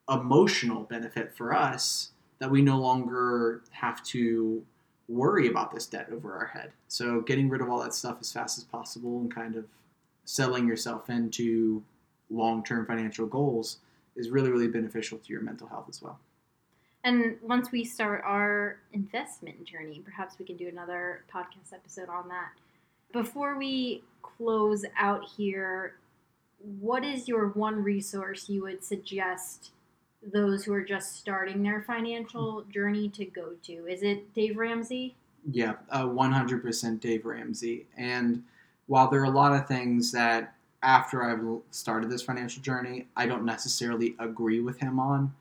emotional 0.10 0.86
benefit 0.86 1.36
for 1.36 1.54
us 1.54 2.14
that 2.40 2.50
we 2.50 2.64
no 2.64 2.80
longer 2.80 3.62
have 3.70 4.02
to 4.06 4.66
worry 5.08 5.48
about 5.48 5.72
this 5.72 5.86
debt 5.86 6.10
over 6.12 6.34
our 6.36 6.48
head. 6.48 6.72
So 6.88 7.22
getting 7.22 7.48
rid 7.48 7.62
of 7.62 7.70
all 7.70 7.80
that 7.84 7.94
stuff 7.94 8.18
as 8.22 8.34
fast 8.34 8.58
as 8.58 8.64
possible 8.64 9.20
and 9.20 9.32
kind 9.32 9.56
of 9.56 9.66
settling 10.26 10.68
yourself 10.68 11.10
into 11.10 11.84
long-term 12.30 12.86
financial 12.86 13.28
goals 13.28 13.80
is 14.16 14.30
really 14.30 14.52
really 14.52 14.68
beneficial 14.68 15.18
to 15.18 15.32
your 15.32 15.42
mental 15.42 15.68
health 15.68 15.86
as 15.90 16.02
well. 16.02 16.20
And 17.04 17.36
once 17.42 17.72
we 17.72 17.84
start 17.84 18.22
our 18.26 18.80
investment 18.94 19.66
journey, 19.66 20.02
perhaps 20.06 20.36
we 20.40 20.46
can 20.46 20.56
do 20.56 20.70
another 20.70 21.26
podcast 21.34 21.74
episode 21.74 22.08
on 22.08 22.30
that. 22.30 22.52
Before 23.12 23.58
we 23.58 24.04
close 24.22 24.86
out 24.98 25.26
here, 25.38 25.96
what 26.80 27.04
is 27.04 27.28
your 27.28 27.50
one 27.50 27.84
resource 27.84 28.48
you 28.48 28.62
would 28.64 28.84
suggest 28.86 29.72
those 30.32 30.64
who 30.64 30.74
are 30.74 30.84
just 30.84 31.18
starting 31.18 31.62
their 31.62 31.82
financial 31.82 32.64
journey 32.74 33.10
to 33.10 33.26
go 33.26 33.52
to? 33.64 33.74
Is 33.88 34.02
it 34.02 34.34
Dave 34.34 34.56
Ramsey? 34.56 35.16
Yeah, 35.52 35.74
uh, 35.90 36.06
100% 36.06 37.00
Dave 37.02 37.26
Ramsey. 37.26 37.86
And 37.98 38.44
while 38.88 39.10
there 39.10 39.22
are 39.22 39.26
a 39.26 39.30
lot 39.32 39.54
of 39.54 39.68
things 39.68 40.12
that 40.12 40.54
after 40.82 41.24
I've 41.24 41.62
started 41.72 42.10
this 42.10 42.22
financial 42.22 42.62
journey, 42.62 43.08
I 43.16 43.26
don't 43.26 43.46
necessarily 43.46 44.16
agree 44.20 44.60
with 44.60 44.80
him 44.80 45.00
on, 45.00 45.34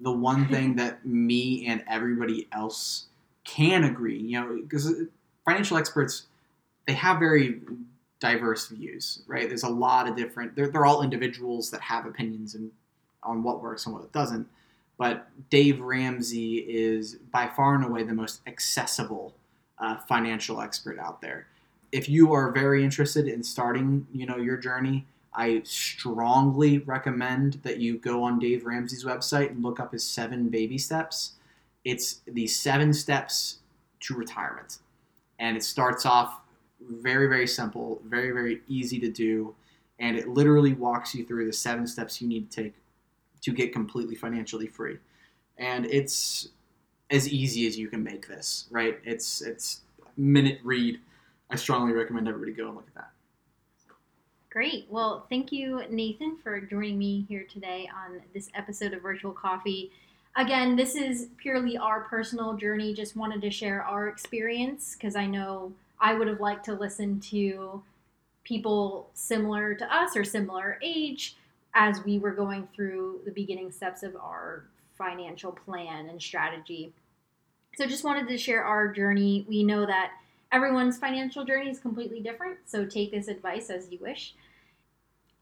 the 0.00 0.12
one 0.12 0.48
thing 0.50 0.76
that 0.76 1.06
me 1.06 1.66
and 1.66 1.84
everybody 1.88 2.48
else 2.52 3.06
can 3.44 3.84
agree, 3.84 4.18
you 4.18 4.40
know, 4.40 4.60
because 4.60 4.92
financial 5.44 5.76
experts, 5.76 6.26
they 6.86 6.92
have 6.94 7.18
very 7.18 7.60
diverse 8.20 8.68
views, 8.68 9.22
right? 9.26 9.48
There's 9.48 9.62
a 9.62 9.68
lot 9.68 10.08
of 10.08 10.16
different, 10.16 10.56
they're, 10.56 10.68
they're 10.68 10.84
all 10.84 11.02
individuals 11.02 11.70
that 11.70 11.80
have 11.82 12.04
opinions 12.04 12.54
and 12.54 12.70
on 13.22 13.42
what 13.42 13.62
works 13.62 13.86
and 13.86 13.94
what 13.94 14.10
doesn't. 14.12 14.48
But 14.96 15.28
Dave 15.48 15.80
Ramsey 15.80 16.56
is 16.56 17.14
by 17.32 17.46
far 17.46 17.74
and 17.74 17.84
away 17.84 18.02
the 18.02 18.14
most 18.14 18.40
accessible 18.46 19.34
uh, 19.78 19.98
financial 20.08 20.60
expert 20.60 20.98
out 20.98 21.20
there. 21.20 21.46
If 21.92 22.08
you 22.08 22.32
are 22.32 22.50
very 22.52 22.84
interested 22.84 23.28
in 23.28 23.42
starting, 23.42 24.06
you 24.12 24.26
know, 24.26 24.36
your 24.36 24.56
journey, 24.56 25.06
I 25.34 25.62
strongly 25.64 26.78
recommend 26.78 27.60
that 27.62 27.78
you 27.78 27.98
go 27.98 28.22
on 28.22 28.38
Dave 28.38 28.66
Ramsey's 28.66 29.04
website 29.04 29.50
and 29.50 29.62
look 29.62 29.80
up 29.80 29.92
his 29.92 30.04
seven 30.04 30.48
baby 30.48 30.78
steps. 30.78 31.32
It's 31.84 32.20
the 32.26 32.46
seven 32.46 32.92
steps 32.92 33.58
to 34.00 34.14
retirement. 34.14 34.78
And 35.38 35.56
it 35.56 35.62
starts 35.62 36.04
off 36.04 36.40
very, 36.80 37.28
very 37.28 37.46
simple, 37.46 38.00
very, 38.04 38.32
very 38.32 38.62
easy 38.68 38.98
to 39.00 39.08
do. 39.10 39.54
And 39.98 40.16
it 40.16 40.28
literally 40.28 40.74
walks 40.74 41.14
you 41.14 41.24
through 41.24 41.46
the 41.46 41.52
seven 41.52 41.86
steps 41.86 42.20
you 42.20 42.28
need 42.28 42.50
to 42.50 42.62
take 42.64 42.74
to 43.42 43.52
get 43.52 43.72
completely 43.72 44.14
financially 44.14 44.66
free. 44.66 44.98
And 45.56 45.86
it's 45.86 46.48
as 47.10 47.28
easy 47.28 47.66
as 47.66 47.78
you 47.78 47.88
can 47.88 48.02
make 48.02 48.28
this, 48.28 48.66
right? 48.70 48.98
It's 49.04 49.40
it's 49.40 49.80
minute 50.16 50.58
read. 50.62 51.00
I 51.50 51.56
strongly 51.56 51.92
recommend 51.92 52.28
everybody 52.28 52.52
go 52.52 52.66
and 52.66 52.76
look 52.76 52.86
at 52.88 52.94
that. 52.94 53.10
Great. 54.50 54.86
Well, 54.88 55.26
thank 55.28 55.52
you, 55.52 55.82
Nathan, 55.90 56.36
for 56.42 56.60
joining 56.60 56.98
me 56.98 57.24
here 57.28 57.46
today 57.50 57.88
on 57.94 58.20
this 58.34 58.48
episode 58.54 58.92
of 58.92 59.02
Virtual 59.02 59.32
Coffee. 59.32 59.90
Again, 60.36 60.76
this 60.76 60.94
is 60.94 61.28
purely 61.36 61.76
our 61.76 62.00
personal 62.02 62.54
journey. 62.54 62.94
Just 62.94 63.16
wanted 63.16 63.40
to 63.42 63.50
share 63.50 63.82
our 63.82 64.08
experience 64.08 64.94
because 64.94 65.16
I 65.16 65.26
know 65.26 65.72
I 66.00 66.14
would 66.14 66.28
have 66.28 66.40
liked 66.40 66.64
to 66.66 66.74
listen 66.74 67.20
to 67.20 67.82
people 68.44 69.10
similar 69.14 69.74
to 69.74 69.94
us 69.94 70.16
or 70.16 70.24
similar 70.24 70.78
age 70.82 71.36
as 71.74 72.02
we 72.04 72.18
were 72.18 72.30
going 72.30 72.68
through 72.74 73.20
the 73.24 73.30
beginning 73.30 73.70
steps 73.70 74.02
of 74.02 74.16
our 74.16 74.64
financial 74.96 75.52
plan 75.52 76.08
and 76.08 76.20
strategy. 76.20 76.92
So, 77.76 77.86
just 77.86 78.04
wanted 78.04 78.28
to 78.28 78.38
share 78.38 78.64
our 78.64 78.88
journey. 78.88 79.44
We 79.48 79.62
know 79.62 79.86
that 79.86 80.12
everyone's 80.52 80.98
financial 80.98 81.44
journey 81.44 81.70
is 81.70 81.78
completely 81.78 82.20
different, 82.20 82.58
so 82.66 82.84
take 82.84 83.10
this 83.10 83.28
advice 83.28 83.70
as 83.70 83.90
you 83.90 83.98
wish. 84.00 84.34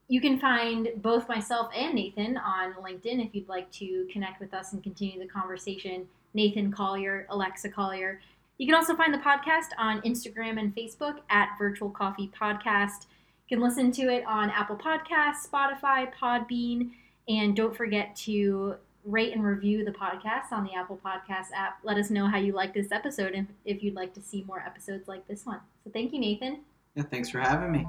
You 0.09 0.21
can 0.21 0.39
find 0.39 0.89
both 0.97 1.29
myself 1.29 1.71
and 1.75 1.95
Nathan 1.95 2.37
on 2.37 2.75
LinkedIn 2.75 3.27
if 3.27 3.35
you'd 3.35 3.49
like 3.49 3.71
to 3.73 4.07
connect 4.13 4.41
with 4.41 4.55
us 4.55 4.73
and 4.73 4.83
continue 4.83 5.19
the 5.19 5.27
conversation. 5.27 6.07
Nathan 6.35 6.71
Collier, 6.71 7.27
Alexa 7.31 7.71
Collier. 7.71 8.21
You 8.59 8.67
can 8.67 8.75
also 8.75 8.95
find 8.95 9.13
the 9.13 9.19
podcast 9.19 9.69
on 9.79 10.01
Instagram 10.03 10.59
and 10.61 10.75
Facebook 10.75 11.17
at 11.29 11.57
Virtual 11.59 11.91
Coffee 11.91 12.31
Podcast. 12.41 13.07
You 13.49 13.57
can 13.57 13.61
listen 13.61 13.91
to 13.93 14.03
it 14.13 14.25
on 14.27 14.51
Apple 14.51 14.77
Podcasts, 14.77 15.49
Spotify, 15.51 16.13
Podbean, 16.15 16.91
and 17.29 17.57
don't 17.57 17.77
forget 17.77 18.15
to 18.17 18.77
rate 19.07 19.33
and 19.33 19.45
review 19.45 19.85
the 19.85 19.93
podcast 19.93 20.53
on 20.53 20.65
the 20.65 20.75
Apple 20.75 21.01
Podcast 21.05 21.47
app. 21.55 21.79
Let 21.83 21.97
us 21.97 22.11
know 22.11 22.27
how 22.27 22.39
you 22.39 22.53
like 22.53 22.75
this 22.75 22.91
episode 22.93 23.33
and 23.35 23.47
if 23.65 23.83
you'd 23.83 23.95
like 23.95 24.13
to 24.15 24.21
see 24.21 24.45
more 24.47 24.61
episodes 24.61 25.09
like 25.09 25.27
this 25.29 25.47
one. 25.47 25.61
So 25.85 25.91
thank 25.91 26.13
you, 26.13 26.19
Nathan. 26.19 26.61
Yeah, 26.95 27.05
thanks 27.05 27.31
for 27.31 27.41
having 27.41 27.73
me. 27.73 27.87